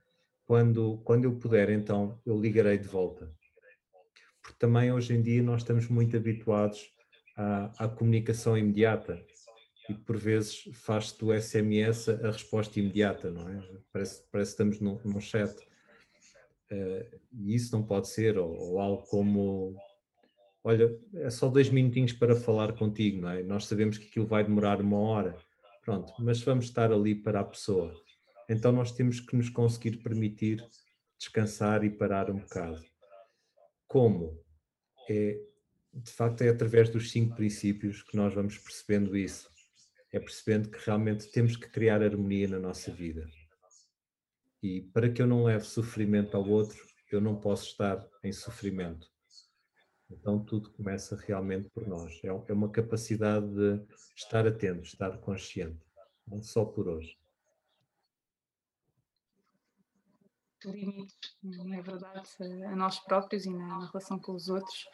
quando, 0.45 1.01
quando 1.03 1.25
eu 1.25 1.35
puder, 1.35 1.69
então, 1.69 2.21
eu 2.25 2.39
ligarei 2.39 2.77
de 2.77 2.87
volta. 2.87 3.31
Porque 4.41 4.57
também 4.59 4.91
hoje 4.91 5.13
em 5.13 5.21
dia 5.21 5.41
nós 5.41 5.61
estamos 5.61 5.87
muito 5.87 6.15
habituados 6.15 6.93
à, 7.35 7.85
à 7.85 7.87
comunicação 7.89 8.57
imediata 8.57 9.21
e 9.89 9.93
por 9.93 10.17
vezes 10.17 10.69
faz-se 10.73 11.17
do 11.19 11.33
SMS 11.33 12.09
a 12.09 12.31
resposta 12.31 12.79
imediata, 12.79 13.29
não 13.29 13.47
é? 13.47 13.61
Parece, 13.91 14.23
parece 14.31 14.55
que 14.55 14.63
estamos 14.63 14.79
num, 14.79 14.99
num 15.03 15.19
chat. 15.19 15.55
Uh, 16.71 17.19
e 17.31 17.53
isso 17.53 17.75
não 17.75 17.83
pode 17.83 18.07
ser, 18.07 18.37
ou, 18.37 18.51
ou, 18.51 18.79
algo 18.79 19.03
como, 19.03 19.75
olha, 20.63 20.97
é 21.13 21.29
só 21.29 21.47
dois 21.47 21.69
minutinhos 21.69 22.13
para 22.13 22.35
falar 22.35 22.73
contigo, 22.73 23.21
não 23.21 23.29
é? 23.29 23.43
Nós 23.43 23.67
sabemos 23.67 23.97
que 23.97 24.07
aquilo 24.07 24.25
vai 24.25 24.43
demorar 24.43 24.81
uma 24.81 24.97
hora, 24.97 25.37
pronto, 25.83 26.11
mas 26.19 26.41
vamos 26.41 26.65
estar 26.65 26.91
ali 26.91 27.13
para 27.13 27.41
a 27.41 27.43
pessoa. 27.43 27.93
Então 28.49 28.71
nós 28.71 28.91
temos 28.91 29.19
que 29.19 29.35
nos 29.35 29.49
conseguir 29.49 29.97
permitir 29.97 30.65
descansar 31.17 31.83
e 31.83 31.89
parar 31.89 32.31
um 32.31 32.39
bocado. 32.39 32.83
Como? 33.87 34.39
É, 35.07 35.39
de 35.93 36.11
facto, 36.11 36.41
é 36.41 36.49
através 36.49 36.89
dos 36.89 37.11
cinco 37.11 37.35
princípios 37.35 38.03
que 38.03 38.17
nós 38.17 38.33
vamos 38.33 38.57
percebendo 38.57 39.15
isso. 39.15 39.54
É 40.15 40.19
percebendo 40.19 40.69
que 40.69 40.77
realmente 40.85 41.29
temos 41.29 41.57
que 41.57 41.67
criar 41.67 42.01
harmonia 42.01 42.47
na 42.47 42.57
nossa 42.57 42.89
vida. 42.89 43.27
E 44.63 44.79
para 44.93 45.11
que 45.11 45.21
eu 45.21 45.27
não 45.27 45.43
leve 45.43 45.65
sofrimento 45.65 46.37
ao 46.37 46.47
outro, 46.47 46.81
eu 47.11 47.19
não 47.19 47.35
posso 47.35 47.65
estar 47.65 48.07
em 48.23 48.31
sofrimento. 48.31 49.11
Então 50.09 50.39
tudo 50.39 50.71
começa 50.71 51.17
realmente 51.17 51.69
por 51.69 51.85
nós. 51.85 52.17
É, 52.23 52.27
é 52.27 52.53
uma 52.53 52.71
capacidade 52.71 53.45
de 53.45 53.85
estar 54.15 54.47
atento, 54.47 54.83
estar 54.83 55.17
consciente, 55.17 55.85
não 56.25 56.41
só 56.41 56.63
por 56.63 56.87
hoje. 56.87 57.19
limites, 60.63 61.35
não 61.43 61.73
é 61.73 61.81
verdade, 61.81 62.29
a 62.65 62.75
nós 62.75 62.99
próprios 62.99 63.45
e 63.45 63.49
na, 63.49 63.67
na, 63.67 63.85
relação 63.85 64.17
com 64.17 64.33
os 64.33 64.47
outros, 64.47 64.87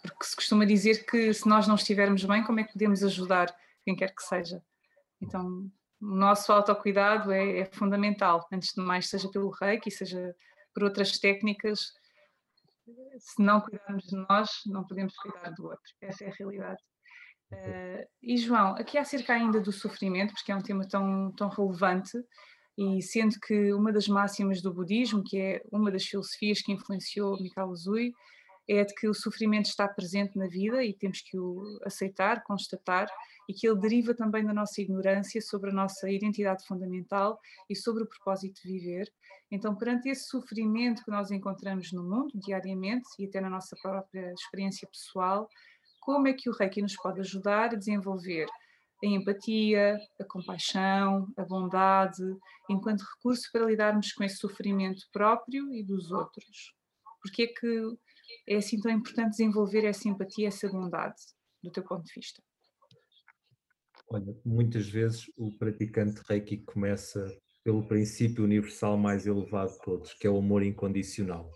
porque 0.00 0.24
se 0.24 0.36
costuma 0.36 0.64
dizer 0.64 1.04
que 1.04 1.34
se 1.34 1.46
nós 1.48 1.66
não 1.66 1.74
estivermos 1.74 2.24
bem, 2.24 2.44
como 2.44 2.60
é 2.60 2.64
que 2.64 2.72
podemos 2.72 3.02
ajudar 3.02 3.54
quem 3.88 3.96
quer 3.96 4.14
que 4.14 4.22
seja? 4.22 4.62
Então, 5.20 5.70
o 6.00 6.14
nosso 6.14 6.52
autocuidado 6.52 7.32
é, 7.32 7.60
é 7.60 7.64
fundamental, 7.64 8.46
antes 8.52 8.72
de 8.74 8.80
mais, 8.80 9.08
seja 9.08 9.28
pelo 9.30 9.50
reiki, 9.50 9.90
seja 9.90 10.34
por 10.72 10.84
outras 10.84 11.18
técnicas. 11.18 11.92
Se 13.18 13.42
não 13.42 13.60
cuidarmos 13.60 14.04
de 14.04 14.16
nós, 14.28 14.50
não 14.66 14.86
podemos 14.86 15.14
cuidar 15.16 15.50
do 15.50 15.64
outro. 15.64 15.92
Essa 16.00 16.24
é 16.24 16.28
a 16.28 16.34
realidade. 16.34 16.82
Uh, 17.52 18.06
e 18.22 18.36
João, 18.36 18.76
aqui 18.76 18.98
acerca 18.98 19.32
ainda 19.32 19.60
do 19.60 19.72
sofrimento, 19.72 20.34
porque 20.34 20.52
é 20.52 20.56
um 20.56 20.62
tema 20.62 20.86
tão, 20.86 21.32
tão 21.32 21.48
relevante, 21.48 22.18
e 22.76 23.02
sendo 23.02 23.40
que 23.40 23.72
uma 23.72 23.92
das 23.92 24.06
máximas 24.06 24.62
do 24.62 24.72
budismo, 24.72 25.24
que 25.24 25.38
é 25.38 25.62
uma 25.72 25.90
das 25.90 26.04
filosofias 26.04 26.60
que 26.60 26.72
influenciou 26.72 27.36
Mikao 27.40 27.70
Usui, 27.70 28.12
é 28.68 28.84
de 28.84 28.94
que 28.94 29.08
o 29.08 29.14
sofrimento 29.14 29.66
está 29.66 29.88
presente 29.88 30.38
na 30.38 30.46
vida 30.46 30.84
e 30.84 30.94
temos 30.94 31.20
que 31.22 31.38
o 31.38 31.80
aceitar, 31.84 32.42
constatar, 32.44 33.08
e 33.48 33.54
que 33.54 33.66
ele 33.66 33.80
deriva 33.80 34.14
também 34.14 34.44
da 34.44 34.52
nossa 34.52 34.80
ignorância 34.80 35.40
sobre 35.40 35.70
a 35.70 35.72
nossa 35.72 36.10
identidade 36.10 36.66
fundamental 36.66 37.40
e 37.68 37.74
sobre 37.74 38.02
o 38.02 38.06
propósito 38.06 38.60
de 38.62 38.72
viver. 38.72 39.10
Então, 39.50 39.74
perante 39.74 40.10
esse 40.10 40.28
sofrimento 40.28 41.02
que 41.02 41.10
nós 41.10 41.30
encontramos 41.30 41.90
no 41.92 42.04
mundo 42.04 42.32
diariamente 42.34 43.08
e 43.18 43.26
até 43.26 43.40
na 43.40 43.48
nossa 43.48 43.74
própria 43.80 44.32
experiência 44.34 44.86
pessoal, 44.86 45.48
como 46.00 46.28
é 46.28 46.34
que 46.34 46.50
o 46.50 46.52
Reiki 46.52 46.82
nos 46.82 46.96
pode 46.96 47.20
ajudar 47.20 47.72
a 47.72 47.76
desenvolver 47.76 48.46
a 49.02 49.06
empatia, 49.06 49.96
a 50.20 50.24
compaixão, 50.24 51.32
a 51.36 51.44
bondade, 51.44 52.22
enquanto 52.68 53.04
recurso 53.16 53.48
para 53.52 53.64
lidarmos 53.64 54.12
com 54.12 54.24
esse 54.24 54.36
sofrimento 54.36 55.06
próprio 55.12 55.72
e 55.72 55.84
dos 55.84 56.10
outros. 56.10 56.74
Porque 57.22 57.42
é 57.44 57.46
que 57.46 57.96
é 58.46 58.56
assim 58.56 58.80
tão 58.80 58.90
importante 58.90 59.30
desenvolver 59.30 59.84
essa 59.84 60.08
empatia, 60.08 60.48
essa 60.48 60.68
bondade, 60.68 61.16
do 61.62 61.70
teu 61.70 61.84
ponto 61.84 62.04
de 62.04 62.12
vista? 62.14 62.42
Olha, 64.10 64.34
muitas 64.42 64.88
vezes 64.88 65.30
o 65.36 65.52
praticante 65.58 66.22
Reiki 66.26 66.58
começa 66.58 67.30
pelo 67.62 67.86
princípio 67.86 68.42
universal 68.42 68.96
mais 68.96 69.26
elevado 69.26 69.72
de 69.72 69.78
todos, 69.82 70.14
que 70.14 70.26
é 70.26 70.30
o 70.30 70.38
amor 70.38 70.62
incondicional. 70.62 71.52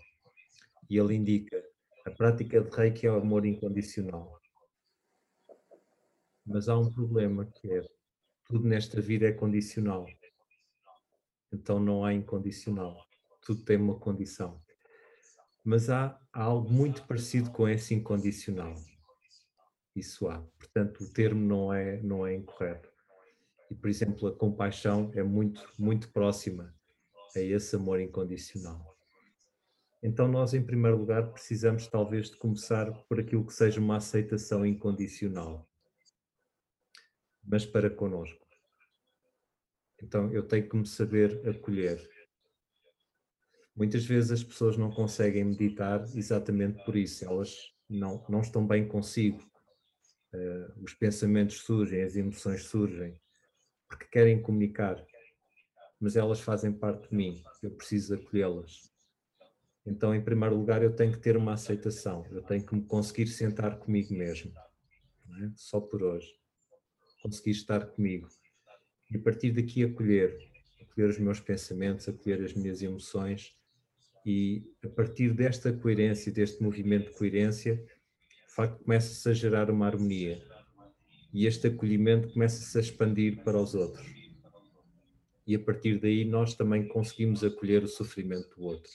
E 0.87 0.97
ele 0.97 1.15
indica, 1.15 1.63
a 2.05 2.11
prática 2.11 2.61
de 2.61 2.69
Reiki 2.69 3.07
é 3.07 3.11
o 3.11 3.15
amor 3.15 3.43
incondicional. 3.47 4.39
Mas 6.45 6.69
há 6.69 6.77
um 6.77 6.93
problema 6.93 7.45
que 7.45 7.71
é 7.71 7.81
tudo 8.45 8.67
nesta 8.67 9.01
vida 9.01 9.27
é 9.27 9.31
condicional. 9.31 10.05
Então 11.51 11.79
não 11.79 12.05
há 12.05 12.13
incondicional. 12.13 13.03
Tudo 13.41 13.63
tem 13.63 13.77
uma 13.77 13.97
condição. 13.97 14.61
Mas 15.63 15.89
há, 15.89 16.19
há 16.31 16.43
algo 16.43 16.71
muito 16.71 17.03
parecido 17.07 17.49
com 17.49 17.67
esse 17.67 17.95
incondicional. 17.95 18.75
Isso 19.95 20.27
há. 20.27 20.41
Portanto, 20.57 21.03
o 21.03 21.09
termo 21.11 21.45
não 21.45 21.73
é, 21.73 22.01
não 22.01 22.25
é 22.25 22.35
incorreto. 22.35 22.89
E, 23.69 23.75
por 23.75 23.89
exemplo, 23.89 24.27
a 24.27 24.35
compaixão 24.35 25.11
é 25.13 25.23
muito, 25.23 25.67
muito 25.77 26.11
próxima 26.11 26.73
a 27.35 27.39
esse 27.39 27.75
amor 27.75 27.99
incondicional. 27.99 28.95
Então, 30.01 30.27
nós, 30.27 30.53
em 30.53 30.63
primeiro 30.63 30.97
lugar, 30.97 31.31
precisamos 31.31 31.87
talvez 31.87 32.29
de 32.29 32.37
começar 32.37 32.91
por 33.07 33.19
aquilo 33.19 33.45
que 33.45 33.53
seja 33.53 33.79
uma 33.79 33.97
aceitação 33.97 34.65
incondicional 34.65 35.67
mas 37.45 37.65
para 37.65 37.89
connosco. 37.89 38.47
Então 40.01 40.31
eu 40.31 40.43
tenho 40.43 40.67
que 40.67 40.75
me 40.75 40.85
saber 40.85 41.47
acolher. 41.47 42.09
Muitas 43.75 44.05
vezes 44.05 44.31
as 44.31 44.43
pessoas 44.43 44.77
não 44.77 44.91
conseguem 44.91 45.43
meditar 45.43 46.03
exatamente 46.15 46.83
por 46.85 46.95
isso, 46.95 47.25
elas 47.25 47.73
não, 47.89 48.23
não 48.29 48.41
estão 48.41 48.65
bem 48.65 48.87
consigo. 48.87 49.43
Uh, 50.33 50.83
os 50.83 50.93
pensamentos 50.93 51.59
surgem, 51.59 52.01
as 52.01 52.15
emoções 52.15 52.63
surgem, 52.63 53.19
porque 53.87 54.05
querem 54.05 54.41
comunicar, 54.41 55.03
mas 55.99 56.15
elas 56.15 56.39
fazem 56.39 56.71
parte 56.71 57.09
de 57.09 57.15
mim, 57.15 57.43
eu 57.61 57.71
preciso 57.71 58.15
acolhê-las. 58.15 58.91
Então, 59.85 60.15
em 60.15 60.23
primeiro 60.23 60.55
lugar, 60.55 60.81
eu 60.81 60.95
tenho 60.95 61.11
que 61.11 61.19
ter 61.19 61.37
uma 61.37 61.53
aceitação, 61.53 62.25
eu 62.31 62.41
tenho 62.41 62.65
que 62.65 62.73
me 62.73 62.83
conseguir 62.83 63.27
sentar 63.27 63.77
comigo 63.77 64.13
mesmo, 64.13 64.51
é? 65.41 65.51
só 65.55 65.79
por 65.79 66.01
hoje 66.01 66.33
conseguir 67.23 67.51
estar 67.51 67.85
comigo. 67.85 68.27
E 69.09 69.15
a 69.15 69.21
partir 69.21 69.51
daqui 69.51 69.83
acolher, 69.83 70.37
acolher 70.81 71.09
os 71.09 71.17
meus 71.17 71.39
pensamentos, 71.39 72.07
acolher 72.07 72.43
as 72.43 72.53
minhas 72.53 72.81
emoções 72.81 73.55
e 74.25 74.69
a 74.83 74.89
partir 74.89 75.33
desta 75.33 75.71
coerência, 75.71 76.31
deste 76.31 76.61
movimento 76.61 77.11
de 77.11 77.17
coerência, 77.17 77.83
de 78.53 78.55
facto 78.55 78.83
começa-se 78.83 79.27
a 79.27 79.33
gerar 79.33 79.71
uma 79.71 79.87
harmonia 79.87 80.39
e 81.33 81.47
este 81.47 81.65
acolhimento 81.65 82.31
começa-se 82.31 82.77
a 82.77 82.81
expandir 82.81 83.43
para 83.43 83.57
os 83.57 83.73
outros. 83.73 84.05
E 85.47 85.55
a 85.55 85.59
partir 85.59 85.99
daí 85.99 86.23
nós 86.23 86.53
também 86.53 86.87
conseguimos 86.87 87.43
acolher 87.43 87.83
o 87.83 87.87
sofrimento 87.87 88.55
do 88.55 88.65
outro, 88.65 88.91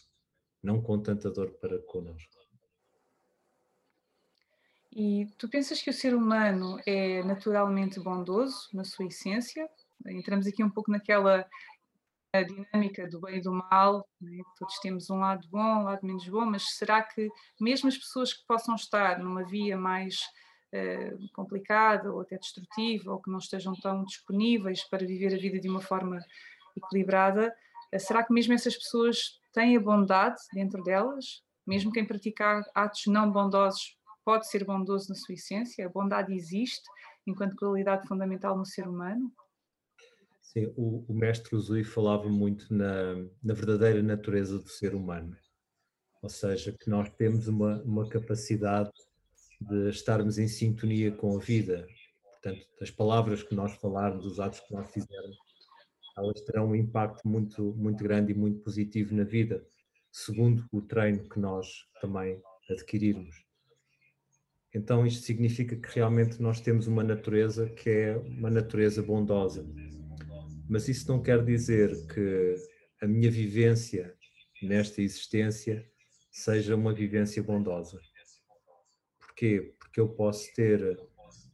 não 0.62 0.80
com 0.80 1.02
tanta 1.02 1.28
dor 1.28 1.50
para 1.60 1.76
connosco. 1.80 2.38
E 4.92 5.26
tu 5.36 5.48
pensas 5.48 5.82
que 5.82 5.90
o 5.90 5.94
ser 5.94 6.14
humano 6.14 6.78
é 6.86 7.24
naturalmente 7.24 7.98
bondoso 7.98 8.68
na 8.72 8.84
sua 8.84 9.06
essência? 9.06 9.68
Entramos 10.06 10.46
aqui 10.46 10.62
um 10.62 10.70
pouco 10.70 10.92
naquela 10.92 11.44
dinâmica 12.32 13.08
do 13.08 13.20
bem 13.20 13.38
e 13.38 13.40
do 13.40 13.52
mal, 13.52 14.06
né? 14.20 14.42
todos 14.58 14.78
temos 14.80 15.08
um 15.08 15.18
lado 15.18 15.48
bom, 15.48 15.80
um 15.80 15.84
lado 15.84 16.06
menos 16.06 16.28
bom, 16.28 16.44
mas 16.44 16.76
será 16.76 17.02
que 17.02 17.30
mesmo 17.58 17.88
as 17.88 17.96
pessoas 17.96 18.32
que 18.32 18.46
possam 18.46 18.74
estar 18.74 19.18
numa 19.18 19.44
via 19.44 19.76
mais 19.78 20.20
uh, 20.74 21.32
complicada 21.32 22.12
ou 22.12 22.20
até 22.20 22.36
destrutiva, 22.36 23.12
ou 23.12 23.20
que 23.20 23.30
não 23.30 23.38
estejam 23.38 23.72
tão 23.74 24.04
disponíveis 24.04 24.84
para 24.84 25.06
viver 25.06 25.34
a 25.34 25.38
vida 25.38 25.58
de 25.58 25.68
uma 25.68 25.80
forma 25.80 26.18
equilibrada, 26.76 27.54
uh, 27.94 28.00
será 28.00 28.22
que 28.22 28.32
mesmo 28.32 28.52
essas 28.52 28.76
pessoas 28.76 29.40
têm 29.52 29.76
a 29.76 29.80
bondade 29.80 30.40
dentro 30.52 30.82
delas? 30.82 31.42
Mesmo 31.66 31.92
quem 31.92 32.04
praticar 32.04 32.62
atos 32.74 33.06
não 33.06 33.30
bondosos 33.30 33.96
pode 34.24 34.46
ser 34.48 34.64
bondoso 34.64 35.08
na 35.08 35.14
sua 35.14 35.34
essência? 35.34 35.86
A 35.86 35.88
bondade 35.88 36.34
existe 36.34 36.86
enquanto 37.26 37.56
qualidade 37.56 38.06
fundamental 38.06 38.56
no 38.56 38.66
ser 38.66 38.86
humano? 38.86 39.32
Sim, 40.48 40.72
o, 40.76 41.04
o 41.06 41.12
mestre 41.12 41.54
Uzui 41.54 41.84
falava 41.84 42.26
muito 42.26 42.72
na, 42.72 43.16
na 43.42 43.52
verdadeira 43.52 44.02
natureza 44.02 44.58
do 44.58 44.66
ser 44.66 44.94
humano, 44.94 45.36
ou 46.22 46.30
seja, 46.30 46.72
que 46.72 46.88
nós 46.88 47.10
temos 47.10 47.48
uma, 47.48 47.82
uma 47.82 48.08
capacidade 48.08 48.90
de 49.60 49.90
estarmos 49.90 50.38
em 50.38 50.48
sintonia 50.48 51.12
com 51.12 51.36
a 51.36 51.38
vida. 51.38 51.86
Portanto, 52.22 52.66
as 52.80 52.90
palavras 52.90 53.42
que 53.42 53.54
nós 53.54 53.74
falarmos, 53.74 54.24
os 54.24 54.40
atos 54.40 54.60
que 54.60 54.72
nós 54.72 54.90
fizermos, 54.90 55.36
elas 56.16 56.40
terão 56.40 56.70
um 56.70 56.74
impacto 56.74 57.28
muito, 57.28 57.74
muito 57.74 58.02
grande 58.02 58.32
e 58.32 58.34
muito 58.34 58.60
positivo 58.60 59.14
na 59.14 59.24
vida, 59.24 59.62
segundo 60.10 60.64
o 60.72 60.80
treino 60.80 61.28
que 61.28 61.38
nós 61.38 61.84
também 62.00 62.40
adquirirmos. 62.70 63.36
Então 64.74 65.06
isto 65.06 65.26
significa 65.26 65.76
que 65.76 65.94
realmente 65.94 66.40
nós 66.40 66.58
temos 66.58 66.86
uma 66.86 67.04
natureza 67.04 67.68
que 67.68 67.90
é 67.90 68.16
uma 68.16 68.48
natureza 68.48 69.02
bondosa. 69.02 69.66
Mas 70.68 70.88
isso 70.88 71.08
não 71.08 71.22
quer 71.22 71.44
dizer 71.44 71.90
que 72.06 72.54
a 73.00 73.06
minha 73.06 73.30
vivência 73.30 74.14
nesta 74.62 75.00
existência 75.00 75.88
seja 76.30 76.76
uma 76.76 76.92
vivência 76.92 77.42
bondosa. 77.42 78.00
Porquê? 79.18 79.74
Porque 79.78 80.00
eu 80.00 80.08
posso 80.08 80.52
ter 80.54 81.00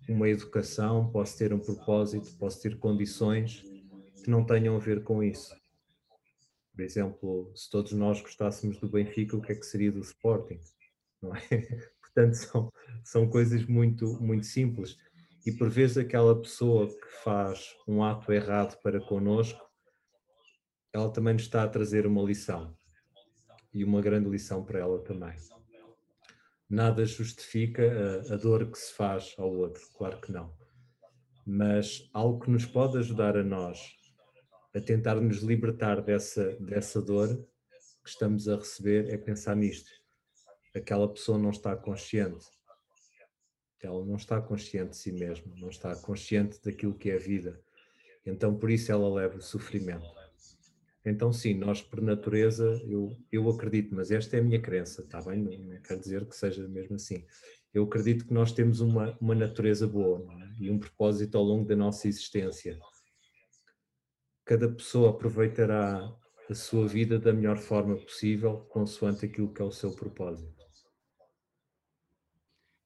uma 0.08 0.28
educação, 0.28 1.10
posso 1.10 1.38
ter 1.38 1.52
um 1.52 1.60
propósito, 1.60 2.36
posso 2.38 2.60
ter 2.60 2.78
condições 2.78 3.62
que 4.22 4.30
não 4.30 4.44
tenham 4.44 4.76
a 4.76 4.78
ver 4.78 5.02
com 5.04 5.22
isso. 5.22 5.54
Por 6.74 6.82
exemplo, 6.82 7.52
se 7.54 7.70
todos 7.70 7.92
nós 7.92 8.20
gostássemos 8.20 8.78
do 8.78 8.88
Benfica, 8.88 9.36
o 9.36 9.40
que 9.40 9.52
é 9.52 9.54
que 9.54 9.64
seria 9.64 9.92
do 9.92 10.00
Sporting? 10.00 10.58
É? 11.50 11.60
Portanto, 12.00 12.34
são, 12.34 12.72
são 13.04 13.28
coisas 13.28 13.64
muito, 13.64 14.20
muito 14.20 14.46
simples. 14.46 14.96
E 15.44 15.52
por 15.52 15.68
vezes 15.68 15.98
aquela 15.98 16.40
pessoa 16.40 16.88
que 16.88 17.08
faz 17.22 17.76
um 17.86 18.02
ato 18.02 18.32
errado 18.32 18.80
para 18.82 19.00
connosco, 19.00 19.62
ela 20.92 21.10
também 21.12 21.34
nos 21.34 21.42
está 21.42 21.62
a 21.64 21.68
trazer 21.68 22.06
uma 22.06 22.22
lição. 22.22 22.74
E 23.72 23.84
uma 23.84 24.00
grande 24.00 24.30
lição 24.30 24.64
para 24.64 24.78
ela 24.78 25.02
também. 25.02 25.36
Nada 26.70 27.04
justifica 27.04 27.82
a, 28.30 28.34
a 28.34 28.36
dor 28.36 28.70
que 28.70 28.78
se 28.78 28.94
faz 28.94 29.34
ao 29.36 29.52
outro, 29.52 29.82
claro 29.92 30.20
que 30.20 30.32
não. 30.32 30.56
Mas 31.46 32.08
algo 32.14 32.40
que 32.40 32.50
nos 32.50 32.64
pode 32.64 32.96
ajudar 32.96 33.36
a 33.36 33.44
nós 33.44 33.78
a 34.74 34.80
tentar 34.80 35.16
nos 35.20 35.38
libertar 35.38 36.00
dessa, 36.00 36.56
dessa 36.56 37.00
dor 37.00 37.28
que 38.02 38.08
estamos 38.08 38.48
a 38.48 38.56
receber 38.56 39.08
é 39.08 39.16
pensar 39.16 39.54
nisto. 39.54 39.90
Aquela 40.74 41.08
pessoa 41.08 41.38
não 41.38 41.50
está 41.50 41.76
consciente. 41.76 42.46
Ela 43.86 44.04
não 44.04 44.16
está 44.16 44.40
consciente 44.40 44.90
de 44.90 44.96
si 44.96 45.12
mesma, 45.12 45.52
não 45.56 45.68
está 45.68 45.94
consciente 45.96 46.60
daquilo 46.62 46.94
que 46.94 47.10
é 47.10 47.16
a 47.16 47.18
vida. 47.18 47.60
Então, 48.24 48.56
por 48.56 48.70
isso, 48.70 48.90
ela 48.90 49.12
leva 49.12 49.36
o 49.36 49.42
sofrimento. 49.42 50.06
Então, 51.04 51.32
sim, 51.32 51.54
nós, 51.54 51.82
por 51.82 52.00
natureza, 52.00 52.80
eu, 52.86 53.14
eu 53.30 53.48
acredito, 53.50 53.94
mas 53.94 54.10
esta 54.10 54.36
é 54.36 54.40
a 54.40 54.42
minha 54.42 54.60
crença, 54.60 55.02
está 55.02 55.20
bem? 55.20 55.42
Não, 55.42 55.74
não 55.74 55.82
quer 55.82 55.98
dizer 55.98 56.24
que 56.24 56.34
seja 56.34 56.66
mesmo 56.66 56.96
assim. 56.96 57.26
Eu 57.74 57.84
acredito 57.84 58.26
que 58.26 58.32
nós 58.32 58.52
temos 58.52 58.80
uma, 58.80 59.16
uma 59.20 59.34
natureza 59.34 59.86
boa 59.86 60.24
é? 60.42 60.64
e 60.64 60.70
um 60.70 60.78
propósito 60.78 61.36
ao 61.36 61.44
longo 61.44 61.66
da 61.66 61.76
nossa 61.76 62.08
existência 62.08 62.78
cada 64.44 64.68
pessoa 64.68 65.10
aproveitará 65.10 66.14
a 66.50 66.54
sua 66.54 66.86
vida 66.86 67.18
da 67.18 67.32
melhor 67.32 67.56
forma 67.56 67.96
possível, 67.96 68.58
consoante 68.68 69.24
aquilo 69.24 69.52
que 69.52 69.62
é 69.62 69.64
o 69.64 69.72
seu 69.72 69.92
propósito. 69.92 70.53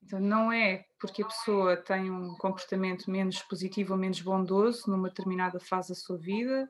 Então, 0.09 0.21
não 0.21 0.51
é 0.51 0.87
porque 0.99 1.23
a 1.23 1.27
pessoa 1.27 1.77
tem 1.77 2.11
um 2.11 2.35
comportamento 2.37 3.11
menos 3.11 3.43
positivo 3.43 3.93
ou 3.93 3.99
menos 3.99 4.23
bondoso 4.23 4.91
numa 4.91 5.11
determinada 5.11 5.61
fase 5.61 5.91
da 5.91 5.95
sua 5.95 6.17
vida 6.17 6.67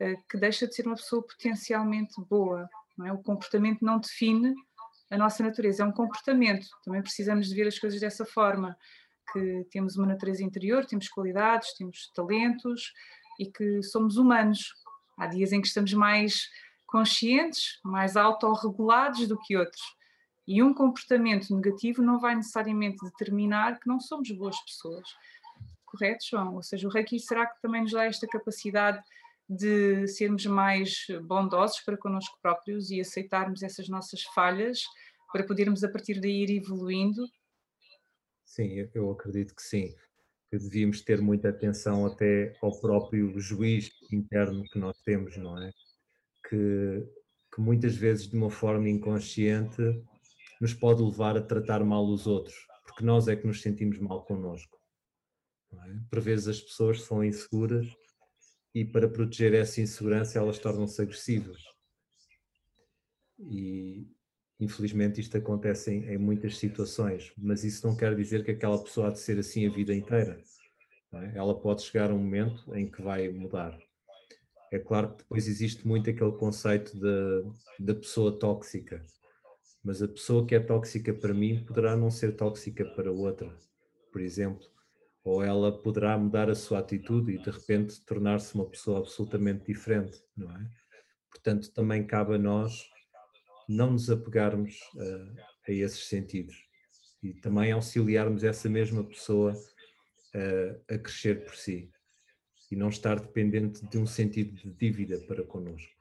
eh, 0.00 0.16
que 0.26 0.38
deixa 0.38 0.66
de 0.66 0.74
ser 0.74 0.86
uma 0.86 0.96
pessoa 0.96 1.22
potencialmente 1.22 2.14
boa. 2.30 2.66
É? 3.04 3.12
O 3.12 3.18
comportamento 3.18 3.84
não 3.84 3.98
define 3.98 4.54
a 5.10 5.18
nossa 5.18 5.42
natureza, 5.42 5.82
é 5.82 5.86
um 5.86 5.92
comportamento. 5.92 6.66
Também 6.82 7.02
precisamos 7.02 7.48
de 7.48 7.54
ver 7.54 7.68
as 7.68 7.78
coisas 7.78 8.00
dessa 8.00 8.24
forma, 8.24 8.74
que 9.34 9.66
temos 9.70 9.98
uma 9.98 10.06
natureza 10.06 10.42
interior, 10.42 10.86
temos 10.86 11.10
qualidades, 11.10 11.74
temos 11.74 12.10
talentos, 12.14 12.94
e 13.38 13.52
que 13.52 13.82
somos 13.82 14.16
humanos. 14.16 14.72
Há 15.18 15.26
dias 15.26 15.52
em 15.52 15.60
que 15.60 15.68
estamos 15.68 15.92
mais 15.92 16.48
conscientes, 16.86 17.78
mais 17.84 18.16
autorregulados 18.16 19.28
do 19.28 19.38
que 19.38 19.58
outros. 19.58 19.97
E 20.48 20.62
um 20.62 20.72
comportamento 20.72 21.54
negativo 21.54 22.00
não 22.02 22.18
vai 22.18 22.34
necessariamente 22.34 23.04
determinar 23.04 23.78
que 23.78 23.86
não 23.86 24.00
somos 24.00 24.30
boas 24.30 24.58
pessoas. 24.64 25.06
Correto, 25.84 26.24
João? 26.30 26.54
Ou 26.54 26.62
seja, 26.62 26.88
o 26.88 26.90
Reiki 26.90 27.20
será 27.20 27.46
que 27.46 27.60
também 27.60 27.82
nos 27.82 27.92
dá 27.92 28.06
esta 28.06 28.26
capacidade 28.26 28.98
de 29.46 30.08
sermos 30.08 30.46
mais 30.46 31.06
bondosos 31.24 31.80
para 31.80 31.98
connosco 31.98 32.38
próprios 32.40 32.90
e 32.90 32.98
aceitarmos 32.98 33.62
essas 33.62 33.90
nossas 33.90 34.22
falhas 34.34 34.80
para 35.30 35.44
podermos 35.44 35.84
a 35.84 35.88
partir 35.90 36.18
daí 36.18 36.44
ir 36.44 36.56
evoluindo? 36.56 37.26
Sim, 38.42 38.88
eu 38.94 39.10
acredito 39.10 39.54
que 39.54 39.62
sim 39.62 39.94
que 40.50 40.56
devíamos 40.56 41.02
ter 41.02 41.20
muita 41.20 41.50
atenção 41.50 42.06
até 42.06 42.56
ao 42.62 42.80
próprio 42.80 43.38
juiz 43.38 43.90
interno 44.10 44.64
que 44.64 44.78
nós 44.78 44.96
temos, 45.02 45.36
não 45.36 45.62
é? 45.62 45.70
Que, 46.48 47.06
que 47.54 47.60
muitas 47.60 47.94
vezes, 47.94 48.28
de 48.28 48.34
uma 48.34 48.48
forma 48.48 48.88
inconsciente, 48.88 49.82
nos 50.60 50.74
pode 50.74 51.02
levar 51.02 51.36
a 51.36 51.42
tratar 51.42 51.84
mal 51.84 52.06
os 52.06 52.26
outros, 52.26 52.56
porque 52.84 53.04
nós 53.04 53.28
é 53.28 53.36
que 53.36 53.46
nos 53.46 53.60
sentimos 53.60 53.98
mal 53.98 54.24
connosco. 54.24 54.78
É? 55.72 55.76
Por 56.10 56.20
vezes 56.20 56.48
as 56.48 56.60
pessoas 56.60 57.02
são 57.02 57.22
inseguras 57.22 57.86
e 58.74 58.84
para 58.84 59.08
proteger 59.08 59.54
essa 59.54 59.80
insegurança 59.80 60.38
elas 60.38 60.58
tornam-se 60.58 61.00
agressivas. 61.00 61.62
E, 63.38 64.06
Infelizmente 64.60 65.20
isto 65.20 65.36
acontece 65.36 65.92
em, 65.92 66.04
em, 66.08 66.18
muitas 66.18 66.58
situações, 66.58 67.32
mas 67.38 67.62
isso 67.62 67.86
não 67.86 67.96
quer 67.96 68.14
dizer 68.16 68.44
que 68.44 68.50
aquela 68.50 68.82
pessoa 68.82 69.08
há 69.08 69.10
de 69.10 69.20
ser 69.20 69.38
assim 69.38 69.66
a 69.66 69.70
vida 69.70 69.94
inteira. 69.94 70.40
É? 71.12 71.38
Ela 71.38 71.58
pode 71.58 71.82
chegar 71.82 72.10
a 72.10 72.14
um 72.14 72.18
momento 72.18 72.74
em 72.74 72.90
que 72.90 73.00
vai 73.00 73.28
mudar. 73.28 73.78
É 74.72 74.78
claro 74.78 75.10
que 75.10 75.18
depois 75.18 75.46
existe 75.46 75.86
muito 75.86 76.10
aquele 76.10 76.32
conceito 76.32 76.98
da 77.78 77.94
pessoa 77.94 78.36
tóxica, 78.36 79.02
mas 79.88 80.02
a 80.02 80.06
pessoa 80.06 80.44
que 80.44 80.54
é 80.54 80.60
tóxica 80.60 81.14
para 81.14 81.32
mim 81.32 81.64
poderá 81.64 81.96
não 81.96 82.10
ser 82.10 82.36
tóxica 82.36 82.84
para 82.84 83.10
outra, 83.10 83.58
por 84.12 84.20
exemplo, 84.20 84.66
ou 85.24 85.42
ela 85.42 85.72
poderá 85.80 86.18
mudar 86.18 86.50
a 86.50 86.54
sua 86.54 86.80
atitude 86.80 87.32
e 87.32 87.38
de 87.38 87.48
repente 87.48 87.98
tornar-se 88.02 88.54
uma 88.54 88.68
pessoa 88.68 88.98
absolutamente 88.98 89.64
diferente, 89.64 90.22
não 90.36 90.54
é? 90.54 90.70
Portanto, 91.30 91.72
também 91.72 92.06
cabe 92.06 92.34
a 92.34 92.38
nós 92.38 92.90
não 93.66 93.92
nos 93.92 94.10
apegarmos 94.10 94.78
uh, 94.94 95.40
a 95.66 95.72
esses 95.72 96.06
sentidos 96.06 96.66
e 97.22 97.32
também 97.32 97.72
auxiliarmos 97.72 98.44
essa 98.44 98.68
mesma 98.68 99.02
pessoa 99.02 99.54
uh, 99.54 100.94
a 100.94 100.98
crescer 100.98 101.46
por 101.46 101.56
si 101.56 101.90
e 102.70 102.76
não 102.76 102.90
estar 102.90 103.18
dependente 103.18 103.86
de 103.86 103.96
um 103.96 104.06
sentido 104.06 104.54
de 104.54 104.70
dívida 104.70 105.18
para 105.20 105.42
connosco. 105.44 105.96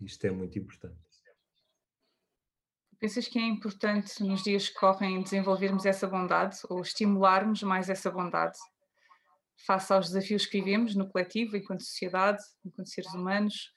Isto 0.00 0.26
é 0.26 0.30
muito 0.30 0.58
importante. 0.58 1.05
Pensas 2.98 3.28
que 3.28 3.38
é 3.38 3.42
importante 3.42 4.22
nos 4.22 4.42
dias 4.42 4.68
que 4.68 4.74
correm 4.74 5.22
desenvolvermos 5.22 5.84
essa 5.84 6.06
bondade 6.06 6.58
ou 6.68 6.80
estimularmos 6.80 7.62
mais 7.62 7.90
essa 7.90 8.10
bondade 8.10 8.58
face 9.66 9.92
aos 9.92 10.08
desafios 10.08 10.46
que 10.46 10.58
vivemos 10.60 10.94
no 10.94 11.08
coletivo, 11.08 11.56
enquanto 11.56 11.82
sociedade, 11.82 12.42
enquanto 12.64 12.88
seres 12.88 13.12
humanos? 13.14 13.72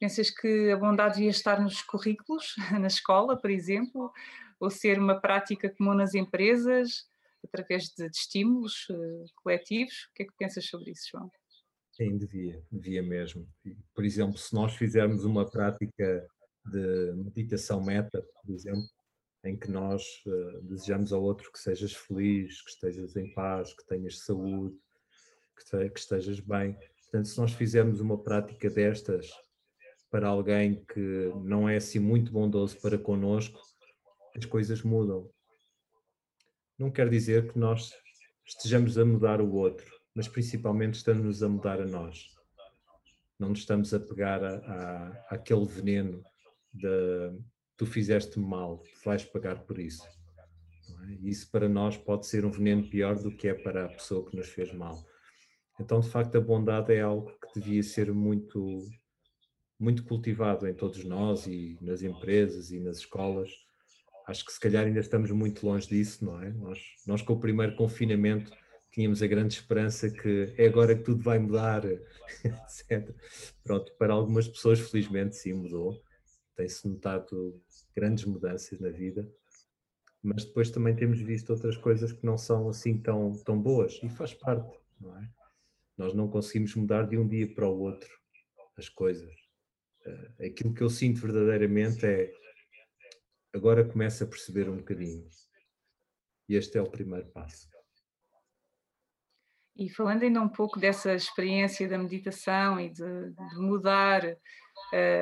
Pensas 0.00 0.30
que 0.30 0.70
a 0.70 0.76
bondade 0.76 1.16
devia 1.16 1.30
estar 1.30 1.60
nos 1.60 1.82
currículos, 1.82 2.54
na 2.78 2.86
escola, 2.86 3.36
por 3.36 3.50
exemplo, 3.50 4.12
ou 4.60 4.70
ser 4.70 4.98
uma 4.98 5.20
prática 5.20 5.68
comum 5.70 5.94
nas 5.94 6.14
empresas, 6.14 7.06
através 7.44 7.84
de, 7.88 8.08
de 8.08 8.16
estímulos 8.16 8.88
uh, 8.90 9.24
coletivos? 9.36 10.08
O 10.10 10.14
que 10.14 10.22
é 10.22 10.26
que 10.26 10.36
pensas 10.38 10.66
sobre 10.66 10.92
isso, 10.92 11.08
João? 11.10 11.30
Sim, 11.92 12.16
devia, 12.16 12.62
devia 12.70 13.02
mesmo. 13.02 13.48
Por 13.94 14.04
exemplo, 14.04 14.38
se 14.38 14.54
nós 14.54 14.74
fizermos 14.76 15.24
uma 15.24 15.50
prática 15.50 16.28
de 16.70 17.12
meditação 17.16 17.82
meta, 17.82 18.22
por 18.42 18.52
exemplo, 18.52 18.88
em 19.44 19.56
que 19.56 19.70
nós 19.70 20.02
uh, 20.26 20.62
desejamos 20.62 21.12
ao 21.12 21.22
outro 21.22 21.50
que 21.52 21.58
sejas 21.58 21.92
feliz, 21.92 22.60
que 22.62 22.70
estejas 22.70 23.16
em 23.16 23.32
paz, 23.32 23.72
que 23.72 23.86
tenhas 23.86 24.20
saúde, 24.20 24.76
que, 25.56 25.64
te, 25.64 25.90
que 25.90 26.00
estejas 26.00 26.40
bem. 26.40 26.76
Portanto, 27.02 27.28
se 27.28 27.38
nós 27.38 27.52
fizermos 27.52 28.00
uma 28.00 28.22
prática 28.22 28.68
destas 28.68 29.30
para 30.10 30.28
alguém 30.28 30.84
que 30.86 31.32
não 31.44 31.68
é 31.68 31.76
assim 31.76 31.98
muito 31.98 32.32
bondoso 32.32 32.78
para 32.80 32.98
connosco, 32.98 33.60
as 34.36 34.44
coisas 34.44 34.82
mudam. 34.82 35.30
Não 36.78 36.90
quer 36.90 37.08
dizer 37.08 37.52
que 37.52 37.58
nós 37.58 37.92
estejamos 38.46 38.96
a 38.96 39.04
mudar 39.04 39.40
o 39.40 39.52
outro, 39.52 39.98
mas 40.14 40.28
principalmente 40.28 40.94
estamos 40.94 41.42
a 41.42 41.48
mudar 41.48 41.80
a 41.80 41.86
nós. 41.86 42.28
Não 43.38 43.50
nos 43.50 43.60
estamos 43.60 43.92
a 43.94 44.00
pegar 44.00 44.42
a, 44.42 44.56
a, 44.56 45.34
àquele 45.34 45.66
veneno 45.66 46.22
de 46.72 47.38
tu 47.76 47.86
fizeste 47.86 48.38
mal, 48.38 48.82
vais 49.04 49.24
pagar 49.24 49.60
por 49.60 49.78
isso. 49.78 50.02
É? 51.04 51.12
Isso 51.22 51.50
para 51.50 51.68
nós 51.68 51.96
pode 51.96 52.26
ser 52.26 52.44
um 52.44 52.50
veneno 52.50 52.88
pior 52.88 53.16
do 53.16 53.34
que 53.34 53.48
é 53.48 53.54
para 53.54 53.86
a 53.86 53.88
pessoa 53.88 54.28
que 54.28 54.36
nos 54.36 54.48
fez 54.48 54.72
mal. 54.72 54.98
Então, 55.80 56.00
de 56.00 56.08
facto, 56.10 56.36
a 56.36 56.40
bondade 56.40 56.92
é 56.92 57.00
algo 57.00 57.30
que 57.40 57.60
devia 57.60 57.82
ser 57.82 58.12
muito 58.12 58.84
muito 59.78 60.02
cultivado 60.02 60.66
em 60.66 60.74
todos 60.74 61.04
nós 61.04 61.46
e 61.46 61.78
nas 61.80 62.02
empresas 62.02 62.72
e 62.72 62.80
nas 62.80 62.98
escolas. 62.98 63.48
Acho 64.26 64.44
que 64.44 64.52
se 64.52 64.58
calhar 64.58 64.84
ainda 64.84 64.98
estamos 64.98 65.30
muito 65.30 65.64
longe 65.64 65.86
disso, 65.86 66.24
não 66.24 66.42
é? 66.42 66.50
Nós, 66.50 66.80
nós 67.06 67.22
com 67.22 67.34
o 67.34 67.40
primeiro 67.40 67.76
confinamento 67.76 68.50
tínhamos 68.90 69.22
a 69.22 69.26
grande 69.28 69.54
esperança 69.54 70.10
que 70.10 70.52
é 70.58 70.66
agora 70.66 70.96
que 70.96 71.04
tudo 71.04 71.22
vai 71.22 71.38
mudar, 71.38 71.84
etc. 72.42 73.14
Pronto, 73.62 73.92
para 73.96 74.12
algumas 74.12 74.48
pessoas 74.48 74.80
felizmente 74.80 75.36
sim 75.36 75.52
mudou, 75.52 76.02
tem-se 76.58 76.88
notado 76.88 77.62
grandes 77.94 78.24
mudanças 78.24 78.80
na 78.80 78.88
vida, 78.88 79.32
mas 80.20 80.44
depois 80.44 80.70
também 80.70 80.96
temos 80.96 81.20
visto 81.20 81.50
outras 81.50 81.76
coisas 81.76 82.10
que 82.10 82.26
não 82.26 82.36
são 82.36 82.68
assim 82.68 82.98
tão, 82.98 83.32
tão 83.44 83.62
boas 83.62 84.00
e 84.02 84.08
faz 84.08 84.34
parte, 84.34 84.76
não 85.00 85.16
é? 85.16 85.30
Nós 85.96 86.14
não 86.14 86.28
conseguimos 86.28 86.74
mudar 86.74 87.04
de 87.04 87.16
um 87.16 87.26
dia 87.26 87.52
para 87.54 87.68
o 87.68 87.78
outro 87.78 88.18
as 88.76 88.88
coisas 88.88 89.32
uh, 90.06 90.44
aquilo 90.44 90.74
que 90.74 90.82
eu 90.82 90.90
sinto 90.90 91.20
verdadeiramente 91.20 92.04
é 92.04 92.32
agora 93.54 93.88
começo 93.88 94.24
a 94.24 94.26
perceber 94.26 94.68
um 94.68 94.78
bocadinho. 94.78 95.28
E 96.48 96.54
este 96.54 96.78
é 96.78 96.82
o 96.82 96.90
primeiro 96.90 97.26
passo. 97.28 97.68
E 99.76 99.88
falando 99.88 100.24
ainda 100.24 100.40
um 100.40 100.48
pouco 100.48 100.80
dessa 100.80 101.14
experiência 101.14 101.88
da 101.88 101.96
meditação 101.96 102.80
e 102.80 102.90
de, 102.90 103.30
de 103.30 103.56
mudar 103.56 104.22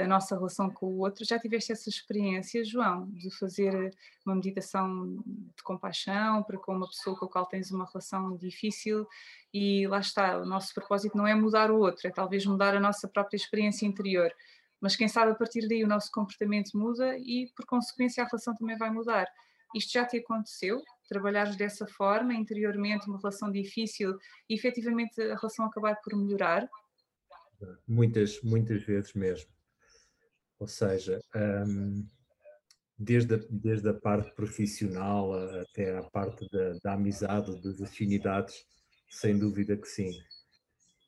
a 0.02 0.07
nossa 0.07 0.36
relação 0.36 0.70
com 0.70 0.86
o 0.86 0.98
outro. 0.98 1.24
Já 1.24 1.38
tiveste 1.38 1.72
essa 1.72 1.88
experiência, 1.88 2.64
João, 2.64 3.09
de 3.11 3.30
fazer 3.36 3.90
uma 4.24 4.34
meditação 4.34 5.22
de 5.26 5.62
compaixão 5.62 6.42
para 6.42 6.59
com 6.59 6.76
uma 6.76 6.86
pessoa 6.86 7.18
com 7.18 7.24
a 7.24 7.28
qual 7.28 7.46
tens 7.46 7.70
uma 7.70 7.84
relação 7.84 8.36
difícil 8.36 9.07
e 9.52 9.86
lá 9.88 9.98
está, 9.98 10.38
o 10.38 10.44
nosso 10.44 10.72
propósito 10.74 11.16
não 11.16 11.26
é 11.26 11.34
mudar 11.34 11.70
o 11.70 11.78
outro, 11.78 12.07
é 12.07 12.11
talvez 12.11 12.44
mudar 12.46 12.76
a 12.76 12.80
nossa 12.80 13.09
própria 13.09 13.36
experiência 13.36 13.86
interior. 13.86 14.30
Mas 14.80 14.94
quem 14.94 15.09
sabe 15.09 15.32
a 15.32 15.34
partir 15.34 15.66
daí 15.66 15.82
o 15.82 15.88
nosso 15.88 16.11
comportamento 16.12 16.76
muda 16.76 17.16
e, 17.18 17.50
por 17.57 17.64
consequência, 17.66 18.22
a 18.22 18.26
relação 18.26 18.54
também 18.54 18.76
vai 18.76 18.90
mudar. 18.90 19.26
Isto 19.74 19.92
já 19.92 20.04
te 20.04 20.18
aconteceu? 20.18 20.80
Trabalhares 21.09 21.57
dessa 21.57 21.86
forma, 21.86 22.34
interiormente, 22.34 23.09
uma 23.09 23.18
relação 23.18 23.50
difícil 23.50 24.16
e 24.48 24.54
efetivamente 24.54 25.20
a 25.20 25.36
relação 25.36 25.66
acabar 25.66 25.96
por 26.02 26.14
melhorar? 26.14 26.68
Muitas, 27.86 28.40
muitas 28.42 28.82
vezes 28.82 29.12
mesmo. 29.14 29.50
Ou 30.59 30.66
seja, 30.66 31.20
um, 31.34 32.07
desde, 32.98 33.34
a, 33.34 33.40
desde 33.50 33.88
a 33.88 33.94
parte 33.94 34.34
profissional 34.34 35.32
até 35.61 35.96
a 35.98 36.02
parte 36.02 36.48
da, 36.50 36.78
da 36.82 36.92
amizade, 36.94 37.61
das 37.62 37.80
afinidades, 37.82 38.64
sem 39.11 39.38
dúvida 39.38 39.76
que 39.76 39.86
sim. 39.86 40.11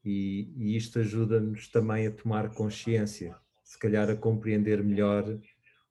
E, 0.04 0.52
e 0.56 0.76
isto 0.76 0.98
ajuda-nos 0.98 1.68
também 1.68 2.06
a 2.06 2.12
tomar 2.12 2.54
consciência, 2.54 3.36
se 3.64 3.78
calhar 3.78 4.08
a 4.08 4.16
compreender 4.16 4.82
melhor 4.82 5.24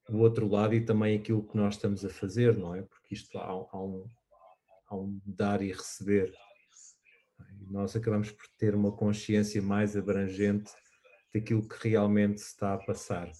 o 0.09 0.17
outro 0.17 0.47
lado 0.47 0.73
e 0.73 0.85
também 0.85 1.17
aquilo 1.17 1.43
que 1.43 1.57
nós 1.57 1.75
estamos 1.75 2.05
a 2.05 2.09
fazer, 2.09 2.57
não 2.57 2.73
é? 2.73 2.81
Porque 2.81 3.13
isto 3.13 3.37
há, 3.37 3.45
há 3.45 3.83
um, 3.83 4.09
há 4.87 4.95
um 4.95 5.19
dar 5.25 5.61
e 5.61 5.71
receber. 5.71 6.33
Nós 7.69 7.95
acabamos 7.95 8.31
por 8.31 8.47
ter 8.57 8.75
uma 8.75 8.91
consciência 8.91 9.61
mais 9.61 9.95
abrangente 9.95 10.71
daquilo 11.33 11.67
que 11.67 11.89
realmente 11.89 12.37
está 12.37 12.73
a 12.73 12.77
passar. 12.77 13.31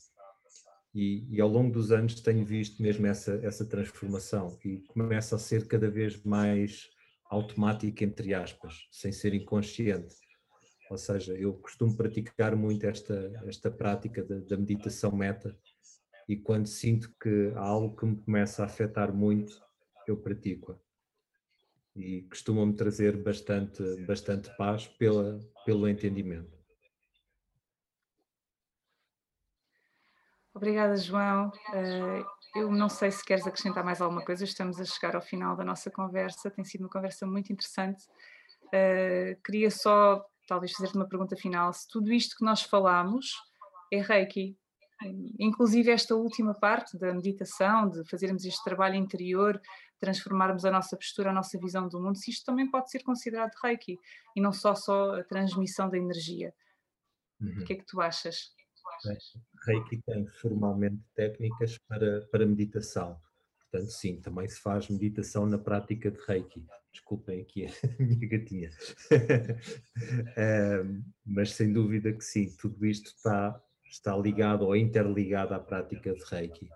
E, 0.94 1.28
e, 1.30 1.40
ao 1.40 1.50
longo 1.50 1.72
dos 1.72 1.92
anos 1.92 2.20
tenho 2.22 2.46
visto 2.46 2.82
mesmo 2.82 3.06
essa, 3.06 3.40
essa 3.44 3.66
transformação 3.66 4.58
e 4.66 4.80
começa 4.88 5.36
a 5.36 5.40
ser 5.40 5.68
cada 5.68 5.90
vez 5.90 6.24
mais 6.24 6.90
automática, 7.30 8.04
entre 8.04 8.34
aspas, 8.34 8.88
sem 8.92 9.12
ser 9.12 9.34
inconsciente. 9.34 10.16
Ou 10.90 10.98
seja, 10.98 11.34
eu 11.34 11.54
costumo 11.54 11.96
praticar 11.96 12.56
muito 12.56 12.86
esta, 12.86 13.32
esta 13.46 13.70
prática 13.70 14.24
da, 14.24 14.40
da 14.40 14.58
meditação 14.58 15.12
meta 15.12 15.56
e 16.28 16.36
quando 16.36 16.68
sinto 16.68 17.14
que 17.22 17.52
há 17.56 17.62
algo 17.62 17.96
que 17.96 18.06
me 18.06 18.16
começa 18.18 18.64
a 18.64 18.66
afetar 18.66 19.14
muito, 19.14 19.62
eu 20.08 20.18
pratico-a. 20.18 20.87
E 21.98 22.22
costuma-me 22.30 22.74
trazer 22.74 23.18
bastante, 23.24 23.84
bastante 24.06 24.56
paz 24.56 24.88
pela, 24.88 25.40
pelo 25.66 25.88
entendimento. 25.88 26.56
Obrigada, 30.54 30.96
João. 30.96 31.52
Eh, 31.74 32.24
eu 32.56 32.72
não 32.72 32.88
sei 32.88 33.12
se 33.12 33.24
queres 33.26 33.46
acrescentar 33.46 33.84
mais 33.84 34.00
alguma 34.00 34.24
coisa, 34.24 34.44
estamos 34.44 34.80
a 34.80 34.86
chegar 34.86 35.16
ao 35.16 35.22
final 35.22 35.56
da 35.56 35.64
nossa 35.64 35.90
conversa, 35.90 36.52
tem 36.52 36.64
sido 36.64 36.82
uma 36.82 36.90
conversa 36.90 37.26
muito 37.26 37.52
interessante. 37.52 38.04
Eh, 38.72 39.38
queria 39.44 39.72
só, 39.72 40.24
talvez, 40.48 40.72
fazer-te 40.74 40.96
uma 40.96 41.08
pergunta 41.08 41.36
final: 41.36 41.74
se 41.74 41.88
tudo 41.88 42.14
isto 42.14 42.36
que 42.38 42.46
nós 42.46 42.62
falamos 42.62 43.32
é 43.92 44.02
Reiki, 44.02 44.56
inclusive 45.40 45.92
esta 45.92 46.16
última 46.16 46.54
parte 46.54 46.98
da 46.98 47.14
meditação, 47.14 47.90
de 47.90 48.04
fazermos 48.10 48.44
este 48.44 48.64
trabalho 48.64 48.96
interior, 48.96 49.62
transformarmos 50.00 50.66
a 50.66 50.72
nossa 50.72 50.96
postura, 50.96 51.30
a 51.30 51.34
nossa 51.34 51.58
visão 51.60 51.88
do 51.88 52.00
mundo, 52.00 52.18
se 52.18 52.32
isto 52.32 52.46
também 52.46 52.70
pode 52.70 52.90
ser 52.90 53.04
considerado 53.04 53.52
Reiki 53.64 53.98
e 54.36 54.42
não 54.42 54.52
só 54.52 54.76
só 54.76 55.20
a 55.20 55.24
transmissão 55.24 55.90
da 55.90 55.98
energia. 55.98 56.54
Uhum. 57.40 57.62
O 57.62 57.66
que 57.66 57.74
é 57.74 57.76
que 57.78 57.86
tu 57.86 58.02
achas? 58.02 58.56
Reiki 59.66 60.02
tem 60.06 60.28
formalmente 60.42 61.02
técnicas 61.16 61.78
para, 61.88 62.22
para 62.32 62.46
meditação. 62.46 63.20
Portanto, 63.60 63.92
sim, 63.92 64.22
também 64.22 64.48
se 64.48 64.62
faz 64.62 64.90
meditação 64.90 65.46
na 65.46 65.58
prática 65.58 66.10
de 66.10 66.20
Reiki. 66.26 66.66
Desculpem 66.92 67.42
aqui 67.42 67.66
a 67.66 67.70
minha 68.02 68.28
gatinha. 68.28 68.72
mas 71.26 71.52
sem 71.52 71.74
dúvida 71.74 72.14
que 72.14 72.24
sim, 72.24 72.56
tudo 72.58 72.86
isto 72.86 73.08
está 73.08 73.62
está 73.90 74.16
ligado 74.16 74.64
ou 74.64 74.76
interligado 74.76 75.54
à 75.54 75.60
prática 75.60 76.14
de 76.14 76.24
Reiki. 76.26 76.70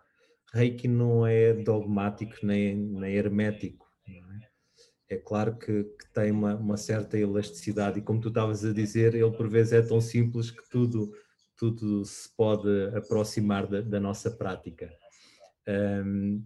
Reiki 0.54 0.88
não 0.88 1.26
é 1.26 1.54
dogmático 1.54 2.36
nem, 2.44 2.76
nem 2.76 3.16
hermético. 3.16 3.88
É? 4.08 5.16
é? 5.16 5.18
claro 5.18 5.58
que, 5.58 5.84
que 5.84 6.14
tem 6.14 6.32
uma, 6.32 6.56
uma, 6.56 6.78
certa 6.78 7.18
elasticidade 7.18 8.00
e 8.00 8.02
como 8.02 8.20
tu 8.20 8.28
estavas 8.30 8.66
a 8.66 8.74
dizer, 8.74 9.16
ele 9.16 9.32
por 9.32 9.50
vezes 9.50 9.74
é 9.74 9.82
tão 9.82 10.02
simples 10.02 10.52
que 10.52 10.70
tudo, 10.70 11.12
tudo 11.58 12.04
se 12.04 12.30
pode 12.36 12.70
aproximar 12.96 13.68
da, 13.68 13.82
da 13.82 14.00
nossa 14.00 14.30
prática. 14.30 14.92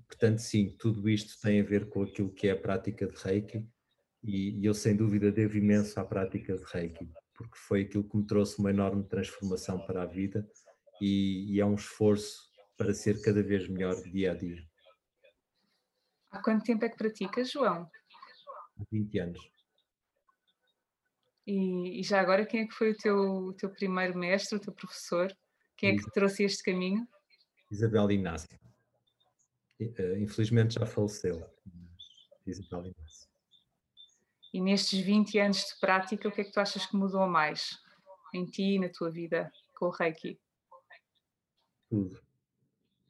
Portanto, 0.08 0.39
sim, 0.39 0.76
tudo 0.78 1.10
isto 1.10 1.39
tem 1.41 1.62
a 1.62 1.64
ver 1.64 1.89
com 1.89 2.03
aquilo 2.03 2.30
que 2.30 2.47
é 2.47 2.51
a 2.51 2.60
prática 2.60 3.08
de 3.08 3.16
Reiki 3.16 3.66
e, 4.24 4.60
e 4.60 4.66
eu 4.66 4.74
sem 4.74 4.95
dúvida 4.95 5.32
devo 5.32 5.58
imenso 5.58 5.99
à 5.99 6.06
prática 6.06 6.56
de 6.56 6.64
Reiki 6.66 7.10
porque 7.36 7.58
foi 7.58 7.82
aquilo 7.82 8.03
que 8.03 8.18
me 8.18 8.26
trouxe 8.26 8.58
uma 8.60 8.70
enorme 8.70 9.03
transformação 9.03 9.80
para 9.86 10.03
a 10.03 10.06
vida 10.06 10.47
e, 11.01 11.53
e 11.53 11.60
é 11.60 11.66
um 11.66 11.76
esforço 11.76 12.49
para 12.78 12.94
ser 12.94 13.22
cada 13.22 13.42
vez 13.42 13.68
melhor 13.68 13.96
dia 14.04 14.32
a 14.32 14.36
dia. 14.36 14.64
Há 16.32 16.42
quanto 16.42 16.66
tempo 16.66 16.84
é 16.84 16.90
que 16.90 16.98
praticas, 16.98 17.52
João? 17.52 17.90
Há 18.78 18.84
20 18.92 19.20
anos. 19.20 19.52
E, 21.48 22.00
e, 22.00 22.04
já 22.04 22.20
agora, 22.20 22.46
quem 22.46 22.62
é 22.62 22.68
que 22.68 22.74
foi 22.74 22.92
o 22.92 22.98
teu, 22.98 23.18
o 23.18 23.54
teu 23.54 23.70
primeiro 23.70 24.18
mestre, 24.18 24.58
o 24.58 24.60
teu 24.60 24.74
professor? 24.74 25.32
Quem 25.78 25.92
é 25.92 25.96
que 25.96 26.04
te 26.04 26.12
trouxe 26.12 26.44
este 26.44 26.64
caminho? 26.64 27.08
Isabel 27.72 28.12
Inácio. 28.12 28.60
Eh, 29.80 30.20
infelizmente 30.20 30.76
já 30.80 30.86
faleceu. 30.86 31.48
Isabel 32.46 32.88
Inácio. 32.88 33.30
E 34.54 34.62
nestes 34.62 35.00
20 35.00 35.38
anos 35.40 35.58
de 35.58 35.80
prática, 35.80 36.28
o 36.28 36.32
que 36.32 36.42
é 36.42 36.44
que 36.44 36.52
tu 36.52 36.60
achas 36.60 36.86
que 36.86 36.96
mudou 36.96 37.28
mais 37.28 37.78
em 38.34 38.46
ti 38.46 38.76
e 38.76 38.80
na 38.80 38.90
tua 38.90 39.12
vida 39.12 39.52
com 39.76 39.88
o 39.88 39.90
Reiki? 39.90 40.40
Tudo. 41.90 42.25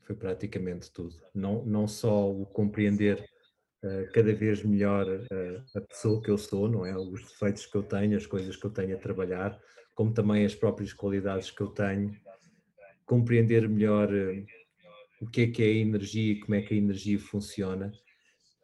Foi 0.06 0.16
praticamente 0.16 0.92
tudo. 0.92 1.16
Não, 1.34 1.66
não 1.66 1.88
só 1.88 2.32
o 2.32 2.46
compreender 2.46 3.28
uh, 3.84 4.12
cada 4.14 4.34
vez 4.34 4.64
melhor 4.64 5.08
uh, 5.08 5.78
a 5.78 5.82
pessoa 5.82 6.22
que 6.22 6.30
eu 6.30 6.38
sou, 6.38 6.70
não 6.70 6.86
é? 6.86 6.96
Os 6.96 7.24
defeitos 7.24 7.66
que 7.66 7.76
eu 7.76 7.84
tenho, 7.84 8.16
as 8.16 8.26
coisas 8.26 8.56
que 8.56 8.66
eu 8.66 8.72
tenho 8.72 8.96
a 8.96 9.00
trabalhar, 9.00 9.60
como 9.96 10.14
também 10.14 10.46
as 10.46 10.54
próprias 10.54 10.94
qualidades 10.94 11.50
que 11.50 11.62
eu 11.62 11.68
tenho. 11.68 12.16
Compreender 13.06 13.68
melhor 13.68 14.14
uh, 14.14 14.46
o 15.22 15.28
que 15.28 15.42
é 15.42 15.48
que 15.48 15.64
é 15.64 15.68
a 15.68 15.70
energia 15.70 16.34
e 16.34 16.40
como 16.40 16.56
é 16.56 16.62
que 16.62 16.74
a 16.74 16.78
energia 16.78 17.20
funciona 17.20 17.92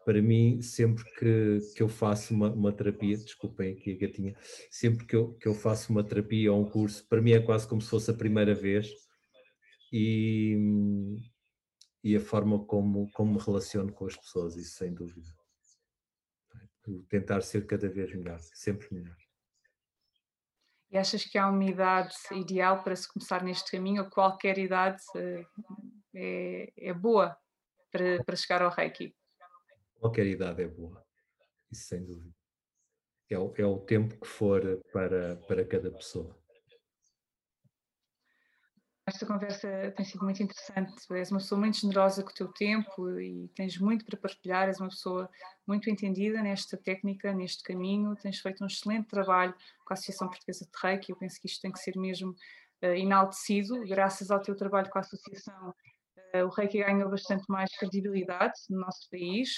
para 0.06 0.22
mim, 0.22 0.62
sempre 0.62 1.04
que, 1.18 1.60
que 1.76 1.84
eu 1.84 1.88
faço 1.88 2.34
uma, 2.34 2.52
uma 2.52 2.72
terapia, 2.72 3.18
desculpem 3.18 3.74
aqui 3.74 3.94
a 3.94 3.98
gatinha, 3.98 4.36
sempre 4.70 5.06
que 5.06 5.16
eu, 5.16 5.34
que 5.34 5.48
eu 5.48 5.54
faço 5.54 5.92
uma 5.92 6.04
terapia 6.04 6.52
ou 6.52 6.62
um 6.62 6.70
curso, 6.70 7.08
para 7.08 7.22
mim 7.22 7.32
é 7.32 7.40
quase 7.40 7.68
como 7.68 7.82
se 7.82 7.90
fosse 7.90 8.10
a 8.10 8.14
primeira 8.14 8.56
vez 8.56 8.92
e, 9.92 10.58
e 12.04 12.16
a 12.16 12.20
forma 12.20 12.66
como, 12.66 13.10
como 13.12 13.34
me 13.34 13.40
relaciono 13.40 13.92
com 13.94 14.06
as 14.06 14.16
pessoas, 14.16 14.56
isso 14.56 14.78
sem 14.78 14.94
dúvida. 14.94 15.28
Tentar 17.10 17.42
ser 17.42 17.68
cada 17.68 17.88
vez 17.88 18.14
melhor, 18.14 18.40
sempre 18.40 18.88
melhor. 18.92 19.16
E 20.90 20.98
achas 20.98 21.24
que 21.24 21.38
há 21.38 21.48
uma 21.48 21.64
idade 21.64 22.14
ideal 22.32 22.84
para 22.84 22.96
se 22.96 23.08
começar 23.08 23.44
neste 23.44 23.72
caminho, 23.72 24.04
ou 24.04 24.10
qualquer 24.10 24.58
idade 24.58 25.02
eh, 25.16 25.46
é, 26.14 26.74
é 26.90 26.94
boa 26.94 27.38
para, 27.92 28.24
para 28.24 28.36
chegar 28.36 28.62
ao 28.62 28.72
Reiki? 28.72 29.16
Qualquer 29.96 30.26
idade 30.26 30.64
é 30.64 30.68
boa, 30.68 31.06
isso 31.72 31.88
sem 31.88 32.04
dúvida. 32.04 32.36
É 33.30 33.38
o, 33.40 33.54
é 33.56 33.66
o 33.66 33.80
tempo 33.80 34.20
que 34.20 34.28
for 34.28 34.62
para, 34.92 35.38
para 35.48 35.66
cada 35.66 35.90
pessoa. 35.92 36.38
Esta 39.14 39.26
conversa 39.26 39.68
tem 39.98 40.06
sido 40.06 40.24
muito 40.24 40.42
interessante. 40.42 40.94
És 41.12 41.32
uma 41.32 41.40
pessoa 41.42 41.60
muito 41.60 41.78
generosa 41.78 42.24
com 42.24 42.30
o 42.30 42.34
teu 42.34 42.48
tempo 42.48 43.20
e 43.20 43.50
tens 43.50 43.78
muito 43.78 44.06
para 44.06 44.18
partilhar. 44.18 44.70
És 44.70 44.80
uma 44.80 44.88
pessoa 44.88 45.30
muito 45.68 45.90
entendida 45.90 46.42
nesta 46.42 46.78
técnica, 46.78 47.34
neste 47.34 47.62
caminho. 47.62 48.16
Tens 48.16 48.40
feito 48.40 48.64
um 48.64 48.68
excelente 48.68 49.10
trabalho 49.10 49.54
com 49.86 49.94
a 49.94 49.96
Associação 49.96 50.30
Portuguesa 50.30 50.66
de 50.66 50.72
Reiki. 50.82 51.12
Eu 51.12 51.18
penso 51.18 51.42
que 51.42 51.48
isto 51.48 51.62
tem 51.62 51.74
que 51.74 51.80
ser 51.80 51.98
mesmo 51.98 52.32
uh, 52.32 52.86
enaltecido. 52.86 53.82
Graças 53.86 54.32
ao 54.32 54.42
teu 54.42 54.56
trabalho 54.56 54.90
com 54.90 54.98
a 54.98 55.02
Associação, 55.02 55.76
uh, 56.34 56.46
o 56.46 56.50
Reiki 56.50 56.82
ganhou 56.82 57.10
bastante 57.10 57.44
mais 57.50 57.70
credibilidade 57.78 58.54
no 58.70 58.80
nosso 58.80 59.10
país. 59.10 59.50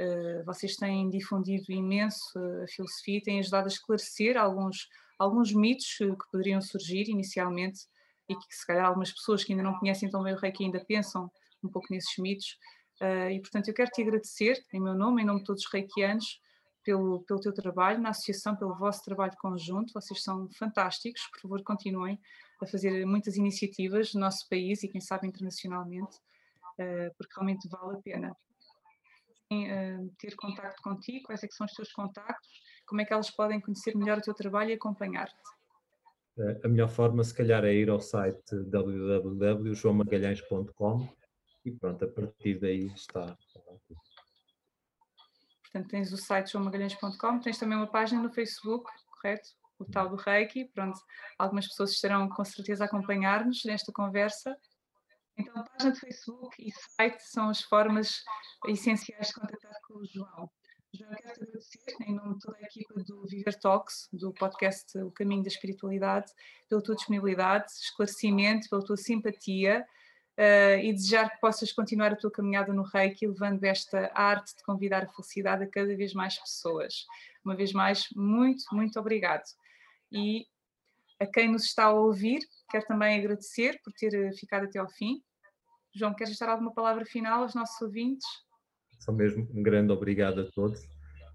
Uh, 0.00 0.42
vocês 0.46 0.74
têm 0.74 1.10
difundido 1.10 1.70
imenso 1.70 2.38
a 2.64 2.66
filosofia, 2.66 3.20
têm 3.22 3.40
ajudado 3.40 3.66
a 3.66 3.68
esclarecer 3.68 4.38
alguns, 4.38 4.88
alguns 5.18 5.52
mitos 5.52 5.98
que 5.98 6.30
poderiam 6.32 6.62
surgir 6.62 7.10
inicialmente 7.10 7.80
e 8.28 8.34
que 8.34 8.44
se 8.50 8.66
calhar 8.66 8.86
algumas 8.86 9.12
pessoas 9.12 9.44
que 9.44 9.52
ainda 9.52 9.62
não 9.62 9.78
conhecem 9.78 10.10
tão 10.10 10.22
bem 10.22 10.34
o 10.34 10.38
Reiki 10.38 10.64
ainda 10.64 10.84
pensam 10.84 11.30
um 11.62 11.68
pouco 11.68 11.86
nesses 11.90 12.16
mitos. 12.18 12.58
e 13.30 13.40
portanto 13.40 13.68
eu 13.68 13.74
quero 13.74 13.90
te 13.90 14.02
agradecer, 14.02 14.64
em 14.72 14.80
meu 14.80 14.94
nome, 14.94 15.22
em 15.22 15.24
nome 15.24 15.40
de 15.40 15.46
todos 15.46 15.64
os 15.64 15.72
reikianos, 15.72 16.40
pelo, 16.86 17.24
pelo 17.24 17.40
teu 17.40 17.52
trabalho, 17.52 18.00
na 18.00 18.10
associação, 18.10 18.54
pelo 18.54 18.76
vosso 18.76 19.02
trabalho 19.02 19.32
conjunto. 19.40 19.92
Vocês 19.92 20.22
são 20.22 20.48
fantásticos. 20.56 21.26
Por 21.32 21.40
favor, 21.40 21.62
continuem 21.64 22.18
a 22.62 22.66
fazer 22.66 23.04
muitas 23.04 23.36
iniciativas 23.36 24.14
no 24.14 24.20
nosso 24.20 24.48
país 24.48 24.84
e, 24.84 24.88
quem 24.88 25.00
sabe, 25.00 25.26
internacionalmente, 25.26 26.16
uh, 26.78 27.12
porque 27.18 27.34
realmente 27.34 27.68
vale 27.68 27.96
a 27.96 28.00
pena. 28.00 28.36
Uh, 29.52 30.08
ter 30.18 30.34
contato 30.36 30.80
contigo, 30.80 31.26
quais 31.26 31.42
é 31.42 31.48
são 31.48 31.66
os 31.66 31.72
teus 31.72 31.92
contactos, 31.92 32.50
como 32.86 33.00
é 33.00 33.04
que 33.04 33.12
elas 33.12 33.30
podem 33.30 33.60
conhecer 33.60 33.96
melhor 33.96 34.18
o 34.18 34.22
teu 34.22 34.34
trabalho 34.34 34.70
e 34.70 34.74
acompanhar-te? 34.74 35.55
A 36.62 36.68
melhor 36.68 36.90
forma, 36.90 37.24
se 37.24 37.34
calhar, 37.34 37.64
é 37.64 37.72
ir 37.72 37.88
ao 37.88 37.98
site 37.98 38.54
www.joamagalhães.com 38.66 41.08
e 41.64 41.72
pronto, 41.72 42.04
a 42.04 42.08
partir 42.08 42.60
daí 42.60 42.92
está. 42.94 43.34
Portanto, 45.62 45.88
tens 45.88 46.12
o 46.12 46.18
site 46.18 46.52
joamagalhães.com, 46.52 47.40
tens 47.40 47.58
também 47.58 47.78
uma 47.78 47.86
página 47.86 48.22
no 48.22 48.30
Facebook, 48.30 48.92
correto? 49.10 49.48
O 49.78 49.84
tal 49.84 50.08
do 50.10 50.16
Reiki. 50.16 50.66
Pronto, 50.66 51.00
algumas 51.38 51.66
pessoas 51.66 51.92
estarão 51.92 52.28
com 52.28 52.44
certeza 52.44 52.84
a 52.84 52.86
acompanhar-nos 52.86 53.64
nesta 53.64 53.90
conversa. 53.90 54.54
Então, 55.38 55.58
a 55.58 55.64
página 55.64 55.92
do 55.92 55.98
Facebook 55.98 56.54
e 56.58 56.70
site 56.72 57.20
são 57.20 57.48
as 57.48 57.62
formas 57.62 58.22
essenciais 58.66 59.28
de 59.28 59.34
contactar 59.34 59.72
com 59.86 59.98
o 59.98 60.06
João. 60.06 60.50
João, 60.92 61.10
quero 61.14 61.34
te 61.34 61.42
agradecer, 61.42 61.96
em 62.06 62.14
nome 62.14 62.34
de 62.34 62.40
toda 62.40 62.56
a 62.58 62.62
equipa 62.62 62.94
do 63.02 63.26
Viver 63.26 63.54
Talks, 63.58 64.08
do 64.12 64.32
podcast 64.32 64.96
O 64.98 65.10
Caminho 65.10 65.42
da 65.42 65.48
Espiritualidade, 65.48 66.32
pela 66.68 66.82
tua 66.82 66.94
disponibilidade, 66.94 67.70
esclarecimento, 67.72 68.68
pela 68.70 68.84
tua 68.84 68.96
simpatia 68.96 69.86
uh, 70.38 70.78
e 70.78 70.92
desejar 70.92 71.30
que 71.30 71.40
possas 71.40 71.72
continuar 71.72 72.12
a 72.12 72.16
tua 72.16 72.30
caminhada 72.30 72.72
no 72.72 72.82
Reiki, 72.82 73.26
levando 73.26 73.62
esta 73.64 74.10
arte 74.14 74.56
de 74.56 74.62
convidar 74.62 75.04
a 75.04 75.08
felicidade 75.08 75.64
a 75.64 75.68
cada 75.68 75.94
vez 75.96 76.14
mais 76.14 76.38
pessoas. 76.38 77.06
Uma 77.44 77.56
vez 77.56 77.72
mais, 77.72 78.06
muito, 78.14 78.64
muito 78.72 78.98
obrigado. 78.98 79.44
E 80.10 80.46
a 81.20 81.26
quem 81.26 81.50
nos 81.50 81.64
está 81.64 81.86
a 81.86 81.92
ouvir, 81.92 82.40
quero 82.70 82.86
também 82.86 83.18
agradecer 83.18 83.80
por 83.82 83.92
ter 83.92 84.14
eh, 84.14 84.32
ficado 84.32 84.66
até 84.66 84.78
ao 84.78 84.88
fim. 84.88 85.22
João, 85.94 86.14
queres 86.14 86.38
dar 86.38 86.50
alguma 86.50 86.72
palavra 86.72 87.04
final 87.04 87.42
aos 87.42 87.54
nossos 87.54 87.80
ouvintes? 87.80 88.26
Só 88.98 89.12
mesmo 89.12 89.48
um 89.52 89.62
grande 89.62 89.92
obrigado 89.92 90.40
a 90.40 90.50
todos 90.50 90.80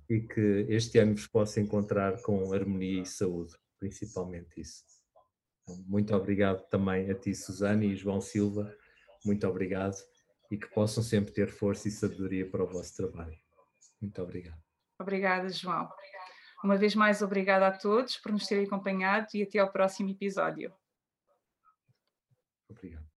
e 0.09 0.19
que 0.19 0.65
este 0.67 0.99
ano 0.99 1.15
vos 1.15 1.27
possa 1.27 1.61
encontrar 1.61 2.21
com 2.21 2.53
harmonia 2.53 3.01
e 3.01 3.05
saúde, 3.05 3.55
principalmente 3.79 4.59
isso. 4.59 4.83
Então, 5.63 5.83
muito 5.87 6.13
obrigado 6.15 6.67
também 6.69 7.09
a 7.09 7.15
ti, 7.15 7.33
Susana 7.33 7.85
e 7.85 7.95
João 7.95 8.19
Silva, 8.19 8.75
muito 9.23 9.47
obrigado 9.47 9.95
e 10.49 10.57
que 10.57 10.67
possam 10.67 11.01
sempre 11.01 11.33
ter 11.33 11.49
força 11.49 11.87
e 11.87 11.91
sabedoria 11.91 12.49
para 12.49 12.63
o 12.63 12.67
vosso 12.67 12.95
trabalho. 12.95 13.37
Muito 14.01 14.21
obrigado. 14.21 14.61
Obrigada, 14.99 15.49
João. 15.49 15.89
Uma 16.63 16.77
vez 16.77 16.93
mais, 16.93 17.21
obrigada 17.21 17.67
a 17.67 17.71
todos 17.71 18.17
por 18.17 18.31
nos 18.31 18.45
terem 18.45 18.65
acompanhado 18.65 19.27
e 19.33 19.43
até 19.43 19.59
ao 19.59 19.71
próximo 19.71 20.09
episódio. 20.09 20.73
Obrigado. 22.69 23.00